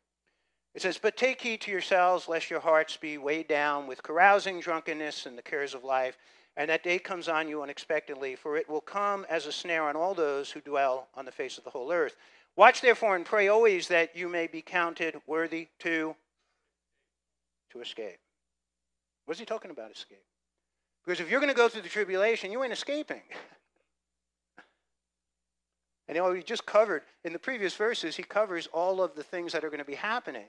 It 0.73 0.81
says, 0.81 0.97
But 0.97 1.17
take 1.17 1.41
heed 1.41 1.59
to 1.63 1.71
yourselves, 1.71 2.29
lest 2.29 2.49
your 2.49 2.61
hearts 2.61 2.95
be 2.95 3.17
weighed 3.17 3.49
down 3.49 3.85
with 3.85 4.01
carousing, 4.01 4.61
drunkenness, 4.61 5.25
and 5.25 5.37
the 5.37 5.41
cares 5.41 5.73
of 5.73 5.83
life, 5.83 6.17
and 6.55 6.69
that 6.69 6.83
day 6.83 6.99
comes 6.99 7.27
on 7.27 7.49
you 7.49 7.63
unexpectedly, 7.63 8.37
for 8.37 8.55
it 8.55 8.69
will 8.69 8.79
come 8.79 9.25
as 9.29 9.45
a 9.45 9.51
snare 9.51 9.89
on 9.89 9.97
all 9.97 10.13
those 10.13 10.51
who 10.51 10.61
dwell 10.61 11.09
on 11.15 11.25
the 11.25 11.33
face 11.33 11.57
of 11.57 11.65
the 11.65 11.69
whole 11.69 11.91
earth. 11.91 12.15
Watch 12.55 12.79
therefore 12.79 13.17
and 13.17 13.25
pray 13.25 13.49
always 13.49 13.89
that 13.89 14.15
you 14.15 14.29
may 14.29 14.47
be 14.47 14.61
counted 14.61 15.19
worthy 15.27 15.67
to 15.79 16.15
to 17.75 17.81
escape. 17.81 18.17
What's 19.25 19.39
he 19.39 19.45
talking 19.45 19.71
about, 19.71 19.91
escape? 19.91 20.23
Because 21.05 21.19
if 21.19 21.29
you're 21.29 21.39
going 21.39 21.51
to 21.51 21.57
go 21.57 21.67
through 21.67 21.81
the 21.81 21.89
tribulation, 21.89 22.51
you 22.51 22.63
ain't 22.63 22.73
escaping. 22.73 23.21
and 26.07 26.15
you 26.15 26.21
know, 26.23 26.41
just 26.41 26.65
covered, 26.65 27.03
in 27.23 27.33
the 27.33 27.39
previous 27.39 27.75
verses, 27.75 28.15
he 28.15 28.23
covers 28.23 28.67
all 28.67 29.03
of 29.03 29.15
the 29.15 29.23
things 29.23 29.51
that 29.51 29.63
are 29.63 29.69
going 29.69 29.79
to 29.79 29.85
be 29.85 29.95
happening. 29.95 30.47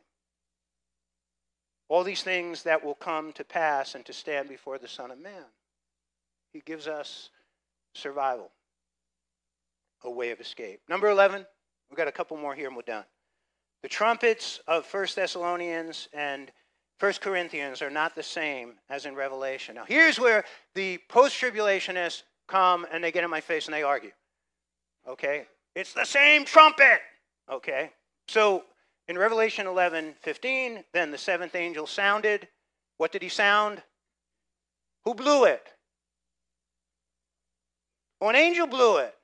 All 1.89 2.05
these 2.05 2.23
things 2.23 2.63
that 2.63 2.85
will 2.85 2.95
come 2.95 3.33
to 3.33 3.45
pass 3.45 3.95
and 3.95 4.05
to 4.07 4.13
stand 4.13 4.49
before 4.49 4.79
the 4.79 4.89
Son 4.89 5.11
of 5.11 5.21
Man. 5.21 5.45
He 6.53 6.61
gives 6.61 6.87
us 6.87 7.31
survival, 7.95 8.51
a 10.05 10.11
way 10.11 10.31
of 10.31 10.41
escape. 10.41 10.81
Number 10.89 11.09
11, 11.09 11.45
we've 11.91 11.97
got 11.97 12.09
a 12.09 12.13
couple 12.13 12.37
more 12.37 12.55
here 12.55 12.69
and 12.69 12.77
we're 12.77 12.83
done. 12.83 13.05
The 13.83 13.89
trumpets 13.89 14.61
of 14.67 14.87
First 14.87 15.17
Thessalonians 15.17 16.09
and 16.13 16.51
First 16.99 17.21
Corinthians 17.21 17.83
are 17.83 17.91
not 17.91 18.15
the 18.15 18.23
same 18.23 18.75
as 18.89 19.05
in 19.05 19.15
Revelation. 19.15 19.75
Now, 19.75 19.85
here's 19.87 20.19
where 20.19 20.45
the 20.75 20.99
post 21.09 21.39
tribulationists 21.41 22.23
come 22.49 22.87
and 22.91 23.05
they 23.05 23.13
get 23.13 23.25
in 23.25 23.31
my 23.31 23.41
face 23.41 23.67
and 23.67 23.75
they 23.75 23.83
argue. 23.83 24.13
Okay? 25.07 25.47
It's 25.75 25.93
the 25.93 26.05
same 26.05 26.45
trumpet. 26.45 27.01
Okay? 27.51 27.91
So, 28.29 28.65
in 29.09 29.19
Revelation 29.19 29.67
11 29.67 30.15
15, 30.23 30.85
then 30.93 31.11
the 31.11 31.19
seventh 31.19 31.55
angel 31.55 31.87
sounded. 31.87 32.49
What 32.97 33.13
did 33.13 33.23
he 33.23 33.29
sound? 33.29 33.83
Who 35.05 35.15
blew 35.15 35.45
it? 35.45 35.69
Oh, 38.21 38.29
an 38.29 38.37
angel 38.37 38.67
blew 38.67 38.97
it. 38.99 39.15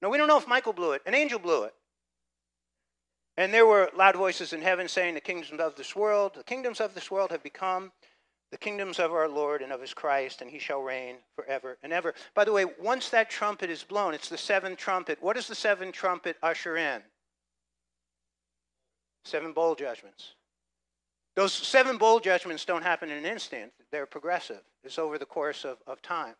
No, 0.00 0.08
we 0.08 0.16
don't 0.16 0.28
know 0.28 0.38
if 0.38 0.46
Michael 0.46 0.72
blew 0.72 0.92
it. 0.92 1.02
An 1.04 1.14
angel 1.14 1.38
blew 1.38 1.64
it. 1.64 1.74
And 3.40 3.54
there 3.54 3.64
were 3.64 3.88
loud 3.96 4.16
voices 4.16 4.52
in 4.52 4.60
heaven 4.60 4.86
saying, 4.86 5.14
The 5.14 5.20
kingdoms 5.22 5.62
of 5.62 5.74
this 5.74 5.96
world, 5.96 6.32
the 6.34 6.44
kingdoms 6.44 6.78
of 6.78 6.92
this 6.92 7.10
world 7.10 7.30
have 7.30 7.42
become 7.42 7.90
the 8.50 8.58
kingdoms 8.58 8.98
of 8.98 9.12
our 9.12 9.30
Lord 9.30 9.62
and 9.62 9.72
of 9.72 9.80
his 9.80 9.94
Christ, 9.94 10.42
and 10.42 10.50
he 10.50 10.58
shall 10.58 10.82
reign 10.82 11.16
forever 11.34 11.78
and 11.82 11.90
ever. 11.90 12.12
By 12.34 12.44
the 12.44 12.52
way, 12.52 12.66
once 12.66 13.08
that 13.08 13.30
trumpet 13.30 13.70
is 13.70 13.82
blown, 13.82 14.12
it's 14.12 14.28
the 14.28 14.36
seventh 14.36 14.76
trumpet. 14.76 15.22
What 15.22 15.36
does 15.36 15.48
the 15.48 15.54
seventh 15.54 15.94
trumpet 15.94 16.36
usher 16.42 16.76
in? 16.76 17.00
Seven 19.24 19.54
bowl 19.54 19.74
judgments. 19.74 20.34
Those 21.34 21.54
seven 21.54 21.96
bowl 21.96 22.20
judgments 22.20 22.66
don't 22.66 22.82
happen 22.82 23.08
in 23.08 23.16
an 23.16 23.24
instant, 23.24 23.72
they're 23.90 24.04
progressive. 24.04 24.60
It's 24.84 24.98
over 24.98 25.16
the 25.16 25.24
course 25.24 25.64
of, 25.64 25.78
of 25.86 26.02
time. 26.02 26.34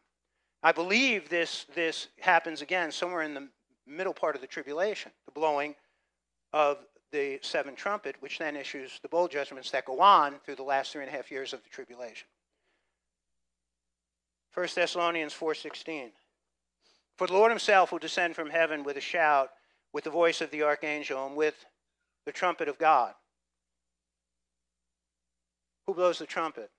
I 0.63 0.73
believe 0.73 1.31
this, 1.31 1.65
this 1.75 2.09
happens 2.19 2.61
again 2.61 2.93
somewhere 2.93 3.23
in 3.23 3.33
the 3.33 3.49
middle 3.87 4.13
part 4.13 4.35
of 4.35 4.43
the 4.43 4.47
tribulation, 4.47 5.13
the 5.25 5.33
blowing 5.33 5.77
of 6.53 6.79
the 7.13 7.39
seventh 7.43 7.77
trumpet, 7.77 8.17
which 8.21 8.39
then 8.39 8.57
issues 8.57 8.99
the 9.03 9.09
bowl 9.09 9.29
judgments 9.29 9.71
that 9.71 9.85
go 9.85 10.01
on 10.01 10.35
through 10.45 10.57
the 10.57 10.63
last 10.63 10.93
three 10.93 11.03
and 11.03 11.13
a 11.13 11.17
half 11.17 11.31
years 11.31 11.53
of 11.53 11.63
the 11.63 11.69
tribulation. 11.69 12.29
1 14.55 14.69
Thessalonians 14.75 15.33
4.16 15.33 16.11
For 17.17 17.27
the 17.27 17.33
Lord 17.33 17.51
himself 17.51 17.93
will 17.93 17.99
descend 17.99 18.35
from 18.35 18.51
heaven 18.51 18.83
with 18.83 18.97
a 18.97 19.01
shout, 19.01 19.51
with 19.93 20.05
the 20.05 20.11
voice 20.11 20.41
of 20.41 20.51
the 20.51 20.63
archangel, 20.63 21.27
and 21.27 21.37
with 21.37 21.65
the 22.27 22.33
trumpet 22.33 22.69
of 22.69 22.79
God. 22.79 23.15
Who 25.87 25.95
blows 25.95 26.19
the 26.19 26.27
trumpet? 26.27 26.71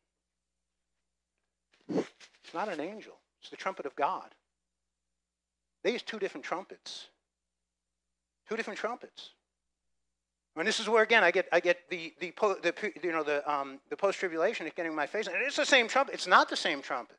It's 1.89 2.53
not 2.53 2.69
an 2.69 2.79
angel. 2.79 3.17
It's 3.41 3.49
the 3.49 3.57
trumpet 3.57 3.85
of 3.85 3.95
God. 3.95 4.35
They 5.83 5.93
use 5.93 6.03
two 6.03 6.19
different 6.19 6.45
trumpets. 6.45 7.07
Two 8.47 8.55
different 8.55 8.79
trumpets. 8.79 9.31
And 10.55 10.67
this 10.67 10.79
is 10.79 10.89
where 10.89 11.01
again 11.01 11.23
I 11.23 11.31
get 11.31 11.47
I 11.51 11.59
get 11.59 11.89
the 11.89 12.13
the, 12.19 12.33
the 12.61 12.91
you 13.03 13.11
know 13.11 13.23
the 13.23 13.49
um, 13.51 13.79
the 13.89 13.95
post 13.95 14.19
tribulation 14.19 14.67
is 14.67 14.73
getting 14.75 14.91
in 14.91 14.95
my 14.95 15.07
face. 15.07 15.27
And 15.27 15.35
it's 15.45 15.55
the 15.55 15.65
same 15.65 15.87
trumpet. 15.87 16.13
It's 16.13 16.27
not 16.27 16.49
the 16.49 16.57
same 16.57 16.81
trumpet. 16.81 17.17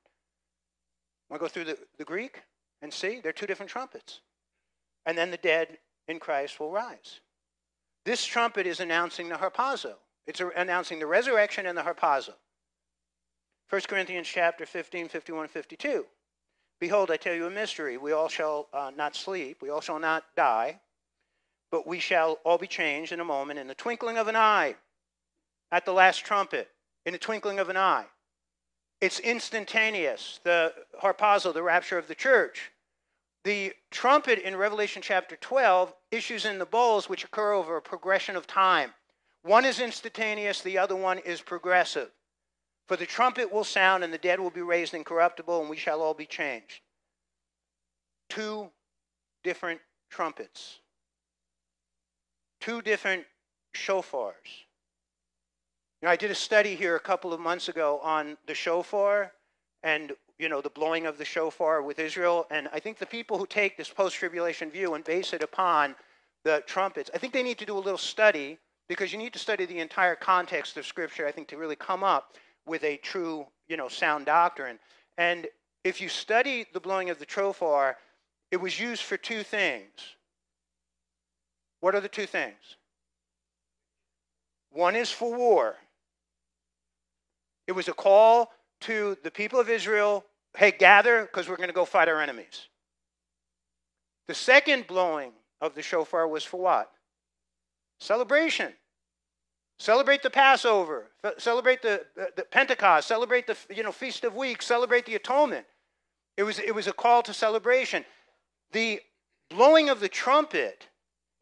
To 1.32 1.38
go 1.38 1.48
through 1.48 1.64
the, 1.64 1.78
the 1.96 2.04
Greek 2.04 2.42
and 2.82 2.92
see? 2.92 3.20
They're 3.22 3.32
two 3.32 3.46
different 3.46 3.70
trumpets. 3.70 4.20
And 5.06 5.16
then 5.16 5.30
the 5.30 5.38
dead 5.38 5.78
in 6.06 6.18
Christ 6.18 6.60
will 6.60 6.70
rise. 6.70 7.20
This 8.04 8.22
trumpet 8.24 8.66
is 8.66 8.80
announcing 8.80 9.30
the 9.30 9.36
harpazo. 9.36 9.94
It's 10.26 10.42
announcing 10.56 10.98
the 10.98 11.06
resurrection 11.06 11.64
and 11.64 11.76
the 11.76 11.82
harpazo. 11.82 12.34
1 13.70 13.80
Corinthians 13.88 14.28
chapter 14.28 14.66
15, 14.66 15.08
51, 15.08 15.48
52. 15.48 16.04
Behold, 16.78 17.10
I 17.10 17.16
tell 17.16 17.34
you 17.34 17.46
a 17.46 17.50
mystery. 17.50 17.96
We 17.96 18.12
all 18.12 18.28
shall 18.28 18.68
uh, 18.74 18.90
not 18.94 19.16
sleep. 19.16 19.62
We 19.62 19.70
all 19.70 19.80
shall 19.80 19.98
not 19.98 20.24
die 20.36 20.80
but 21.72 21.86
we 21.86 21.98
shall 21.98 22.38
all 22.44 22.58
be 22.58 22.66
changed 22.66 23.10
in 23.12 23.18
a 23.18 23.24
moment, 23.24 23.58
in 23.58 23.66
the 23.66 23.74
twinkling 23.74 24.18
of 24.18 24.28
an 24.28 24.36
eye, 24.36 24.76
at 25.72 25.86
the 25.86 25.92
last 25.92 26.18
trumpet, 26.18 26.68
in 27.06 27.12
the 27.14 27.18
twinkling 27.18 27.58
of 27.58 27.70
an 27.70 27.78
eye. 27.78 28.04
It's 29.00 29.18
instantaneous, 29.18 30.38
the 30.44 30.74
harpazo, 31.02 31.52
the 31.52 31.62
rapture 31.62 31.98
of 31.98 32.06
the 32.06 32.14
church. 32.14 32.70
The 33.44 33.72
trumpet 33.90 34.38
in 34.38 34.54
Revelation 34.54 35.02
chapter 35.02 35.34
12 35.34 35.92
issues 36.12 36.44
in 36.44 36.58
the 36.58 36.66
bowls 36.66 37.08
which 37.08 37.24
occur 37.24 37.54
over 37.54 37.76
a 37.76 37.82
progression 37.82 38.36
of 38.36 38.46
time. 38.46 38.92
One 39.42 39.64
is 39.64 39.80
instantaneous, 39.80 40.60
the 40.60 40.78
other 40.78 40.94
one 40.94 41.18
is 41.18 41.40
progressive. 41.40 42.10
For 42.86 42.96
the 42.96 43.06
trumpet 43.06 43.50
will 43.50 43.64
sound, 43.64 44.04
and 44.04 44.12
the 44.12 44.18
dead 44.18 44.38
will 44.38 44.50
be 44.50 44.60
raised 44.60 44.92
incorruptible, 44.92 45.62
and 45.62 45.70
we 45.70 45.78
shall 45.78 46.02
all 46.02 46.14
be 46.14 46.26
changed. 46.26 46.82
Two 48.28 48.70
different 49.42 49.80
trumpets 50.10 50.81
two 52.62 52.80
different 52.80 53.24
shofars. 53.74 54.64
Know, 56.00 56.08
I 56.08 56.16
did 56.16 56.30
a 56.30 56.34
study 56.34 56.76
here 56.76 56.94
a 56.94 57.00
couple 57.00 57.32
of 57.32 57.40
months 57.40 57.68
ago 57.68 57.98
on 58.02 58.36
the 58.46 58.54
shofar 58.54 59.32
and 59.82 60.12
you 60.38 60.48
know 60.48 60.60
the 60.60 60.70
blowing 60.70 61.06
of 61.06 61.18
the 61.18 61.24
shofar 61.24 61.82
with 61.82 61.98
Israel, 61.98 62.46
and 62.50 62.68
I 62.72 62.78
think 62.78 62.98
the 62.98 63.06
people 63.06 63.36
who 63.36 63.46
take 63.46 63.76
this 63.76 63.88
post-tribulation 63.88 64.70
view 64.70 64.94
and 64.94 65.04
base 65.04 65.32
it 65.32 65.42
upon 65.42 65.94
the 66.44 66.62
trumpets, 66.66 67.10
I 67.14 67.18
think 67.18 67.32
they 67.32 67.42
need 67.42 67.58
to 67.58 67.66
do 67.66 67.76
a 67.76 67.84
little 67.86 67.98
study 67.98 68.58
because 68.88 69.12
you 69.12 69.18
need 69.18 69.32
to 69.32 69.38
study 69.38 69.64
the 69.64 69.78
entire 69.78 70.16
context 70.16 70.76
of 70.76 70.86
Scripture. 70.86 71.26
I 71.26 71.32
think 71.32 71.48
to 71.48 71.56
really 71.56 71.76
come 71.76 72.02
up 72.02 72.36
with 72.66 72.82
a 72.84 72.96
true, 72.98 73.46
you 73.68 73.76
know, 73.76 73.88
sound 73.88 74.26
doctrine. 74.26 74.78
And 75.18 75.46
if 75.84 76.00
you 76.00 76.08
study 76.08 76.66
the 76.72 76.80
blowing 76.80 77.10
of 77.10 77.18
the 77.18 77.26
shofar, 77.28 77.96
it 78.50 78.60
was 78.60 78.78
used 78.78 79.02
for 79.02 79.16
two 79.16 79.42
things. 79.42 80.16
What 81.82 81.96
are 81.96 82.00
the 82.00 82.08
two 82.08 82.26
things? 82.26 82.76
One 84.70 84.94
is 84.94 85.10
for 85.10 85.36
war. 85.36 85.76
It 87.66 87.72
was 87.72 87.88
a 87.88 87.92
call 87.92 88.52
to 88.82 89.18
the 89.24 89.32
people 89.32 89.58
of 89.58 89.68
Israel 89.68 90.24
hey, 90.56 90.70
gather 90.70 91.22
because 91.22 91.48
we're 91.48 91.56
going 91.56 91.70
to 91.70 91.74
go 91.74 91.84
fight 91.84 92.08
our 92.08 92.20
enemies. 92.20 92.68
The 94.28 94.34
second 94.34 94.86
blowing 94.86 95.32
of 95.60 95.74
the 95.74 95.82
shofar 95.82 96.28
was 96.28 96.44
for 96.44 96.60
what? 96.60 96.92
Celebration. 97.98 98.72
Celebrate 99.78 100.22
the 100.22 100.30
Passover. 100.30 101.10
Celebrate 101.38 101.82
the, 101.82 102.04
the 102.36 102.44
Pentecost. 102.44 103.08
Celebrate 103.08 103.48
the 103.48 103.56
you 103.74 103.82
know, 103.82 103.90
Feast 103.90 104.22
of 104.22 104.36
Weeks. 104.36 104.66
Celebrate 104.66 105.04
the 105.06 105.16
Atonement. 105.16 105.66
It 106.36 106.44
was, 106.44 106.60
it 106.60 106.74
was 106.74 106.86
a 106.86 106.92
call 106.92 107.22
to 107.22 107.34
celebration. 107.34 108.04
The 108.70 109.00
blowing 109.50 109.88
of 109.88 109.98
the 109.98 110.08
trumpet 110.08 110.86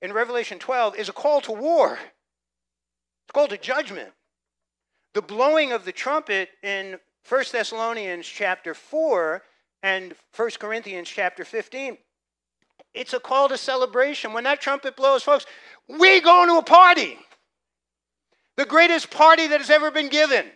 in 0.03 0.12
Revelation 0.12 0.59
12 0.59 0.96
is 0.96 1.09
a 1.09 1.12
call 1.12 1.40
to 1.42 1.53
war, 1.53 1.92
it's 1.92 3.30
a 3.30 3.32
call 3.32 3.48
to 3.48 3.59
judgment. 3.59 4.11
The 5.12 5.22
blowing 5.22 5.72
of 5.72 5.84
the 5.84 5.92
trumpet 5.92 6.51
in 6.62 6.98
1 7.28 7.44
Thessalonians 7.51 8.26
chapter 8.26 8.74
4 8.74 9.42
and 9.82 10.14
1 10.36 10.51
Corinthians 10.59 11.09
chapter 11.09 11.44
15, 11.44 11.98
it's 12.94 13.12
a 13.12 13.20
call 13.20 13.48
to 13.48 13.59
celebration. 13.59 14.32
When 14.32 14.44
that 14.44 14.61
trumpet 14.61 14.96
blows, 14.96 15.22
folks, 15.22 15.46
we 15.88 16.20
go 16.20 16.46
to 16.46 16.59
a 16.59 16.62
party. 16.62 17.18
The 18.57 18.66
greatest 18.66 19.11
party 19.11 19.46
that 19.46 19.61
has 19.61 19.70
ever 19.70 19.90
been 19.90 20.09
given. 20.09 20.46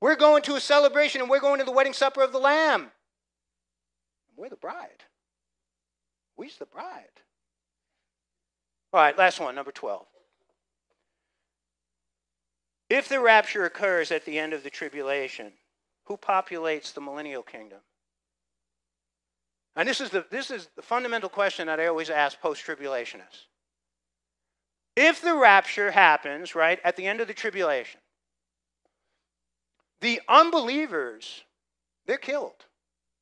We're 0.00 0.16
going 0.16 0.42
to 0.42 0.56
a 0.56 0.60
celebration 0.60 1.20
and 1.20 1.30
we're 1.30 1.40
going 1.40 1.58
to 1.60 1.64
the 1.64 1.72
wedding 1.72 1.92
supper 1.92 2.22
of 2.22 2.32
the 2.32 2.38
Lamb. 2.38 2.90
We're 4.36 4.48
the 4.48 4.56
bride. 4.56 5.04
We's 6.36 6.56
the 6.56 6.66
bride. 6.66 7.21
All 8.92 9.00
right, 9.00 9.16
last 9.16 9.40
one, 9.40 9.54
number 9.54 9.72
12. 9.72 10.06
If 12.90 13.08
the 13.08 13.20
rapture 13.20 13.64
occurs 13.64 14.10
at 14.10 14.26
the 14.26 14.38
end 14.38 14.52
of 14.52 14.62
the 14.62 14.70
tribulation, 14.70 15.52
who 16.04 16.18
populates 16.18 16.92
the 16.92 17.00
millennial 17.00 17.42
kingdom? 17.42 17.78
And 19.76 19.88
this 19.88 20.02
is 20.02 20.10
the, 20.10 20.26
this 20.30 20.50
is 20.50 20.68
the 20.76 20.82
fundamental 20.82 21.30
question 21.30 21.68
that 21.68 21.80
I 21.80 21.86
always 21.86 22.10
ask 22.10 22.38
post 22.40 22.66
tribulationists. 22.66 23.46
If 24.94 25.22
the 25.22 25.34
rapture 25.34 25.90
happens, 25.90 26.54
right, 26.54 26.78
at 26.84 26.96
the 26.96 27.06
end 27.06 27.22
of 27.22 27.28
the 27.28 27.34
tribulation, 27.34 28.00
the 30.02 30.20
unbelievers, 30.28 31.44
they're 32.06 32.18
killed, 32.18 32.66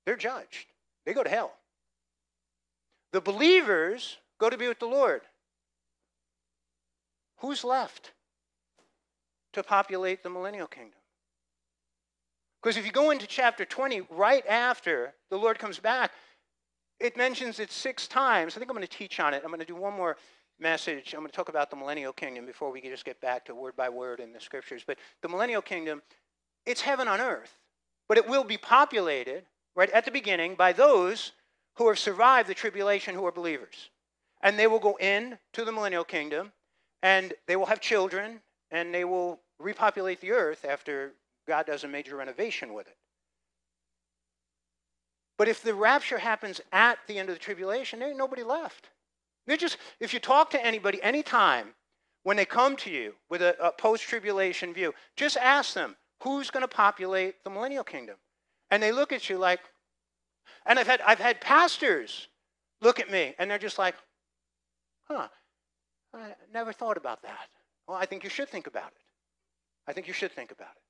they're 0.04 0.16
judged, 0.16 0.66
they 1.06 1.12
go 1.12 1.22
to 1.22 1.30
hell. 1.30 1.52
The 3.12 3.20
believers 3.20 4.16
go 4.40 4.50
to 4.50 4.58
be 4.58 4.66
with 4.66 4.80
the 4.80 4.86
Lord. 4.86 5.20
Who's 7.41 7.64
left? 7.64 8.12
to 9.53 9.62
populate 9.62 10.22
the 10.22 10.30
millennial 10.30 10.66
kingdom. 10.66 10.99
Because 12.62 12.76
if 12.76 12.84
you 12.84 12.93
go 12.93 13.11
into 13.11 13.26
chapter 13.26 13.64
20, 13.64 14.03
right 14.11 14.47
after 14.47 15.14
the 15.30 15.38
Lord 15.38 15.59
comes 15.59 15.78
back, 15.78 16.12
it 16.99 17.16
mentions 17.16 17.59
it 17.59 17.72
six 17.72 18.07
times. 18.07 18.55
I 18.55 18.59
think 18.59 18.70
I'm 18.70 18.76
going 18.76 18.86
to 18.86 18.97
teach 18.97 19.18
on 19.18 19.32
it. 19.32 19.43
I'm 19.43 19.51
going 19.51 19.61
to 19.61 19.66
do 19.66 19.74
one 19.74 19.95
more 19.95 20.16
message. 20.59 21.14
I'm 21.14 21.20
going 21.20 21.30
to 21.30 21.36
talk 21.36 21.49
about 21.49 21.70
the 21.70 21.76
millennial 21.76 22.12
kingdom 22.12 22.45
before 22.45 22.70
we 22.70 22.82
just 22.82 23.07
get 23.07 23.18
back 23.20 23.47
to 23.47 23.55
word 23.55 23.74
by 23.76 23.88
word 23.88 24.20
in 24.20 24.32
the 24.32 24.41
scriptures. 24.41 24.84
But 24.86 24.99
the 25.22 25.28
millennial 25.28 25.62
kingdom, 25.62 26.03
it's 26.66 26.82
heaven 26.82 27.09
on 27.09 27.20
earth, 27.20 27.57
but 28.09 28.18
it 28.18 28.28
will 28.28 28.45
be 28.45 28.59
populated 28.59 29.45
right 29.74 29.91
at 29.91 30.05
the 30.05 30.11
beginning 30.11 30.55
by 30.55 30.74
those 30.74 31.32
who 31.76 31.88
have 31.88 31.99
survived 31.99 32.47
the 32.47 32.55
tribulation 32.55 33.14
who 33.14 33.24
are 33.24 33.32
believers. 33.32 33.88
And 34.43 34.59
they 34.59 34.66
will 34.66 34.78
go 34.78 34.97
in 35.01 35.38
to 35.55 35.64
the 35.64 35.72
millennial 35.72 36.05
kingdom 36.05 36.53
and 37.03 37.32
they 37.46 37.57
will 37.57 37.66
have 37.66 37.80
children 37.80 38.40
and 38.70 38.94
they 38.94 39.05
will 39.05 39.40
repopulate 39.59 40.20
the 40.20 40.32
earth 40.32 40.64
after 40.64 41.12
God 41.46 41.66
does 41.66 41.84
a 41.84 41.88
major 41.88 42.16
renovation 42.16 42.74
with 42.74 42.86
it. 42.86 42.96
But 45.38 45.48
if 45.48 45.62
the 45.62 45.74
rapture 45.74 46.18
happens 46.18 46.61
at 46.72 46.98
the 47.07 47.18
end 47.18 47.30
of 47.30 47.34
the 47.34 47.40
tribulation, 47.40 47.98
there 47.98 48.09
ain't 48.09 48.18
nobody 48.18 48.42
left. 48.42 48.90
They're 49.46 49.57
just, 49.57 49.78
if 49.98 50.12
you 50.12 50.20
talk 50.20 50.51
to 50.51 50.64
anybody 50.64 51.03
anytime 51.03 51.68
when 52.24 52.36
they 52.36 52.44
come 52.44 52.76
to 52.76 52.90
you 52.90 53.14
with 53.30 53.40
a, 53.40 53.57
a 53.59 53.72
post 53.72 54.03
tribulation 54.03 54.74
view, 54.74 54.92
just 55.16 55.38
ask 55.38 55.72
them, 55.72 55.96
who's 56.22 56.51
going 56.51 56.62
to 56.62 56.68
populate 56.68 57.42
the 57.42 57.51
millennial 57.51 57.84
kingdom? 57.84 58.16
And 58.70 58.82
they 58.82 58.92
look 58.92 59.12
at 59.12 59.30
you 59.30 59.38
like, 59.38 59.61
and 60.66 60.78
I've 60.78 60.86
had, 60.86 61.01
I've 61.01 61.18
had 61.18 61.40
pastors 61.40 62.28
look 62.82 63.01
at 63.01 63.11
me 63.11 63.34
and 63.38 63.51
they're 63.51 63.59
just 63.59 63.78
like, 63.78 63.94
huh, 65.09 65.28
I 66.14 66.34
never 66.52 66.72
thought 66.72 66.96
about 66.96 67.22
that. 67.22 67.48
Well, 67.86 67.96
I 67.96 68.06
think 68.06 68.24
you 68.24 68.30
should 68.30 68.48
think 68.48 68.66
about 68.66 68.88
it. 68.88 69.02
I 69.86 69.92
think 69.92 70.06
you 70.06 70.12
should 70.12 70.32
think 70.32 70.50
about 70.50 70.70
it. 70.76 70.82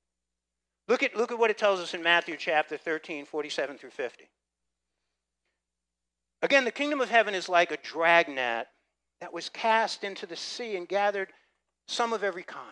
Look 0.87 1.03
at, 1.03 1.15
look 1.15 1.31
at 1.31 1.39
what 1.39 1.49
it 1.49 1.57
tells 1.57 1.79
us 1.79 1.93
in 1.93 2.03
Matthew 2.03 2.35
chapter 2.37 2.77
13, 2.77 3.25
47 3.25 3.77
through 3.77 3.91
50. 3.91 4.29
Again, 6.41 6.65
the 6.65 6.71
kingdom 6.71 7.01
of 7.01 7.09
heaven 7.09 7.35
is 7.35 7.47
like 7.47 7.71
a 7.71 7.77
dragnet 7.77 8.67
that 9.19 9.31
was 9.31 9.49
cast 9.49 10.03
into 10.03 10.25
the 10.25 10.35
sea 10.35 10.75
and 10.75 10.87
gathered 10.87 11.31
some 11.87 12.13
of 12.13 12.23
every 12.23 12.43
kind, 12.43 12.65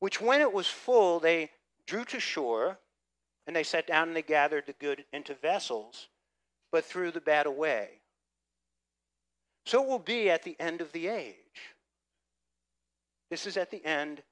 which 0.00 0.20
when 0.20 0.40
it 0.40 0.52
was 0.52 0.66
full, 0.66 1.20
they 1.20 1.50
drew 1.86 2.04
to 2.06 2.20
shore, 2.20 2.78
and 3.46 3.54
they 3.54 3.62
sat 3.62 3.86
down 3.86 4.08
and 4.08 4.16
they 4.16 4.22
gathered 4.22 4.64
the 4.66 4.74
good 4.74 5.04
into 5.12 5.34
vessels, 5.34 6.08
but 6.70 6.84
threw 6.84 7.10
the 7.10 7.20
bad 7.20 7.46
away. 7.46 7.97
So 9.68 9.82
it 9.82 9.86
will 9.86 9.98
be 9.98 10.30
at 10.30 10.44
the 10.44 10.56
end 10.58 10.80
of 10.80 10.92
the 10.92 11.08
age. 11.08 11.34
This 13.30 13.46
is 13.46 13.58
at 13.58 13.70
the 13.70 13.84
end 13.84 14.22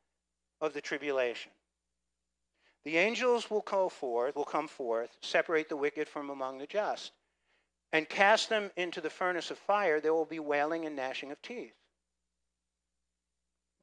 of 0.62 0.72
the 0.72 0.80
tribulation. 0.80 1.52
The 2.86 2.96
angels 2.96 3.50
will 3.50 3.60
come 3.60 3.90
forth, 3.90 4.34
will 4.34 4.46
come 4.46 4.66
forth, 4.66 5.14
separate 5.20 5.68
the 5.68 5.76
wicked 5.76 6.08
from 6.08 6.30
among 6.30 6.56
the 6.56 6.66
just, 6.66 7.12
and 7.92 8.08
cast 8.08 8.48
them 8.48 8.70
into 8.78 9.02
the 9.02 9.10
furnace 9.10 9.50
of 9.50 9.58
fire. 9.58 10.00
There 10.00 10.14
will 10.14 10.24
be 10.24 10.38
wailing 10.38 10.86
and 10.86 10.96
gnashing 10.96 11.30
of 11.30 11.42
teeth. 11.42 11.74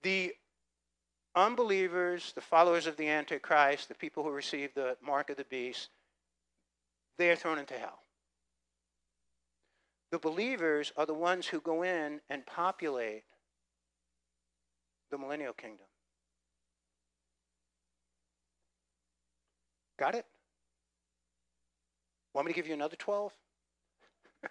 The 0.01 0.34
unbelievers, 1.36 2.34
the 2.34 2.41
followers 2.41 2.88
of 2.88 2.97
the 2.97 3.10
Antichrist, 3.10 3.89
the 3.89 3.93
people 3.93 4.24
who 4.24 4.32
receive 4.32 4.74
the 4.74 4.97
mark 5.06 5.30
of 5.30 5.38
the 5.38 5.45
beast, 5.45 5.89
they 7.20 7.30
are 7.30 7.36
thrown 7.36 7.60
into 7.60 7.76
hell. 7.76 8.03
The 10.14 10.20
believers 10.20 10.93
are 10.95 11.07
the 11.07 11.14
ones 11.16 11.47
who 11.47 11.59
go 11.59 11.82
in 11.82 12.22
and 12.30 12.45
populate 12.45 13.24
the 15.09 15.18
millennial 15.18 15.53
kingdom. 15.53 15.88
Got 19.97 20.14
it? 20.14 20.28
Want 22.36 22.45
me 22.45 22.53
to 22.53 22.55
give 22.55 22.68
you 22.68 22.76
another 22.76 22.95
12? 22.95 23.34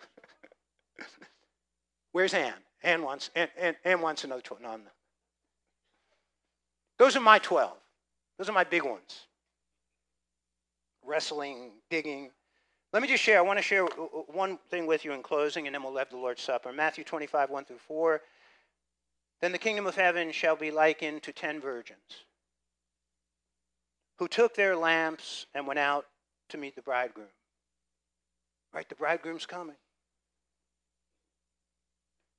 Where's 2.11 2.35
Ann? 2.35 2.55
Ann 2.83 3.03
wants, 3.03 3.31
Ann, 3.37 4.01
wants 4.01 4.25
another 4.25 4.43
12. 4.43 4.63
No, 4.63 4.81
Those 6.99 7.15
are 7.15 7.21
my 7.21 7.39
12. 7.39 7.71
Those 8.37 8.49
are 8.49 8.53
my 8.53 8.65
big 8.65 8.83
ones. 8.83 9.29
Wrestling, 11.05 11.71
digging. 11.89 12.33
Let 12.93 13.01
me 13.01 13.09
just 13.09 13.23
share. 13.23 13.39
I 13.39 13.43
want 13.43 13.59
to 13.59 13.63
share 13.63 13.85
uh, 13.85 13.87
uh, 13.87 14.23
one 14.33 14.59
thing 14.71 14.87
with 14.87 15.05
you 15.05 15.13
in 15.13 15.23
closing, 15.23 15.67
and 15.67 15.75
then 15.75 15.83
we'll 15.83 15.97
have 15.97 16.11
the 16.11 16.17
Lord's 16.17 16.43
Supper. 16.43 16.73
Matthew 16.73 17.05
25, 17.05 17.51
1 17.51 17.65
through 17.65 17.79
4. 17.79 18.21
Then 19.41 19.53
the 19.53 19.59
kingdom 19.59 19.87
of 19.87 19.97
heaven 19.97 20.31
shall 20.31 20.57
be 20.57 20.71
likened 20.71 21.23
to 21.25 21.33
ten 21.33 21.61
virgins 21.61 22.25
who 24.19 24.29
took 24.29 24.55
their 24.55 24.77
lamps 24.77 25.47
and 25.55 25.67
went 25.67 25.81
out 25.81 26.07
to 26.51 26.59
meet 26.59 26.77
the 26.77 26.83
bridegroom. 26.83 27.27
Right? 28.73 28.89
The 28.89 28.95
bridegroom's 28.95 29.47
coming. 29.47 29.77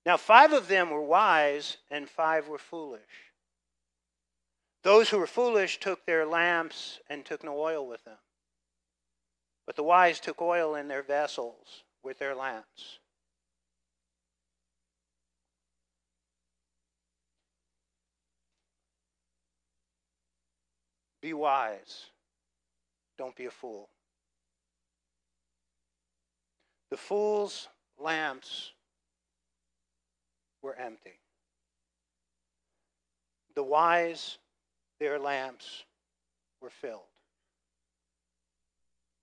Now, 0.06 0.18
five 0.18 0.54
of 0.54 0.68
them 0.68 0.92
were 0.92 1.02
wise 1.02 1.78
and 1.90 2.10
five 2.10 2.48
were 2.48 2.58
foolish. 2.58 3.02
Those 4.84 5.10
who 5.10 5.18
were 5.18 5.28
foolish 5.28 5.80
took 5.80 6.06
their 6.06 6.26
lamps 6.26 7.00
and 7.10 7.26
took 7.26 7.44
no 7.44 7.58
oil 7.58 7.88
with 7.88 8.04
them. 8.06 8.18
But 9.66 9.76
the 9.76 9.84
wise 9.84 10.20
took 10.20 10.42
oil 10.42 10.76
in 10.76 10.88
their 10.88 11.04
vessels 11.04 11.84
with 12.04 12.20
their 12.20 12.36
lamps. 12.36 13.00
Be 21.22 21.34
wise. 21.34 22.08
Don't 23.18 23.36
be 23.36 23.46
a 23.46 23.52
fool. 23.52 23.88
The 26.90 26.98
fool's 26.98 27.70
lamps 27.98 28.74
were 30.62 30.76
empty. 30.76 31.20
The 33.56 33.64
wise, 33.64 34.38
their 35.00 35.18
lamps 35.18 35.86
were 36.62 36.70
filled. 36.70 37.13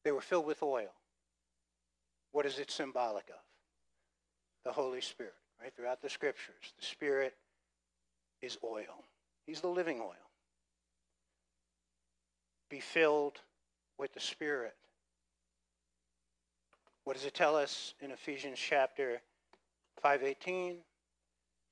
They 0.05 0.13
were 0.13 0.21
filled 0.21 0.47
with 0.47 0.63
oil. 0.63 0.93
What 2.33 2.47
is 2.47 2.59
it 2.59 2.71
symbolic 2.71 3.29
of? 3.29 3.43
The 4.65 4.73
Holy 4.73 5.01
Spirit, 5.01 5.35
right? 5.61 5.73
Throughout 5.75 6.01
the 6.01 6.11
scriptures, 6.11 6.73
the 6.79 6.85
Spirit 6.85 7.35
is 8.41 8.59
oil. 8.65 9.05
He's 9.47 9.61
the 9.61 9.69
living 9.69 10.01
oil. 10.01 10.31
Be 12.69 12.81
filled 12.81 13.41
with 13.99 14.13
the 14.15 14.21
Spirit. 14.21 14.77
What 17.05 17.17
does 17.17 17.25
it 17.25 17.35
tell 17.35 17.57
us 17.57 17.95
in 18.01 18.11
Ephesians 18.11 18.59
chapter 18.59 19.23
5:18? 20.03 20.85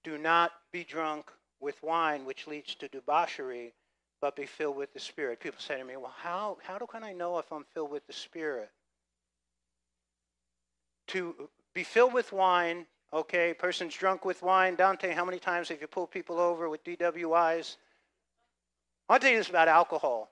Do 0.02 0.18
not 0.18 0.52
be 0.72 0.84
drunk 0.84 1.30
with 1.60 1.82
wine, 1.82 2.24
which 2.24 2.46
leads 2.46 2.74
to 2.76 2.88
debauchery, 2.88 3.74
but 4.20 4.36
be 4.36 4.46
filled 4.46 4.76
with 4.76 4.92
the 4.92 5.00
Spirit. 5.00 5.40
People 5.40 5.60
say 5.60 5.78
to 5.78 5.84
me, 5.84 5.96
Well, 5.96 6.14
how, 6.16 6.58
how 6.62 6.78
can 6.78 7.04
I 7.04 7.12
know 7.12 7.38
if 7.38 7.50
I'm 7.52 7.64
filled 7.74 7.90
with 7.90 8.06
the 8.06 8.12
Spirit? 8.12 8.70
To 11.08 11.48
be 11.74 11.84
filled 11.84 12.12
with 12.12 12.32
wine, 12.32 12.86
okay, 13.12 13.54
person's 13.54 13.94
drunk 13.94 14.24
with 14.24 14.42
wine. 14.42 14.74
Dante, 14.74 15.12
how 15.12 15.24
many 15.24 15.38
times 15.38 15.68
have 15.68 15.80
you 15.80 15.86
pulled 15.86 16.10
people 16.10 16.38
over 16.38 16.68
with 16.68 16.84
DWIs? 16.84 17.76
I'll 19.08 19.18
tell 19.18 19.30
you 19.30 19.38
this 19.38 19.48
about 19.48 19.68
alcohol. 19.68 20.30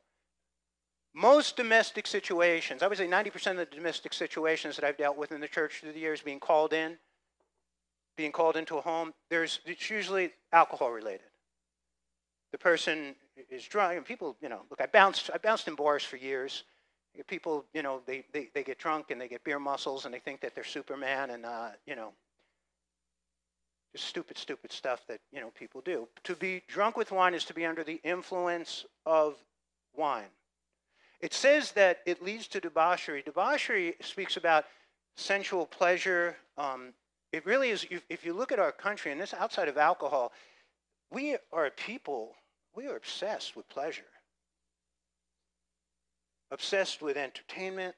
Most 1.15 1.57
domestic 1.57 2.07
situations, 2.07 2.83
I 2.83 2.89
would 2.89 2.99
say 2.99 3.09
90% 3.09 3.53
of 3.53 3.57
the 3.57 3.67
domestic 3.67 4.13
situations 4.13 4.77
that 4.77 4.85
I've 4.85 4.99
dealt 4.99 5.17
with 5.17 5.33
in 5.33 5.41
the 5.41 5.49
church 5.49 5.81
through 5.81 5.93
the 5.93 5.99
years 5.99 6.21
being 6.21 6.41
called 6.41 6.75
in, 6.75 6.99
being 8.17 8.33
called 8.33 8.57
into 8.57 8.77
a 8.77 8.83
home, 8.83 9.15
there's 9.31 9.61
it's 9.65 9.89
usually 9.89 10.33
alcohol 10.53 10.91
related. 10.91 11.27
The 12.53 12.59
person 12.59 13.15
is 13.51 13.65
drunk, 13.65 13.97
and 13.97 14.05
people, 14.05 14.37
you 14.41 14.49
know, 14.49 14.63
look, 14.71 14.81
I 14.81 14.87
bounced, 14.87 15.31
I 15.33 15.39
bounced 15.39 15.69
in 15.69 15.75
bars 15.75 16.03
for 16.03 16.17
years. 16.17 16.65
People, 17.29 17.65
you 17.73 17.83
know, 17.83 18.03
they, 18.07 18.25
they, 18.33 18.51
they 18.53 18.63
get 18.63 18.79
drunk 18.79 19.11
and 19.11 19.19
they 19.19 19.29
get 19.29 19.43
beer 19.43 19.59
muscles 19.59 20.05
and 20.05 20.13
they 20.13 20.19
think 20.19 20.41
that 20.43 20.55
they're 20.55 20.65
Superman 20.65 21.31
and, 21.31 21.47
uh, 21.47 21.69
you 21.87 21.97
know, 21.97 22.13
just 23.93 24.09
stupid, 24.09 24.37
stupid 24.37 24.71
stuff 24.71 25.01
that, 25.09 25.21
you 25.33 25.41
know, 25.41 25.51
people 25.59 25.81
do. 25.81 26.07
To 26.25 26.37
be 26.37 26.63
drunk 26.69 26.99
with 26.99 27.13
wine 27.13 27.33
is 27.33 27.47
to 27.47 27.55
be 27.55 27.65
under 27.65 27.83
the 27.83 28.01
influence 28.05 28.85
of 29.07 29.37
wine. 29.97 30.29
It 31.21 31.33
says 31.33 31.73
that 31.73 32.01
it 32.05 32.23
leads 32.23 32.47
to 32.49 32.61
debauchery. 32.61 33.23
Debauchery 33.23 33.95
speaks 34.03 34.37
about 34.37 34.67
sensual 35.17 35.65
pleasure. 35.65 36.37
Um, 36.59 36.93
it 37.33 37.47
really 37.47 37.71
is, 37.71 37.87
if 38.11 38.27
you 38.27 38.35
look 38.35 38.53
at 38.53 38.59
our 38.59 38.73
country, 38.73 39.11
and 39.11 39.19
this 39.19 39.33
outside 39.33 39.69
of 39.69 39.79
alcohol, 39.79 40.33
we 41.11 41.39
are 41.51 41.65
a 41.65 41.71
people, 41.71 42.35
we 42.77 42.87
are 42.87 42.97
obsessed 42.97 43.57
with 43.57 43.69
pleasure 43.69 44.05
obsessed 46.51 47.03
with 47.03 47.17
entertainment, 47.17 47.95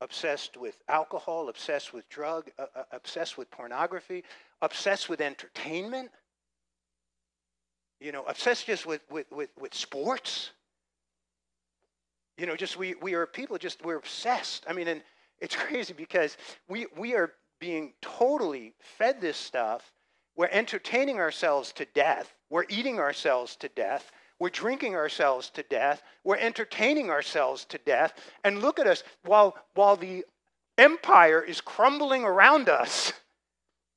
obsessed 0.00 0.56
with 0.56 0.76
alcohol, 0.88 1.48
obsessed 1.48 1.92
with 1.92 2.08
drug, 2.08 2.50
uh, 2.58 2.66
uh, 2.74 2.82
obsessed 2.92 3.36
with 3.36 3.50
pornography, 3.50 4.24
obsessed 4.62 5.08
with 5.08 5.20
entertainment, 5.20 6.10
you 8.00 8.12
know, 8.12 8.24
obsessed 8.24 8.66
just 8.66 8.86
with, 8.86 9.02
with, 9.10 9.26
with, 9.30 9.50
with 9.58 9.74
sports. 9.74 10.50
You 12.38 12.46
know, 12.46 12.56
just 12.56 12.78
we, 12.78 12.94
we 13.02 13.14
are 13.14 13.26
people 13.26 13.58
just, 13.58 13.84
we're 13.84 13.98
obsessed. 13.98 14.64
I 14.66 14.72
mean, 14.72 14.88
and 14.88 15.02
it's 15.38 15.56
crazy 15.68 15.92
because 15.92 16.36
we, 16.68 16.86
we 16.96 17.14
are 17.14 17.32
being 17.60 17.92
totally 18.00 18.72
fed 18.80 19.20
this 19.20 19.36
stuff. 19.36 19.92
We're 20.36 20.48
entertaining 20.50 21.18
ourselves 21.18 21.72
to 21.72 21.84
death. 21.84 22.34
We're 22.48 22.64
eating 22.70 22.98
ourselves 22.98 23.56
to 23.56 23.68
death. 23.68 24.10
We're 24.40 24.48
drinking 24.48 24.96
ourselves 24.96 25.50
to 25.50 25.62
death. 25.62 26.02
We're 26.24 26.38
entertaining 26.38 27.10
ourselves 27.10 27.64
to 27.66 27.78
death. 27.78 28.14
And 28.42 28.60
look 28.62 28.80
at 28.80 28.86
us 28.86 29.04
while, 29.24 29.56
while 29.74 29.96
the 29.96 30.24
empire 30.78 31.42
is 31.42 31.60
crumbling 31.60 32.24
around 32.24 32.68
us. 32.68 33.12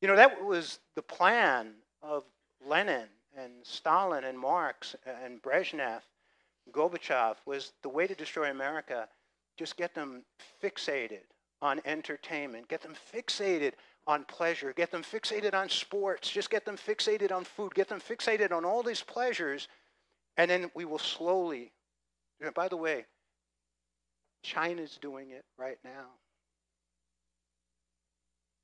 You 0.01 0.09
know, 0.09 0.17
that 0.17 0.43
was 0.43 0.79
the 0.95 1.01
plan 1.01 1.75
of 2.01 2.25
Lenin 2.67 3.07
and 3.37 3.53
Stalin 3.63 4.25
and 4.25 4.37
Marx 4.37 4.97
and 5.05 5.41
Brezhnev, 5.41 6.01
Gorbachev, 6.71 7.37
was 7.45 7.71
the 7.81 7.89
way 7.89 8.05
to 8.05 8.13
destroy 8.13 8.51
America, 8.51 9.07
just 9.57 9.77
get 9.77 9.95
them 9.95 10.23
fixated 10.61 11.21
on 11.61 11.79
entertainment, 11.85 12.67
get 12.67 12.81
them 12.81 12.95
fixated 13.13 13.73
on 14.05 14.25
pleasure, 14.25 14.73
get 14.73 14.91
them 14.91 15.03
fixated 15.03 15.53
on 15.53 15.69
sports, 15.69 16.29
just 16.29 16.49
get 16.49 16.65
them 16.65 16.75
fixated 16.75 17.31
on 17.31 17.45
food, 17.45 17.73
get 17.73 17.87
them 17.87 18.01
fixated 18.01 18.51
on 18.51 18.65
all 18.65 18.83
these 18.83 19.01
pleasures 19.01 19.69
and 20.37 20.49
then 20.49 20.71
we 20.73 20.85
will 20.85 20.99
slowly, 20.99 21.71
by 22.55 22.67
the 22.67 22.77
way, 22.77 23.05
China's 24.43 24.97
doing 25.01 25.31
it 25.31 25.45
right 25.57 25.77
now. 25.83 26.07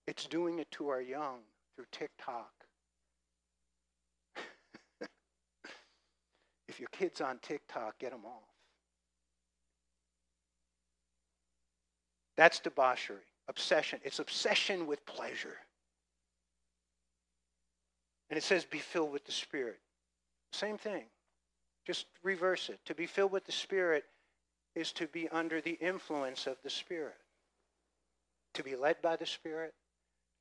It's 0.07 0.25
doing 0.25 0.59
it 0.59 0.69
to 0.71 0.89
our 0.89 1.01
young 1.01 1.39
through 1.75 1.85
TikTok. 1.91 2.51
if 6.67 6.79
your 6.79 6.89
kid's 6.91 7.21
on 7.21 7.37
TikTok, 7.41 7.99
get 7.99 8.11
them 8.11 8.25
off. 8.25 8.43
That's 12.35 12.59
debauchery, 12.59 13.17
obsession. 13.47 13.99
It's 14.03 14.19
obsession 14.19 14.87
with 14.87 15.05
pleasure. 15.05 15.57
And 18.29 18.37
it 18.37 18.43
says, 18.43 18.65
be 18.65 18.79
filled 18.79 19.11
with 19.11 19.25
the 19.25 19.31
Spirit. 19.31 19.79
Same 20.53 20.77
thing. 20.77 21.03
Just 21.85 22.05
reverse 22.23 22.69
it. 22.69 22.79
To 22.85 22.95
be 22.95 23.05
filled 23.05 23.31
with 23.31 23.45
the 23.45 23.51
Spirit 23.51 24.05
is 24.75 24.91
to 24.93 25.07
be 25.07 25.27
under 25.29 25.61
the 25.61 25.77
influence 25.81 26.47
of 26.47 26.57
the 26.63 26.69
Spirit. 26.69 27.17
To 28.55 28.63
be 28.63 28.75
led 28.75 29.01
by 29.01 29.15
the 29.15 29.25
Spirit, 29.25 29.73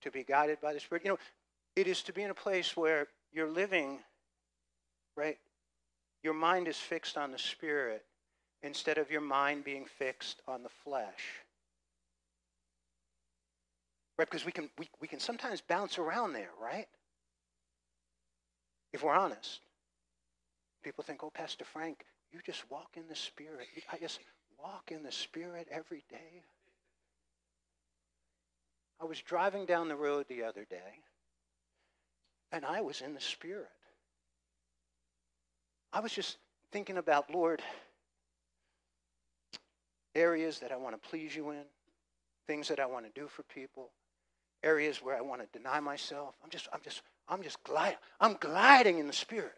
to 0.02 0.10
be 0.10 0.24
guided 0.24 0.60
by 0.60 0.72
the 0.72 0.80
Spirit. 0.80 1.04
You 1.04 1.12
know, 1.12 1.18
it 1.76 1.86
is 1.86 2.02
to 2.04 2.12
be 2.12 2.22
in 2.22 2.30
a 2.30 2.34
place 2.34 2.76
where 2.76 3.06
you're 3.32 3.50
living, 3.50 3.98
right? 5.16 5.38
Your 6.22 6.34
mind 6.34 6.68
is 6.68 6.76
fixed 6.76 7.16
on 7.16 7.30
the 7.30 7.38
Spirit 7.38 8.04
instead 8.62 8.98
of 8.98 9.10
your 9.10 9.20
mind 9.20 9.64
being 9.64 9.84
fixed 9.84 10.42
on 10.48 10.62
the 10.62 10.68
flesh. 10.68 11.44
Right? 14.18 14.28
Because 14.28 14.44
we 14.44 14.52
can, 14.52 14.68
we, 14.78 14.88
we 15.00 15.06
can 15.06 15.20
sometimes 15.20 15.60
bounce 15.60 15.98
around 15.98 16.32
there, 16.32 16.50
right? 16.60 16.88
If 18.92 19.02
we're 19.02 19.14
honest. 19.14 19.60
People 20.88 21.04
think, 21.04 21.22
oh, 21.22 21.28
Pastor 21.28 21.66
Frank, 21.66 22.06
you 22.32 22.40
just 22.46 22.64
walk 22.70 22.92
in 22.96 23.02
the 23.10 23.14
Spirit. 23.14 23.66
I 23.92 23.98
just 23.98 24.20
walk 24.58 24.90
in 24.90 25.02
the 25.02 25.12
Spirit 25.12 25.68
every 25.70 26.02
day. 26.08 26.40
I 28.98 29.04
was 29.04 29.20
driving 29.20 29.66
down 29.66 29.88
the 29.88 29.96
road 29.96 30.24
the 30.30 30.44
other 30.44 30.64
day, 30.64 31.02
and 32.52 32.64
I 32.64 32.80
was 32.80 33.02
in 33.02 33.12
the 33.12 33.20
Spirit. 33.20 33.68
I 35.92 36.00
was 36.00 36.10
just 36.10 36.38
thinking 36.72 36.96
about, 36.96 37.30
Lord, 37.30 37.60
areas 40.14 40.58
that 40.60 40.72
I 40.72 40.76
want 40.78 40.94
to 40.94 41.08
please 41.10 41.36
you 41.36 41.50
in, 41.50 41.64
things 42.46 42.66
that 42.68 42.80
I 42.80 42.86
want 42.86 43.04
to 43.04 43.20
do 43.20 43.28
for 43.28 43.42
people, 43.42 43.90
areas 44.62 45.02
where 45.02 45.18
I 45.18 45.20
want 45.20 45.42
to 45.42 45.58
deny 45.58 45.80
myself. 45.80 46.34
I'm 46.42 46.48
just, 46.48 46.66
I'm 46.72 46.80
just, 46.82 47.02
I'm 47.28 47.42
just 47.42 47.62
gliding. 47.62 47.98
I'm 48.22 48.38
gliding 48.40 48.98
in 49.00 49.06
the 49.06 49.12
Spirit. 49.12 49.52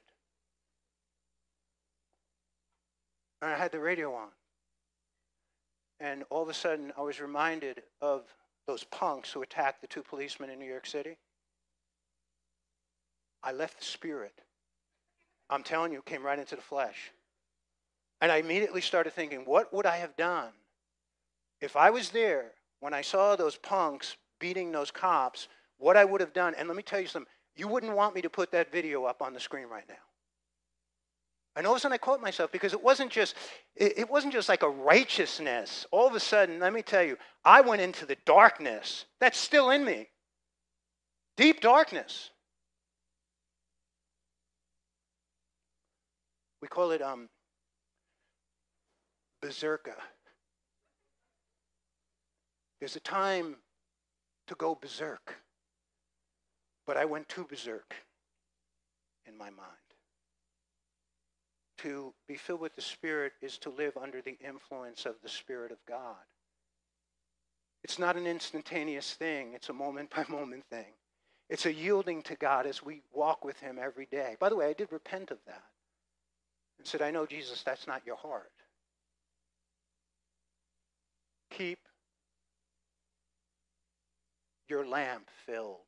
And 3.43 3.51
I 3.51 3.57
had 3.57 3.73
the 3.73 3.81
radio 3.81 4.15
on. 4.15 4.29
And 5.99 6.25
all 6.31 6.43
of 6.43 6.49
a 6.49 6.55
sudden, 6.55 6.93
I 6.97 7.03
was 7.03 7.21
reminded 7.21 7.83
of 8.01 8.23
those 8.67 8.85
punks 8.85 9.33
who 9.33 9.43
attacked 9.43 9.81
the 9.81 9.87
two 9.87 10.03
policemen 10.03 10.51
in 10.51 10.59
New 10.59 10.67
York 10.67 10.87
City. 10.87 11.17
I 13.43 13.53
left 13.53 13.79
the 13.79 13.85
spirit. 13.85 14.41
I'm 15.49 15.63
telling 15.63 15.93
you, 15.93 16.03
came 16.03 16.23
right 16.23 16.39
into 16.39 16.57
the 16.57 16.63
flesh. 16.63 17.13
And 18.21 18.31
I 18.31 18.37
immediately 18.37 18.81
started 18.81 19.13
thinking, 19.13 19.41
what 19.41 19.73
would 19.73 19.87
I 19.87 19.97
have 19.97 20.17
done 20.17 20.51
if 21.61 21.77
I 21.77 21.91
was 21.91 22.11
there 22.11 22.53
when 22.81 22.95
I 22.95 23.01
saw 23.01 23.35
those 23.37 23.57
punks 23.57 24.17
beating 24.39 24.73
those 24.73 24.91
cops? 24.91 25.49
What 25.79 25.97
I 25.97 26.05
would 26.05 26.21
have 26.21 26.35
done. 26.35 26.55
And 26.57 26.69
let 26.69 26.77
me 26.77 26.83
tell 26.83 27.01
you 27.01 27.07
something 27.07 27.31
you 27.57 27.67
wouldn't 27.67 27.97
want 27.97 28.15
me 28.15 28.23
to 28.23 28.31
put 28.31 28.53
that 28.53 28.71
video 28.71 29.05
up 29.05 29.23
on 29.23 29.33
the 29.33 29.41
screen 29.41 29.67
right 29.67 29.89
now. 29.89 29.95
And 31.57 31.67
all 31.67 31.73
of 31.73 31.79
a 31.79 31.81
sudden 31.81 31.95
I 31.95 31.99
caught 31.99 32.21
myself 32.21 32.53
because 32.53 32.73
it 32.73 32.83
wasn't 32.83 33.11
just 33.11 33.35
it, 33.75 34.09
wasn't 34.09 34.33
just 34.33 34.49
like 34.49 34.63
a 34.63 34.69
righteousness. 34.69 35.87
All 35.91 36.07
of 36.07 36.15
a 36.15 36.21
sudden, 36.21 36.61
let 36.61 36.73
me 36.73 36.83
tell 36.83 37.03
you, 37.03 37.17
I 37.45 37.61
went 37.61 37.83
into 37.83 38.07
the 38.07 38.17
darkness 38.25 39.07
that's 39.21 39.39
still 39.39 39.71
in 39.71 39.85
me. 39.85 40.09
Deep 41.37 41.61
darkness. 41.61 42.31
We 46.63 46.69
call 46.69 46.91
it 46.93 47.03
um, 47.03 47.29
berserker. 49.41 49.97
There's 52.79 52.97
a 52.97 53.01
time 53.01 53.57
to 54.47 54.55
go 54.55 54.75
berserk, 54.75 55.37
but 56.87 56.97
I 56.97 57.07
went 57.07 57.29
too 57.29 57.45
berserk 57.45 57.95
in 59.27 59.37
my 59.37 59.51
mind. 59.51 59.90
To 61.83 62.13
be 62.29 62.37
filled 62.37 62.61
with 62.61 62.75
the 62.77 62.83
Spirit 62.83 63.33
is 63.41 63.57
to 63.59 63.71
live 63.71 63.97
under 63.97 64.21
the 64.21 64.37
influence 64.47 65.07
of 65.07 65.15
the 65.23 65.29
Spirit 65.29 65.73
of 65.73 65.79
God. 65.89 66.17
It's 67.83 67.99
not 67.99 68.17
an 68.17 68.27
instantaneous 68.27 69.15
thing, 69.15 69.53
it's 69.55 69.71
a 69.71 69.73
moment 69.73 70.11
by 70.15 70.25
moment 70.29 70.65
thing. 70.69 70.93
It's 71.49 71.67
a 71.67 71.73
yielding 71.73 72.23
to 72.25 72.37
God 72.37 72.67
as 72.67 72.83
we 72.83 73.03
walk 73.13 73.45
with 73.45 73.59
Him 73.61 73.79
every 73.81 74.07
day. 74.07 74.37
By 74.39 74.51
the 74.51 74.57
way, 74.57 74.69
I 74.69 74.73
did 74.73 74.93
repent 74.93 75.31
of 75.31 75.39
that 75.47 75.65
and 76.79 76.87
said, 76.87 77.03
I 77.03 77.11
know, 77.11 77.27
Jesus, 77.27 77.63
that's 77.63 77.87
not 77.87 78.03
your 78.07 78.17
heart. 78.17 78.53
Keep 81.51 81.81
your 84.69 84.87
lamp 84.87 85.29
filled. 85.47 85.79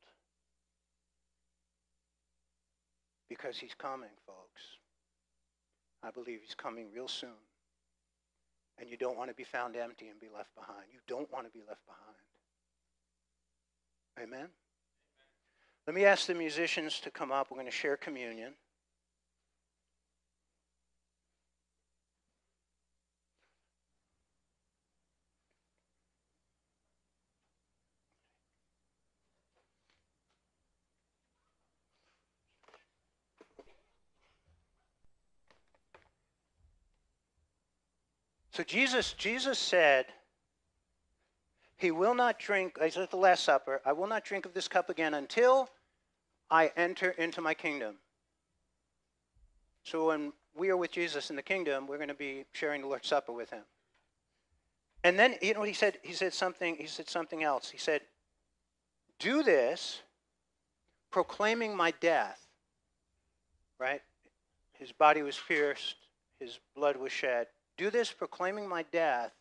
Because 3.29 3.57
He's 3.57 3.73
coming, 3.75 4.09
folks. 4.27 4.61
I 6.03 6.11
believe 6.11 6.41
He's 6.41 6.55
coming 6.55 6.87
real 6.93 7.07
soon. 7.07 7.29
And 8.79 8.89
you 8.89 8.97
don't 8.97 9.17
want 9.17 9.29
to 9.29 9.35
be 9.35 9.43
found 9.43 9.75
empty 9.75 10.07
and 10.07 10.19
be 10.19 10.29
left 10.35 10.53
behind. 10.55 10.85
You 10.91 10.99
don't 11.07 11.31
want 11.31 11.45
to 11.45 11.51
be 11.51 11.63
left 11.67 11.85
behind. 11.85 12.17
Amen? 14.19 14.49
Let 15.85 15.95
me 15.95 16.05
ask 16.05 16.27
the 16.27 16.33
musicians 16.33 16.99
to 17.01 17.11
come 17.11 17.31
up. 17.31 17.51
We're 17.51 17.57
going 17.57 17.67
to 17.67 17.71
share 17.71 17.97
communion. 17.97 18.53
So 38.53 38.61
Jesus, 38.63 39.13
Jesus 39.13 39.57
said, 39.57 40.05
He 41.75 41.89
will 41.89 42.13
not 42.13 42.37
drink, 42.37 42.77
I 42.79 42.89
said 42.89 43.01
at 43.01 43.09
the 43.09 43.17
Last 43.17 43.43
Supper, 43.43 43.81
I 43.83 43.93
will 43.93 44.05
not 44.05 44.23
drink 44.23 44.45
of 44.45 44.53
this 44.53 44.67
cup 44.67 44.91
again 44.91 45.15
until 45.15 45.69
I 46.51 46.71
enter 46.77 47.09
into 47.09 47.41
my 47.41 47.55
kingdom. 47.55 47.95
So 49.83 50.07
when 50.07 50.33
we 50.55 50.69
are 50.69 50.77
with 50.77 50.91
Jesus 50.91 51.31
in 51.31 51.35
the 51.35 51.41
kingdom, 51.41 51.87
we're 51.87 51.97
going 51.97 52.09
to 52.09 52.13
be 52.13 52.45
sharing 52.51 52.81
the 52.81 52.87
Lord's 52.87 53.07
Supper 53.07 53.33
with 53.33 53.49
him. 53.49 53.63
And 55.03 55.17
then 55.17 55.35
you 55.41 55.55
know 55.55 55.61
what 55.61 55.67
he 55.67 55.73
said? 55.73 55.97
He 56.03 56.13
said 56.13 56.31
something, 56.31 56.75
he 56.75 56.85
said 56.85 57.09
something 57.09 57.43
else. 57.43 57.71
He 57.71 57.79
said, 57.79 58.01
Do 59.17 59.41
this, 59.41 60.03
proclaiming 61.09 61.75
my 61.75 61.91
death. 61.99 62.39
Right? 63.79 64.01
His 64.73 64.91
body 64.91 65.23
was 65.23 65.39
pierced, 65.47 65.95
his 66.39 66.59
blood 66.75 66.97
was 66.97 67.11
shed 67.11 67.47
do 67.77 67.89
this 67.89 68.11
proclaiming 68.11 68.67
my 68.67 68.83
death 68.91 69.31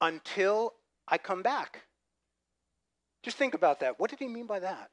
until 0.00 0.74
I 1.08 1.18
come 1.18 1.42
back. 1.42 1.82
Just 3.22 3.36
think 3.36 3.54
about 3.54 3.80
that. 3.80 3.98
What 3.98 4.10
did 4.10 4.18
he 4.18 4.28
mean 4.28 4.46
by 4.46 4.60
that? 4.60 4.90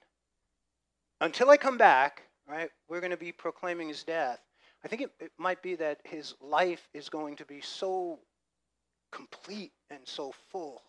Until 1.21 1.49
I 1.49 1.57
come 1.57 1.77
back, 1.77 2.23
right, 2.47 2.69
we're 2.89 2.99
going 2.99 3.11
to 3.11 3.17
be 3.17 3.31
proclaiming 3.31 3.88
his 3.88 4.03
death. 4.03 4.39
I 4.84 4.88
think 4.88 5.03
it, 5.03 5.11
it 5.19 5.31
might 5.38 5.61
be 5.61 5.75
that 5.75 5.99
his 6.03 6.36
life 6.41 6.89
is 6.93 7.09
going 7.09 7.38
to 7.38 7.45
be 7.45 7.61
so 7.61 8.19
complete 9.11 9.71
and 9.89 9.99
so 10.03 10.34
full. 10.49 10.81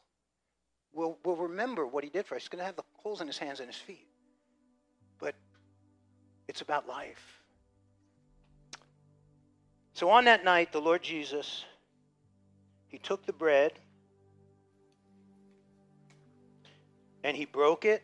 We'll, 0.92 1.18
we'll 1.24 1.36
remember 1.36 1.86
what 1.86 2.04
he 2.04 2.10
did 2.10 2.26
for 2.26 2.34
us. 2.34 2.42
He's 2.42 2.48
going 2.48 2.60
to 2.60 2.66
have 2.66 2.76
the 2.76 2.84
holes 2.94 3.20
in 3.20 3.26
his 3.26 3.38
hands 3.38 3.60
and 3.60 3.68
his 3.68 3.78
feet. 3.78 4.06
But 5.18 5.34
it's 6.48 6.60
about 6.60 6.88
life. 6.88 7.43
So 9.94 10.10
on 10.10 10.24
that 10.24 10.44
night, 10.44 10.72
the 10.72 10.80
Lord 10.80 11.04
Jesus, 11.04 11.64
he 12.88 12.98
took 12.98 13.24
the 13.26 13.32
bread 13.32 13.72
and 17.22 17.36
he 17.36 17.44
broke 17.44 17.84
it. 17.84 18.02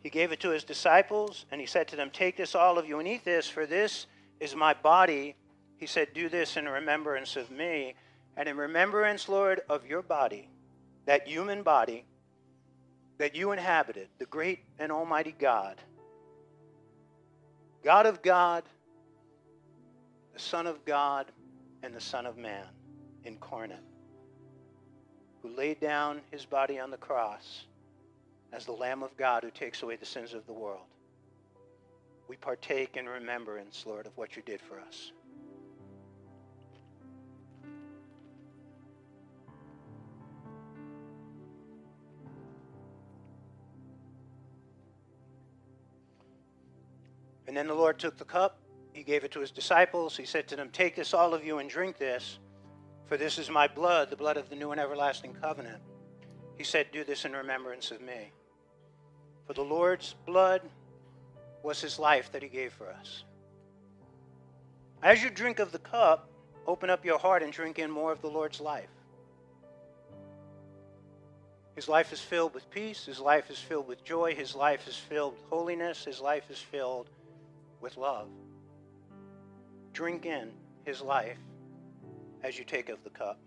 He 0.00 0.10
gave 0.10 0.30
it 0.30 0.40
to 0.40 0.50
his 0.50 0.62
disciples 0.62 1.46
and 1.50 1.58
he 1.58 1.66
said 1.66 1.88
to 1.88 1.96
them, 1.96 2.10
Take 2.10 2.36
this, 2.36 2.54
all 2.54 2.78
of 2.78 2.86
you, 2.86 2.98
and 2.98 3.08
eat 3.08 3.24
this, 3.24 3.48
for 3.48 3.64
this 3.64 4.06
is 4.40 4.54
my 4.54 4.74
body. 4.74 5.36
He 5.78 5.86
said, 5.86 6.08
Do 6.14 6.28
this 6.28 6.58
in 6.58 6.68
remembrance 6.68 7.34
of 7.36 7.50
me. 7.50 7.94
And 8.36 8.46
in 8.46 8.58
remembrance, 8.58 9.26
Lord, 9.26 9.62
of 9.70 9.86
your 9.86 10.02
body, 10.02 10.50
that 11.06 11.26
human 11.26 11.62
body 11.62 12.04
that 13.16 13.34
you 13.34 13.52
inhabited, 13.52 14.08
the 14.18 14.26
great 14.26 14.60
and 14.78 14.92
almighty 14.92 15.34
God, 15.38 15.76
God 17.82 18.04
of 18.04 18.22
God, 18.22 18.64
the 20.34 20.40
Son 20.40 20.66
of 20.66 20.84
God 20.84 21.30
and 21.84 21.94
the 21.94 22.00
Son 22.00 22.26
of 22.26 22.36
Man 22.36 22.66
incarnate, 23.22 23.78
who 25.40 25.48
laid 25.56 25.78
down 25.78 26.20
his 26.32 26.44
body 26.44 26.80
on 26.80 26.90
the 26.90 26.96
cross 26.96 27.66
as 28.52 28.66
the 28.66 28.72
Lamb 28.72 29.04
of 29.04 29.16
God 29.16 29.44
who 29.44 29.50
takes 29.52 29.82
away 29.82 29.94
the 29.94 30.04
sins 30.04 30.34
of 30.34 30.44
the 30.46 30.52
world. 30.52 30.82
We 32.26 32.36
partake 32.36 32.96
in 32.96 33.08
remembrance, 33.08 33.84
Lord, 33.86 34.06
of 34.06 34.16
what 34.16 34.34
you 34.34 34.42
did 34.42 34.60
for 34.60 34.80
us. 34.80 35.12
And 47.46 47.56
then 47.56 47.68
the 47.68 47.74
Lord 47.74 48.00
took 48.00 48.18
the 48.18 48.24
cup 48.24 48.58
he 48.94 49.02
gave 49.02 49.24
it 49.24 49.32
to 49.32 49.40
his 49.40 49.50
disciples. 49.50 50.16
He 50.16 50.24
said 50.24 50.46
to 50.48 50.56
them, 50.56 50.70
Take 50.70 50.94
this, 50.94 51.12
all 51.12 51.34
of 51.34 51.44
you, 51.44 51.58
and 51.58 51.68
drink 51.68 51.98
this, 51.98 52.38
for 53.06 53.16
this 53.16 53.38
is 53.38 53.50
my 53.50 53.66
blood, 53.66 54.08
the 54.08 54.16
blood 54.16 54.36
of 54.36 54.48
the 54.48 54.54
new 54.54 54.70
and 54.70 54.80
everlasting 54.80 55.34
covenant. 55.34 55.82
He 56.56 56.62
said, 56.62 56.86
Do 56.92 57.02
this 57.02 57.24
in 57.24 57.32
remembrance 57.32 57.90
of 57.90 58.00
me. 58.00 58.30
For 59.48 59.52
the 59.52 59.64
Lord's 59.64 60.14
blood 60.24 60.62
was 61.64 61.80
his 61.80 61.98
life 61.98 62.30
that 62.30 62.42
he 62.42 62.48
gave 62.48 62.72
for 62.72 62.88
us. 62.88 63.24
As 65.02 65.24
you 65.24 65.28
drink 65.28 65.58
of 65.58 65.72
the 65.72 65.80
cup, 65.80 66.30
open 66.64 66.88
up 66.88 67.04
your 67.04 67.18
heart 67.18 67.42
and 67.42 67.52
drink 67.52 67.80
in 67.80 67.90
more 67.90 68.12
of 68.12 68.22
the 68.22 68.30
Lord's 68.30 68.60
life. 68.60 68.88
His 71.74 71.88
life 71.88 72.12
is 72.12 72.20
filled 72.20 72.54
with 72.54 72.70
peace. 72.70 73.06
His 73.06 73.18
life 73.18 73.50
is 73.50 73.58
filled 73.58 73.88
with 73.88 74.04
joy. 74.04 74.36
His 74.36 74.54
life 74.54 74.86
is 74.86 74.96
filled 74.96 75.32
with 75.32 75.42
holiness. 75.50 76.04
His 76.04 76.20
life 76.20 76.48
is 76.48 76.60
filled 76.60 77.10
with 77.80 77.96
love 77.96 78.28
drink 79.94 80.26
in 80.26 80.50
his 80.84 81.00
life 81.00 81.38
as 82.42 82.58
you 82.58 82.64
take 82.64 82.88
of 82.90 83.02
the 83.04 83.10
cup. 83.10 83.40